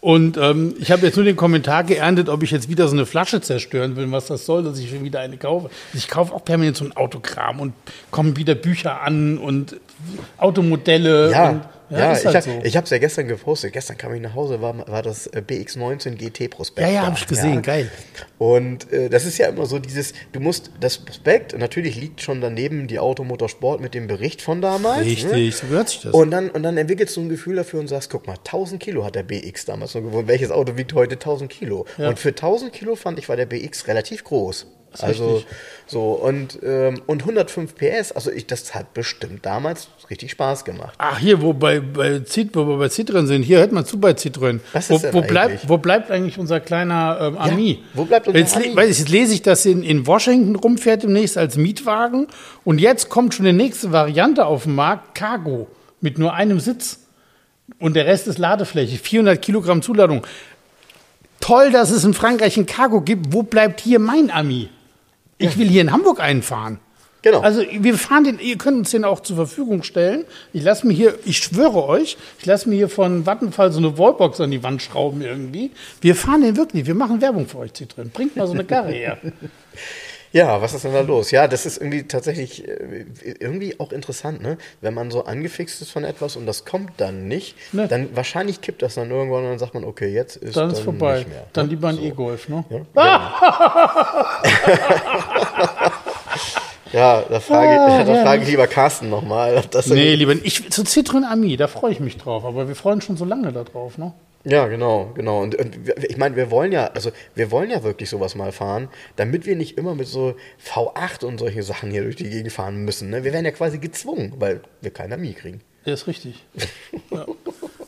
[0.00, 3.04] Und ähm, ich habe jetzt nur den Kommentar geerntet, ob ich jetzt wieder so eine
[3.04, 5.70] Flasche zerstören will, was das soll, dass ich schon wieder eine kaufe.
[5.92, 7.72] Ich kaufe auch permanent so ein Autokram und
[8.12, 9.76] kommen wieder Bücher an und
[10.36, 11.32] Automodelle.
[11.32, 12.60] Ja, und, ja, ist ich halt habe so.
[12.64, 13.72] ich hab's ja gestern gepostet.
[13.72, 16.88] Gestern kam ich nach Hause, war, war das äh, BX19 GT Prospekt.
[16.88, 17.90] Ja, ja, habe ich gesehen, geil.
[18.38, 22.40] Und äh, das ist ja immer so dieses, du musst das Prospekt, natürlich liegt schon
[22.40, 25.04] daneben die Automotorsport mit dem Bericht von damals.
[25.04, 25.50] Richtig, Ne?
[25.52, 26.12] so gehört sich das.
[26.12, 29.04] Und dann, und dann entwickelst du ein Gefühl dafür und sagst, guck mal, 1000 Kilo
[29.04, 30.28] hat der BX damals nur gewonnen.
[30.28, 31.86] Welches Auto wiegt heute 1000 Kilo?
[31.96, 32.08] Ja.
[32.08, 34.66] Und für 1000 Kilo fand ich, war der BX relativ groß.
[35.00, 35.46] Also richtig.
[35.86, 40.94] so und, ähm, und 105 PS, also ich, das hat bestimmt damals richtig Spaß gemacht.
[40.98, 43.98] Ach, hier, wo, bei, bei, Cit, wo wir bei Citroën sind, hier hört man zu
[43.98, 44.60] bei Citroën.
[44.72, 45.26] Was wo, ist wo, eigentlich?
[45.26, 47.82] bleibt, wo bleibt eigentlich unser kleiner ähm, Ami?
[47.94, 48.68] wo bleibt unser jetzt, Ami?
[48.68, 52.26] Ich, jetzt lese ich, dass in, in Washington rumfährt demnächst als Mietwagen.
[52.64, 55.68] Und jetzt kommt schon die nächste Variante auf den Markt, Cargo,
[56.00, 57.00] mit nur einem Sitz.
[57.78, 60.26] Und der Rest ist Ladefläche, 400 Kilogramm Zuladung.
[61.40, 63.32] Toll, dass es in Frankreich ein Cargo gibt.
[63.32, 64.70] Wo bleibt hier mein Ami?
[65.36, 66.80] Ich will hier in Hamburg einfahren.
[67.22, 67.40] Genau.
[67.40, 70.24] Also wir fahren den, ihr könnt uns den auch zur Verfügung stellen.
[70.52, 73.98] Ich lasse mir hier, ich schwöre euch, ich lasse mir hier von Vattenfall so eine
[73.98, 75.72] Wallbox an die Wand schrauben irgendwie.
[76.00, 78.10] Wir fahren den wirklich, wir machen Werbung für euch, Citroën.
[78.12, 79.18] Bringt mal so eine Karre her.
[80.30, 81.30] Ja, was ist denn da los?
[81.30, 83.06] Ja, das ist irgendwie tatsächlich äh,
[83.40, 84.58] irgendwie auch interessant, ne?
[84.82, 87.88] Wenn man so angefixt ist von etwas und das kommt dann nicht, Ne.
[87.88, 90.80] dann wahrscheinlich kippt das dann irgendwann und dann sagt man, okay, jetzt ist Dann ist
[90.80, 91.20] vorbei.
[91.20, 91.46] nicht mehr.
[91.54, 91.70] Dann ne?
[91.70, 92.02] lieber ein So.
[92.02, 92.62] E-Golf, ne?
[92.94, 93.32] Ja,
[96.92, 99.56] da frage, ich, da frage ich lieber Carsten nochmal.
[99.56, 102.44] ob das Nee, lieber, ich, zu Citroën Ami, da freue ich mich drauf.
[102.44, 104.12] Aber wir freuen uns schon so lange da drauf, ne?
[104.44, 105.42] Ja, genau, genau.
[105.42, 105.76] Und, und
[106.08, 109.56] ich meine, wir wollen ja, also wir wollen ja wirklich sowas mal fahren, damit wir
[109.56, 113.10] nicht immer mit so V8 und solche Sachen hier durch die Gegend fahren müssen.
[113.10, 113.24] Ne?
[113.24, 115.60] Wir werden ja quasi gezwungen, weil wir kein Ami kriegen.
[115.86, 116.44] Der ist richtig.
[117.10, 117.24] Ja.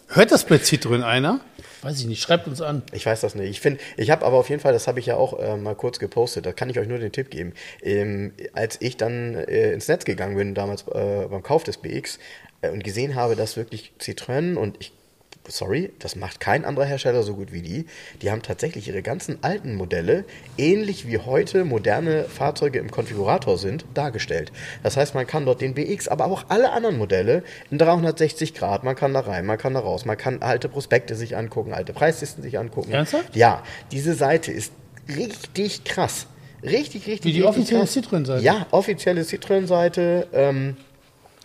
[0.08, 1.40] Hört das bei Citroën einer?
[1.82, 2.82] Weiß ich nicht, schreibt uns an.
[2.92, 3.48] Ich weiß das nicht.
[3.48, 5.74] Ich finde, ich habe aber auf jeden Fall, das habe ich ja auch äh, mal
[5.74, 7.54] kurz gepostet, da kann ich euch nur den Tipp geben.
[7.82, 12.18] Ähm, als ich dann äh, ins Netz gegangen bin, damals äh, beim Kauf des BX,
[12.60, 14.92] äh, und gesehen habe, dass wirklich Citroën und ich,
[15.48, 17.86] sorry, das macht kein anderer Hersteller so gut wie die,
[18.22, 20.24] die haben tatsächlich ihre ganzen alten Modelle,
[20.58, 24.52] ähnlich wie heute moderne Fahrzeuge im Konfigurator sind, dargestellt.
[24.82, 28.84] Das heißt, man kann dort den BX, aber auch alle anderen Modelle in 360 Grad,
[28.84, 31.92] man kann da rein, man kann da raus, man kann alte Prospekte sich angucken, alte
[31.92, 32.92] Preislisten sich angucken.
[32.92, 33.34] Ernsthaft?
[33.34, 33.62] Ja,
[33.92, 34.72] diese Seite ist
[35.16, 36.26] richtig krass.
[36.62, 37.84] Richtig, richtig, Wie die richtig offizielle.
[37.84, 38.44] Citroën-Seite?
[38.44, 40.28] Ja, offizielle Citroën-Seite.
[40.32, 40.76] Ähm,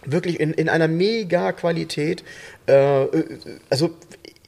[0.06, 2.24] wirklich in, in einer mega Qualität.
[2.68, 3.26] Äh, äh,
[3.70, 3.92] also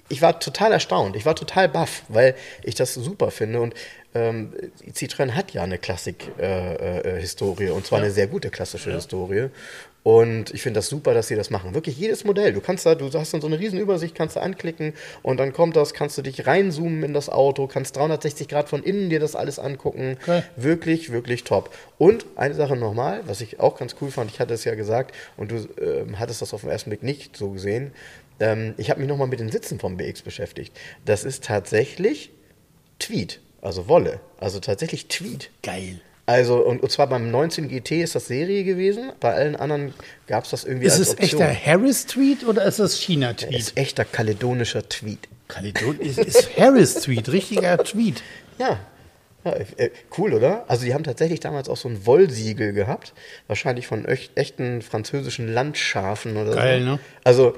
[0.10, 1.16] ich war total erstaunt.
[1.16, 3.60] Ich war total baff, weil ich das super finde.
[3.60, 3.74] Und
[4.16, 4.53] ähm,
[4.91, 9.49] Citroën hat ja eine Klassik-Historie äh, Historie, und zwar eine sehr gute klassische Historie.
[10.08, 11.74] Und ich finde das super, dass sie das machen.
[11.74, 12.53] Wirklich jedes Modell.
[12.53, 15.51] Du kannst da, du hast dann so eine riesen Übersicht, kannst du anklicken und dann
[15.51, 19.20] kommt das, kannst du dich reinzoomen in das Auto, kannst 360 Grad von innen dir
[19.20, 20.16] das alles angucken.
[20.26, 20.45] Geil.
[20.55, 21.76] Wirklich, wirklich top.
[21.97, 25.14] Und eine Sache nochmal, was ich auch ganz cool fand, ich hatte es ja gesagt
[25.36, 27.91] und du ähm, hattest das auf den ersten Blick nicht so gesehen.
[28.39, 30.74] Ähm, ich habe mich nochmal mit den Sitzen vom BX beschäftigt.
[31.03, 32.32] Das ist tatsächlich
[32.99, 34.22] Tweed, also Wolle.
[34.39, 35.49] Also tatsächlich Tweed.
[35.64, 35.99] Geil.
[36.28, 39.93] Also, und, und zwar beim 19 GT ist das Serie gewesen, bei allen anderen
[40.28, 41.41] gab es das irgendwie Ist als es Option.
[41.41, 43.57] echter Harris-Tweet oder ist das China-Tweet?
[43.57, 45.19] ist echter kaledonischer Tweed.
[45.47, 48.21] Kaledon ist, ist Harris-Tweet, richtiger Tweet.
[48.59, 48.78] Ja.
[49.45, 50.65] ja äh, cool, oder?
[50.67, 53.13] Also die haben tatsächlich damals auch so ein Wollsiegel gehabt.
[53.47, 56.86] Wahrscheinlich von echt, echten französischen Landschafen oder Geil, so.
[56.86, 56.99] ne?
[57.23, 57.55] Also,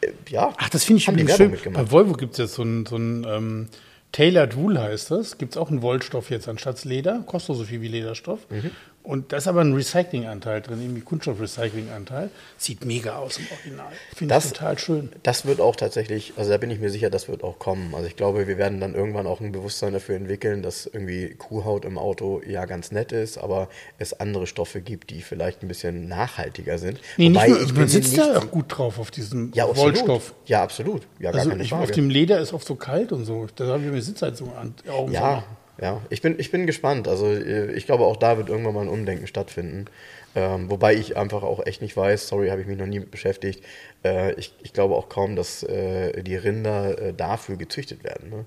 [0.00, 0.54] äh, ja.
[0.56, 1.54] Ach, das finde ich übrigens schön.
[1.74, 3.68] Bei Volvo gibt es jetzt so ein, so ein ähm,
[4.16, 5.36] Tailored Wool heißt das.
[5.36, 7.22] Gibt es auch einen Wollstoff jetzt anstatt Leder.
[7.26, 8.48] Kostet so viel wie Lederstoff.
[8.48, 8.70] Mhm.
[9.06, 12.28] Und da ist aber ein Recyclinganteil drin, irgendwie Kunststoff-Recyclinganteil.
[12.58, 13.92] Sieht mega aus im Original.
[14.12, 15.10] Finde ich total schön.
[15.22, 17.94] Das wird auch tatsächlich, also da bin ich mir sicher, das wird auch kommen.
[17.94, 21.84] Also ich glaube, wir werden dann irgendwann auch ein Bewusstsein dafür entwickeln, dass irgendwie Kuhhaut
[21.84, 26.08] im Auto ja ganz nett ist, aber es andere Stoffe gibt, die vielleicht ein bisschen
[26.08, 26.98] nachhaltiger sind.
[27.16, 29.52] Nee, nicht Wobei nur, ich bin man sitzt nicht, da auch gut drauf auf diesem
[29.54, 29.68] ja.
[29.76, 30.34] Wollstoff.
[30.46, 31.06] Ja, absolut.
[31.20, 31.84] Ja, gar Also keine ich, Frage.
[31.84, 33.46] auf dem Leder ist oft so kalt und so.
[33.54, 34.74] Da habe ich mir Sitzheizung an.
[35.12, 35.44] Ja.
[35.80, 36.00] Ja.
[36.10, 37.08] Ich bin, ich bin gespannt.
[37.08, 39.86] Also äh, ich glaube, auch da wird irgendwann mal ein Umdenken stattfinden.
[40.34, 43.10] Ähm, wobei ich einfach auch echt nicht weiß, sorry, habe ich mich noch nie mit
[43.10, 43.62] beschäftigt.
[44.04, 48.28] Äh, ich, ich glaube auch kaum, dass äh, die Rinder äh, dafür gezüchtet werden.
[48.30, 48.44] Ne?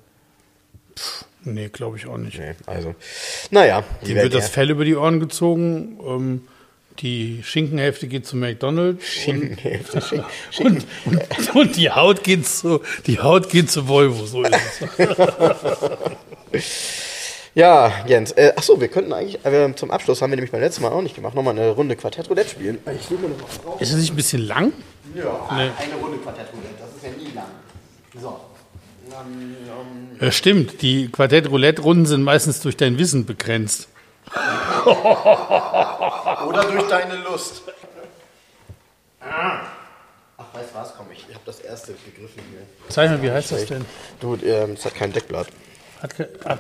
[1.46, 2.38] Nee, glaube ich auch nicht.
[2.38, 2.94] Nee, also,
[3.50, 3.84] naja.
[4.06, 5.98] die wird das Fell über die Ohren gezogen.
[6.06, 6.48] Ähm,
[7.00, 9.06] die Schinkenhälfte geht zu McDonald's.
[9.08, 10.02] Schinkenhälfte,
[10.52, 14.26] Schinken- Und, und, und die Haut geht zu, die Haut geht zu Volvo.
[14.26, 14.54] So ist
[14.98, 15.00] es.
[17.56, 18.32] Ja, Jens.
[18.34, 21.02] Äh, achso, wir könnten eigentlich, äh, zum Abschluss haben wir nämlich beim letzten Mal auch
[21.02, 22.78] nicht gemacht, nochmal eine Runde Quartett Roulette spielen.
[23.00, 23.82] Ich nehme mir noch was drauf.
[23.82, 24.72] Ist das nicht ein bisschen lang?
[25.16, 25.72] Ja, Nee.
[25.78, 27.46] eine Runde Quartett Roulette, das ist ja nie lang.
[28.22, 28.40] So.
[30.22, 33.88] Ja, stimmt, die Quartett-Roulette-Runden sind meistens durch dein Wissen begrenzt.
[34.86, 37.64] Oder durch deine Lust.
[39.22, 39.64] Ach,
[40.54, 42.62] weißt du was, komm, ich habe das erste gegriffen hier.
[42.90, 43.84] Zeig mal, wie heißt das denn?
[44.20, 45.48] Du, ähm, es hat kein Deckblatt.
[46.02, 46.58] Hat ke- ah,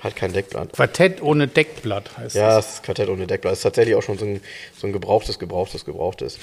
[0.00, 0.72] Hat kein Deckblatt.
[0.74, 2.66] Quartett ohne Deckblatt heißt Ja, das.
[2.68, 3.52] es ist Quartett ohne Deckblatt.
[3.54, 4.40] Es ist tatsächlich auch schon so ein,
[4.76, 6.38] so ein gebrauchtes, gebrauchtes, gebrauchtes.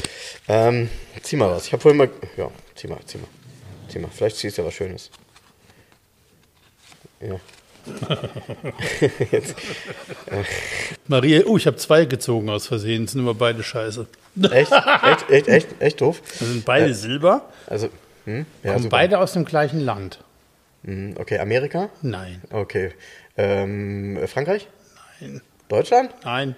[0.50, 0.90] Ähm,
[1.22, 1.68] zieh mal was.
[1.68, 2.10] Ich habe vorhin mal.
[2.36, 3.28] Ja, zieh mal, zieh mal.
[3.88, 4.10] Zieh mal.
[4.14, 5.10] Vielleicht ziehst du ja was Schönes.
[7.22, 7.40] Ja.
[9.32, 9.56] Jetzt,
[11.08, 14.08] Maria, oh, ich habe zwei gezogen aus Versehen, sind immer beide scheiße.
[14.52, 16.20] echt, echt, echt, echt, echt doof.
[16.40, 17.90] Das sind beide Silber, Also,
[18.26, 18.46] hm?
[18.64, 18.98] Ja, kommen super.
[18.98, 20.20] beide aus dem gleichen Land.
[20.86, 21.90] Hm, Okay, Amerika?
[22.02, 22.92] Nein, Okay.
[23.38, 24.68] Ähm, Frankreich?
[25.20, 26.12] nein, Deutschland?
[26.24, 26.56] nein,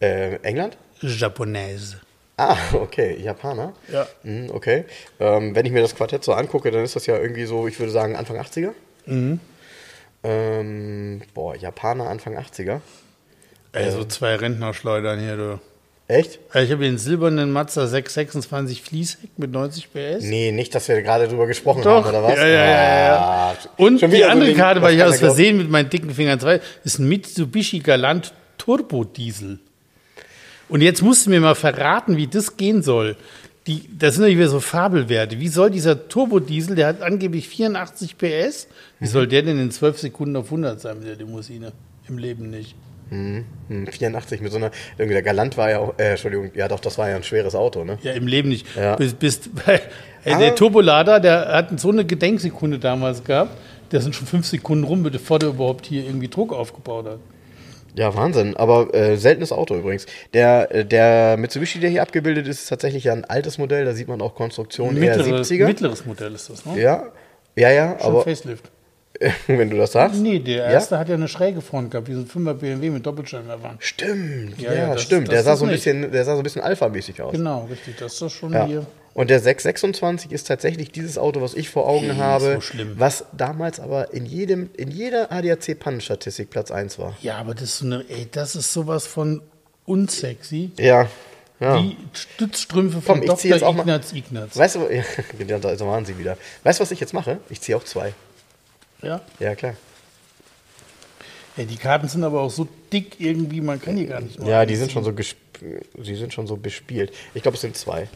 [0.00, 0.76] Äh, England?
[1.00, 2.00] Japonaise.
[2.36, 3.72] Ah, okay, Japaner.
[3.90, 4.06] Ja.
[4.24, 4.84] Mhm, okay.
[5.18, 7.78] Ähm, wenn ich mir das Quartett so angucke, dann ist das ja irgendwie so, ich
[7.78, 8.72] würde sagen, Anfang 80er.
[9.06, 9.40] Mhm.
[10.22, 12.80] Ähm, boah, Japaner Anfang 80er.
[13.72, 15.60] Ey, so zwei Rentnerschleudern hier, du.
[16.08, 16.38] Echt?
[16.54, 20.22] Ja, Ich habe einen silbernen Mazda 626 Fließheck mit 90 PS.
[20.22, 22.36] Nee, nicht, dass wir gerade drüber gesprochen Doch, haben, oder was?
[22.36, 23.16] ja, ja, ja, ja.
[23.18, 25.18] Ah, Und die so andere Ding, Karte, weil ich aus.
[25.18, 29.58] Versehen mit meinen dicken Fingern zwei, ist ein Mitsubishi Galant Turbo Diesel.
[30.68, 33.16] Und jetzt musst du mir mal verraten, wie das gehen soll.
[33.66, 35.40] Die, das sind ja wieder so Fabelwerte.
[35.40, 38.68] Wie soll dieser Turbodiesel, der hat angeblich 84 PS,
[39.00, 41.72] wie soll der denn in 12 Sekunden auf 100 sein mit der Limousine?
[42.08, 42.76] Im Leben nicht.
[43.10, 43.44] Hm,
[43.88, 46.98] 84 mit so einer, irgendwie der Galant war ja auch, äh, Entschuldigung, ja doch, das
[46.98, 47.98] war ja ein schweres Auto, ne?
[48.02, 48.66] Ja, im Leben nicht.
[48.76, 48.96] Ja.
[48.96, 49.80] Bis, bis, hey,
[50.24, 53.56] der Turbolader, der hat so eine Gedenksekunde damals gehabt,
[53.92, 57.18] der sind schon fünf Sekunden rum, bevor der überhaupt hier irgendwie Druck aufgebaut hat.
[57.96, 58.56] Ja, Wahnsinn.
[58.56, 60.04] Aber äh, seltenes Auto übrigens.
[60.34, 63.86] Der, äh, der Mitsubishi, der hier abgebildet ist, ist tatsächlich ja ein altes Modell.
[63.86, 65.66] Da sieht man auch Konstruktion eher Mittleres, 70er.
[65.66, 66.78] mittleres Modell ist das, ne?
[66.78, 67.04] Ja,
[67.56, 68.70] ja, ja, Schon aber Facelift.
[69.46, 70.20] wenn du das sagst.
[70.20, 70.70] Nee, der Ja?
[70.72, 73.76] erste hat ja eine schräge Front gehabt, wie so ein 5er BMW mit Doppelscheinwerfern.
[73.80, 75.28] Stimmt, Ja, ja, das- stimmt.
[75.28, 75.84] das der sah so ein nicht.
[75.84, 77.32] bisschen, der sah so ein bisschen alphamäßig aus.
[77.32, 77.96] Genau, richtig.
[77.98, 78.66] Das ist doch schon Ja.
[78.66, 78.86] hier.
[79.14, 82.96] Und der 626 ist tatsächlich dieses Auto, was ich vor Augen Ey, habe, so schlimm.
[82.98, 87.16] was damals aber in jedem, in jeder ADAC-Pannenstatistik Platz 1 war.
[87.22, 89.40] Ja, aber das ist so eine, ey, das ist sowas von
[89.86, 90.70] unsexy.
[90.78, 91.08] Ja.
[91.60, 91.82] ja.
[91.82, 93.70] Wie Stützstrümpfe Komm, von jetzt Dr.
[93.78, 94.56] Ignaz Ignaz.
[94.56, 94.80] Weißt du,
[95.48, 96.36] ja, da waren sie wieder.
[96.64, 97.38] Weißt du, was ich jetzt mache?
[97.48, 98.12] Ich ziehe auch zwei.
[99.02, 99.20] Ja?
[99.38, 99.74] Ja, klar.
[101.56, 104.48] ja, die Karten sind aber auch so dick irgendwie, man kann die gar nicht mal
[104.48, 105.12] Ja, die sind schon so
[106.02, 107.12] sie sind schon so bespielt.
[107.34, 108.08] Ich glaube, es sind zwei.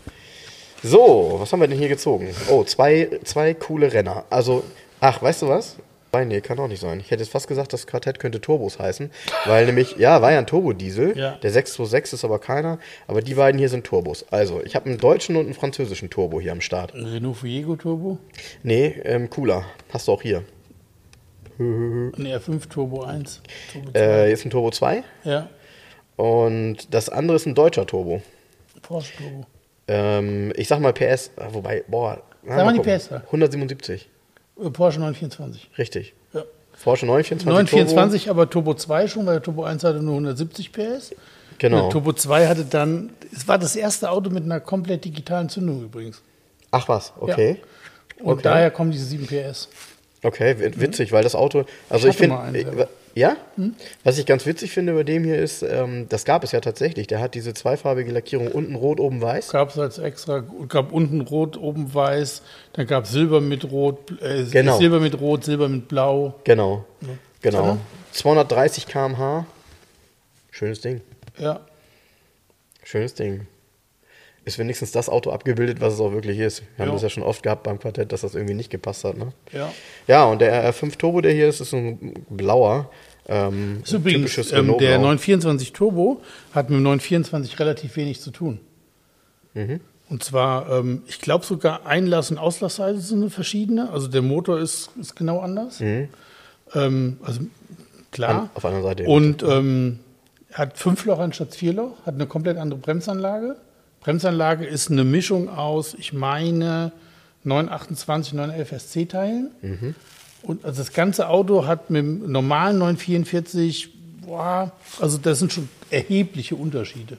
[0.82, 2.34] So, was haben wir denn hier gezogen?
[2.48, 4.24] Oh, zwei, zwei coole Renner.
[4.30, 4.64] Also,
[5.00, 5.76] ach, weißt du was?
[6.12, 6.98] Nein, nee, kann auch nicht sein.
[6.98, 9.10] Ich hätte jetzt fast gesagt, das Quartett könnte Turbos heißen,
[9.46, 11.16] weil nämlich, ja, war ja ein Turbodiesel.
[11.16, 11.36] Ja.
[11.36, 14.24] Der 626 ist aber keiner, aber die beiden hier sind Turbos.
[14.30, 16.94] Also, ich habe einen deutschen und einen französischen Turbo hier am Start.
[16.94, 18.18] Renault Fuego Turbo,
[18.64, 19.64] Nee, ähm, cooler.
[19.92, 20.42] Hast du auch hier.
[21.64, 23.42] Ein R5 Turbo 1.
[23.72, 23.98] Turbo 2.
[24.00, 25.48] Äh, ist ein Turbo 2 ja,
[26.16, 28.22] und das andere ist ein deutscher Turbo.
[28.82, 29.46] Porsche Turbo.
[29.88, 32.22] Ähm, ich sag mal PS, äh, wobei, boah.
[32.42, 32.96] na, mal die gucken.
[32.98, 33.16] PS da.
[33.26, 34.08] 177,
[34.62, 35.70] Äh, Porsche 924.
[35.78, 36.14] richtig.
[36.32, 36.42] Ja.
[36.82, 37.46] Porsche 924.
[37.46, 41.08] 924, aber Turbo 2 schon, weil der Turbo 1 hatte nur 170 PS.
[41.10, 41.22] Turbo.
[41.58, 41.80] Genau.
[41.82, 45.82] Der Turbo 2 hatte dann, es war das erste Auto mit einer komplett digitalen Zündung
[45.84, 46.22] übrigens.
[46.70, 47.60] Ach was, okay.
[48.22, 48.42] Und Okay.
[48.44, 49.68] daher kommen diese 7 PS.
[50.22, 52.88] Okay, wi- witzig, weil das Auto, also ich, mal finde, selber.
[53.14, 53.36] ja,
[54.04, 57.06] was ich ganz witzig finde bei dem hier ist, ähm, das gab es ja tatsächlich,
[57.06, 59.48] der hat diese zweifarbige Lackierung, unten rot, oben weiß.
[59.48, 62.42] Gab es als extra, gab unten rot, oben weiß,
[62.74, 64.76] dann gab es Silber mit Rot, äh, Genau.
[64.78, 66.34] Silber mit Rot, Silber mit Blau.
[66.44, 67.16] Genau, genau.
[67.62, 67.78] Genau.
[68.12, 69.46] 230 km/h,
[70.50, 71.00] schönes Ding,
[71.38, 71.60] Ja,
[72.84, 73.46] schönes Ding.
[74.50, 76.62] Ist wenigstens das Auto abgebildet, was es auch wirklich ist.
[76.76, 76.94] Wir haben Ja.
[76.94, 79.32] das ja schon oft gehabt beim Quartett, dass das irgendwie nicht gepasst hat, ne?
[79.52, 79.72] ja.
[80.08, 82.90] Ja, und der R5 Turbo, der hier ist, ist ein blauer.
[83.28, 84.98] Ähm, ist übrigens, typisches ähm, der Renault-Blau.
[85.02, 86.20] 924 Turbo
[86.52, 88.58] hat mit dem 924 relativ wenig zu tun.
[89.54, 89.80] Mhm.
[90.08, 93.90] Und zwar, ähm, ich glaube sogar Einlass- und Auslassseite sind eine verschiedene.
[93.90, 95.80] Also der Motor ist, ist genau anders.
[95.80, 96.08] Ähm,
[97.22, 97.40] also
[98.10, 98.32] klar.
[98.34, 98.40] Mhm.
[98.40, 99.04] An- auf einer Seite.
[99.04, 100.00] Und ähm,
[100.52, 103.56] hat fünf Loch anstatt vier Loch, hat eine komplett andere Bremsanlage.
[104.00, 106.92] Bremsanlage ist eine Mischung aus, ich meine,
[107.44, 109.50] 928, 911 SC-Teilen.
[109.62, 109.94] Mhm.
[110.42, 113.90] Und also das ganze Auto hat mit dem normalen 944,
[114.26, 117.18] boah, also das sind schon erhebliche Unterschiede.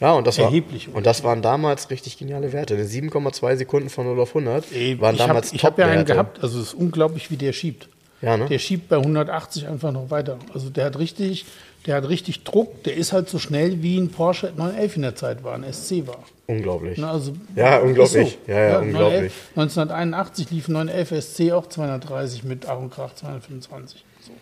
[0.00, 2.74] Ja, und das, war, und das waren damals richtig geniale Werte.
[2.74, 6.42] 7,2 Sekunden von 0 auf 100 Ey, waren ich habe damals hab ja einen gehabt,
[6.42, 7.88] also es ist unglaublich, wie der schiebt.
[8.20, 8.46] Ja, ne?
[8.46, 10.38] der schiebt bei 180 einfach noch weiter.
[10.52, 11.44] Also der hat richtig,
[11.86, 12.84] der hat richtig Druck.
[12.84, 16.06] Der ist halt so schnell wie ein Porsche 911 in der Zeit war, ein SC
[16.06, 16.18] war.
[16.46, 16.98] Unglaublich.
[16.98, 18.38] Ne, also Ja, unglaublich.
[18.46, 19.32] Ja, ja, 911 unglaublich.
[19.56, 24.04] 1981 lief ein 911 SC auch 230 mit Ach und Krach 225.
[24.20, 24.32] So.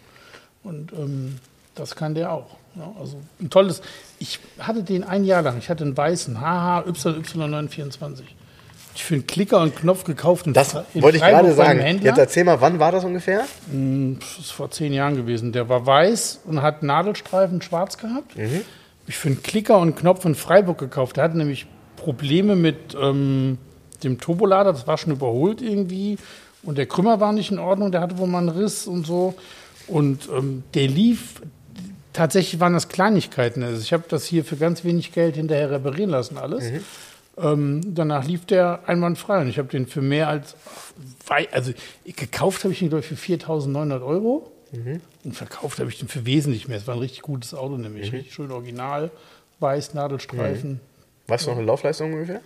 [0.69, 1.37] Und ähm,
[1.75, 2.57] das kann der auch.
[2.77, 3.83] Ja, also ein tolles.
[4.19, 5.59] Ich hatte den ein Jahr lang.
[5.59, 8.23] Ich hatte einen weißen HH YY924.
[9.01, 10.45] Ich für einen Klicker und Knopf gekauft.
[10.53, 11.81] Das wollte ich gerade sagen.
[11.81, 12.11] Händler.
[12.11, 13.47] Jetzt erzähl mal, wann war das ungefähr?
[14.21, 15.53] Das ist vor zehn Jahren gewesen.
[15.53, 18.37] Der war weiß und hat Nadelstreifen schwarz gehabt.
[18.37, 18.61] Mhm.
[19.07, 21.17] Ich für einen Klicker und Knopf in Freiburg gekauft.
[21.17, 21.67] Der hatte nämlich
[21.97, 23.57] Probleme mit ähm,
[24.05, 24.75] dem Turbolader.
[24.75, 26.19] Das war schon überholt irgendwie.
[26.63, 27.93] Und der Krümmer war nicht in Ordnung.
[27.93, 29.35] Der hatte wohl mal einen Riss und so.
[29.87, 31.41] Und ähm, der lief.
[32.13, 33.63] Tatsächlich waren das Kleinigkeiten.
[33.63, 36.65] Also ich habe das hier für ganz wenig Geld hinterher reparieren lassen, alles.
[37.39, 40.57] Ähm, danach lief der einwandfrei und ich habe den für mehr als,
[41.53, 41.73] also
[42.05, 44.51] gekauft habe ich ihn glaube ich für 4.900 Euro
[45.25, 46.77] und verkauft habe ich den für wesentlich mehr.
[46.79, 49.11] Es war ein richtig gutes Auto, nämlich richtig schön original,
[49.61, 50.81] weiß, Nadelstreifen.
[51.29, 52.41] Weißt du noch eine Laufleistung ungefähr?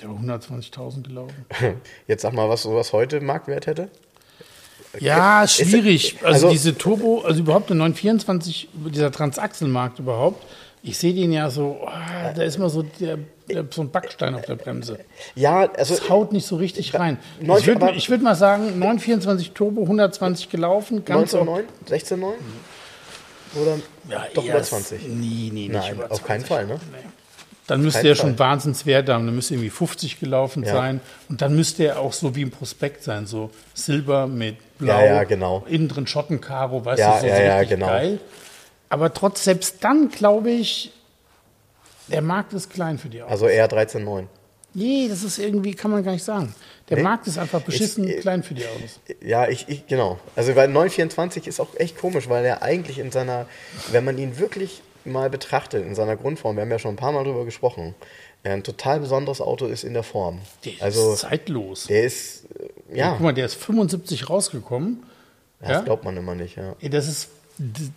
[0.00, 1.34] Der war 120.000 gelaufen.
[2.06, 3.88] Jetzt sag mal, was sowas heute Marktwert hätte?
[4.98, 6.16] Ja, Ist- schwierig.
[6.22, 10.44] Also, also- diese Turbo, also überhaupt der 924, dieser Transachselmarkt überhaupt.
[10.82, 11.88] Ich sehe den ja so, oh,
[12.34, 14.98] da ist mal so, der, der, so ein Backstein auf der Bremse.
[15.34, 17.18] Ja, also Das haut nicht so richtig rein.
[17.40, 21.64] Ich würde würd mal sagen, 924 Turbo, 120 gelaufen, ganz 19,9?
[21.88, 22.32] 16,9?
[23.60, 23.78] Oder
[24.08, 25.02] Ja, doch eher über 20?
[25.08, 26.48] Nee, nee, Nein, auf keinen 20.
[26.48, 26.80] Fall, ne?
[27.66, 28.36] Dann müsste er schon.
[28.36, 29.26] Wahnsinnswert haben.
[29.26, 30.72] Dann müsste irgendwie 50 gelaufen Ja.
[30.72, 31.00] sein.
[31.28, 33.26] Und dann müsste er auch so wie im Prospekt sein.
[33.26, 34.98] So Silber mit Blau.
[34.98, 35.64] Ja, ja, genau.
[35.68, 37.86] Innen drin Schottenkaro, weißt Ja, du, so, ja, ja, genau.
[37.86, 38.18] geil.
[38.90, 40.92] Aber trotz, selbst dann glaube ich,
[42.08, 43.32] der Markt ist klein für die Autos.
[43.32, 44.26] Also eher 13,9.
[44.74, 46.54] nee, das ist irgendwie, kann man gar nicht sagen.
[46.88, 47.02] Der Nee?
[47.04, 48.98] Markt ist einfach beschissen Ich- klein für die Autos.
[49.22, 50.18] Ja, ich, ich genau.
[50.34, 53.46] Also weil 924 ist auch echt komisch, weil er eigentlich in seiner,
[53.92, 57.12] wenn man ihn wirklich mal betrachtet, in seiner Grundform, wir haben ja schon ein paar
[57.12, 57.94] Mal drüber gesprochen,
[58.42, 60.40] er ein total besonderes Auto ist in der Form.
[60.64, 61.84] Der ist also zeitlos.
[61.86, 62.44] der ist,
[62.90, 65.04] äh, ja, Guck mal, der ist 75 rausgekommen.
[65.60, 65.80] das ja?
[65.82, 66.74] glaubt man immer nicht, ja.
[66.88, 67.28] Das ist,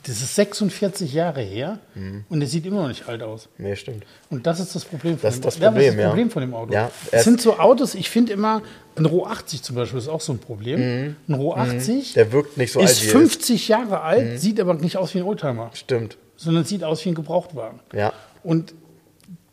[0.03, 2.25] das ist 46 Jahre her Mhm.
[2.29, 3.47] und der sieht immer noch nicht alt aus.
[3.57, 4.03] Nee, stimmt.
[4.29, 5.55] Und das ist das Problem von Das dem ist das.
[5.57, 6.09] Problem, das ja.
[6.09, 6.73] Problem von dem Auto.
[6.73, 8.61] Ja, es sind so Autos, ich finde immer,
[8.97, 11.15] ein Ro 80 zum Beispiel ist auch so ein Problem.
[11.27, 12.13] Ein Ro 80 Mhm.
[12.15, 13.11] Der wirkt nicht so ist alt, wie er ist.
[13.33, 17.09] 50 Jahre alt, sieht aber nicht aus wie ein Oldtimer, Stimmt, sondern sieht aus wie
[17.09, 17.79] ein Gebrauchtwagen.
[17.93, 18.11] ja.
[18.43, 18.73] Und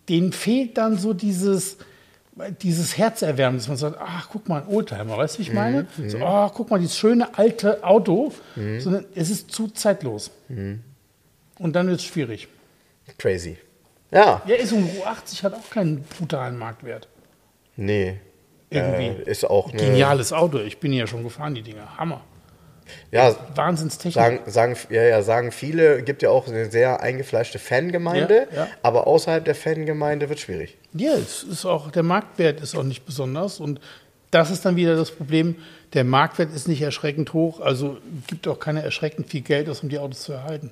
[0.08, 1.76] denen fehlt dann so dieses,
[2.62, 5.86] dieses Herzerwärmen, dass man sagt, ach, guck mal, ein Oldtimer, weißt du, wie ich meine?
[6.06, 10.30] So, ach, guck mal, dieses schöne alte Auto, sondern es ist zu zeitlos.
[10.48, 12.48] Und dann wird es schwierig.
[13.18, 13.58] Crazy.
[14.12, 17.08] Ja, Ja, ist ein Ro 80 hat auch keinen brutalen Marktwert.
[17.76, 18.18] nee.
[18.72, 19.22] Irgendwie.
[19.22, 20.58] Äh, ist auch eine, Geniales Auto.
[20.58, 21.96] Ich bin ja schon gefahren, die Dinger.
[21.98, 22.20] Hammer.
[23.10, 24.14] Ja, Wahnsinnstechnik.
[24.14, 28.68] sagen, sagen, ja, ja, sagen viele, gibt ja auch eine sehr eingefleischte Fangemeinde, Ja, ja.
[28.82, 30.78] aber außerhalb der Fangemeinde wird schwierig.
[30.94, 33.60] Ja, es ist auch, der Marktwert ist auch nicht besonders.
[33.60, 33.80] Und
[34.30, 35.56] das ist dann wieder das Problem.
[35.92, 37.98] Der Marktwert ist nicht erschreckend hoch, also
[38.28, 40.70] gibt auch keiner erschreckend viel Geld aus, um die Autos zu erhalten.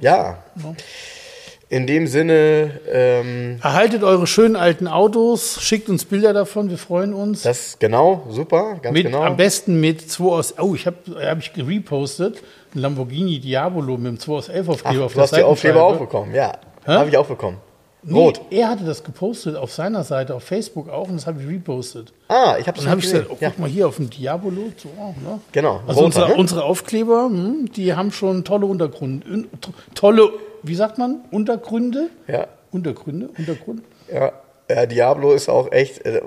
[0.00, 0.42] Ja.
[0.56, 0.74] Ja.
[1.70, 7.12] In dem Sinne, ähm, Erhaltet eure schönen alten Autos, schickt uns Bilder davon, wir freuen
[7.12, 7.42] uns.
[7.42, 9.22] das genau, super, ganz mit, genau.
[9.22, 10.54] Am besten mit 2 aus.
[10.58, 12.42] Oh, ich habe hab ich gerepostet.
[12.74, 15.42] Ein Lamborghini Diabolo mit dem 2 aus 11 Ach, Aufkleber auf du der hast die
[15.42, 16.52] Aufkleber auch bekommen, ja.
[16.86, 17.58] Habe ich auch bekommen.
[18.02, 18.40] Nee, Rot.
[18.50, 22.12] er hatte das gepostet auf seiner Seite, auf Facebook auch, und das habe ich repostet.
[22.28, 24.08] Ah, ich habe Und dann habe ich gesagt, oh, ja, guck mal hier auf dem
[24.08, 24.72] Diabolo.
[24.76, 25.40] So, ne?
[25.52, 26.34] Genau, Also roter, unsere, ne?
[26.36, 29.48] unsere Aufkleber, hm, die haben schon tolle Untergründe.
[29.94, 30.30] Tolle,
[30.62, 31.20] wie sagt man?
[31.30, 32.10] Untergründe?
[32.26, 33.28] ja, Untergründe?
[33.36, 33.82] Untergrund?
[34.12, 34.32] ja.
[34.70, 36.20] Ja, Diablo ist auch echt, äh,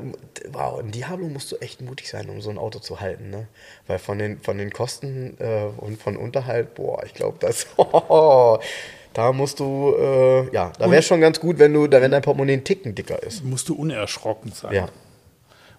[0.52, 3.48] wow, ein Diablo musst du echt mutig sein, um so ein Auto zu halten, ne?
[3.86, 7.68] Weil von den, von den Kosten äh, und von Unterhalt, boah, ich glaube, das,
[9.14, 12.24] da musst du, äh, ja, da wäre schon ganz gut, wenn du, da wenn dein
[12.24, 13.44] Portemonnaie ein Ticken dicker ist.
[13.44, 14.74] Musst du unerschrocken sein.
[14.74, 14.90] Ja,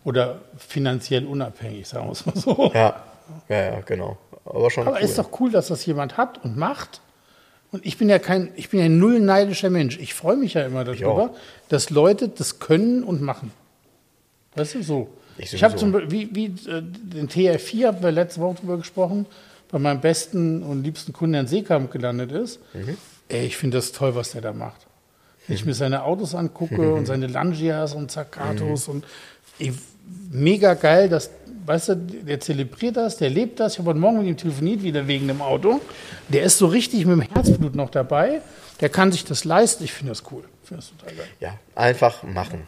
[0.04, 2.70] Oder finanziell unabhängig, sagen wir es mal so.
[2.74, 3.02] ja,
[3.48, 4.18] ja, ja, genau.
[4.44, 5.02] Aber schon Aber cool.
[5.02, 7.00] ist doch cool, dass das jemand hat und macht.
[7.72, 9.98] Und ich bin ja kein, ich bin ja ein null neidischer Mensch.
[9.98, 11.34] Ich freue mich ja immer darüber,
[11.68, 13.50] dass Leute das können und machen.
[14.54, 15.08] Weißt du, so.
[15.38, 18.76] Ich Ich, habe zum Beispiel, wie, wie äh, den TR4, haben wir letzte Woche drüber
[18.76, 19.24] gesprochen,
[19.70, 22.60] bei meinem besten und liebsten Kunden in Seekamp gelandet ist.
[22.74, 22.98] Mhm.
[23.30, 24.86] Ey, ich finde das toll, was der da macht.
[25.46, 28.94] Wenn ich mir seine Autos angucke und seine Langias und Zaccatos Mhm.
[28.94, 29.04] und
[29.58, 29.72] ey,
[30.30, 31.30] mega geil, dass,
[31.64, 33.74] weißt du, der zelebriert das, der lebt das.
[33.74, 35.80] Ich habe heute Morgen mit ihm telefoniert, wieder wegen dem Auto.
[36.28, 38.40] Der ist so richtig mit dem Herzblut noch dabei.
[38.80, 39.84] Der kann sich das leisten.
[39.84, 40.44] Ich finde das cool.
[40.62, 41.26] Ich finde das total geil.
[41.40, 42.62] Ja, einfach machen.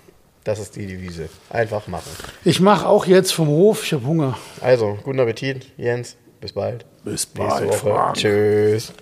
[0.45, 1.29] Das ist die Devise.
[1.51, 2.11] Einfach machen.
[2.45, 4.37] Ich mache auch jetzt vom Hof, ich habe Hunger.
[4.61, 6.17] Also, guten Appetit, Jens.
[6.41, 6.85] Bis bald.
[7.03, 8.17] Bis Nächste bald.
[8.17, 8.93] Tschüss.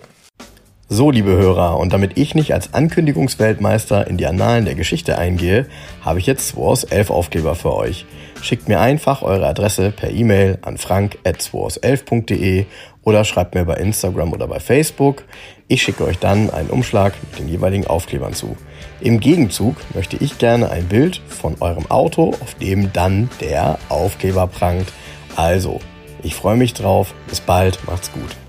[0.88, 5.66] So, liebe Hörer, und damit ich nicht als Ankündigungsweltmeister in die Annalen der Geschichte eingehe,
[6.02, 8.06] habe ich jetzt 2 aus 11 Aufkleber für euch.
[8.42, 12.66] Schickt mir einfach eure Adresse per E-Mail an frank.2aus11.de
[13.04, 15.22] oder schreibt mir bei Instagram oder bei Facebook.
[15.68, 18.56] Ich schicke euch dann einen Umschlag mit den jeweiligen Aufklebern zu.
[19.00, 24.48] Im Gegenzug möchte ich gerne ein Bild von eurem Auto, auf dem dann der Aufkleber
[24.48, 24.92] prangt.
[25.36, 25.78] Also,
[26.24, 27.14] ich freue mich drauf.
[27.28, 28.41] Bis bald, macht's gut.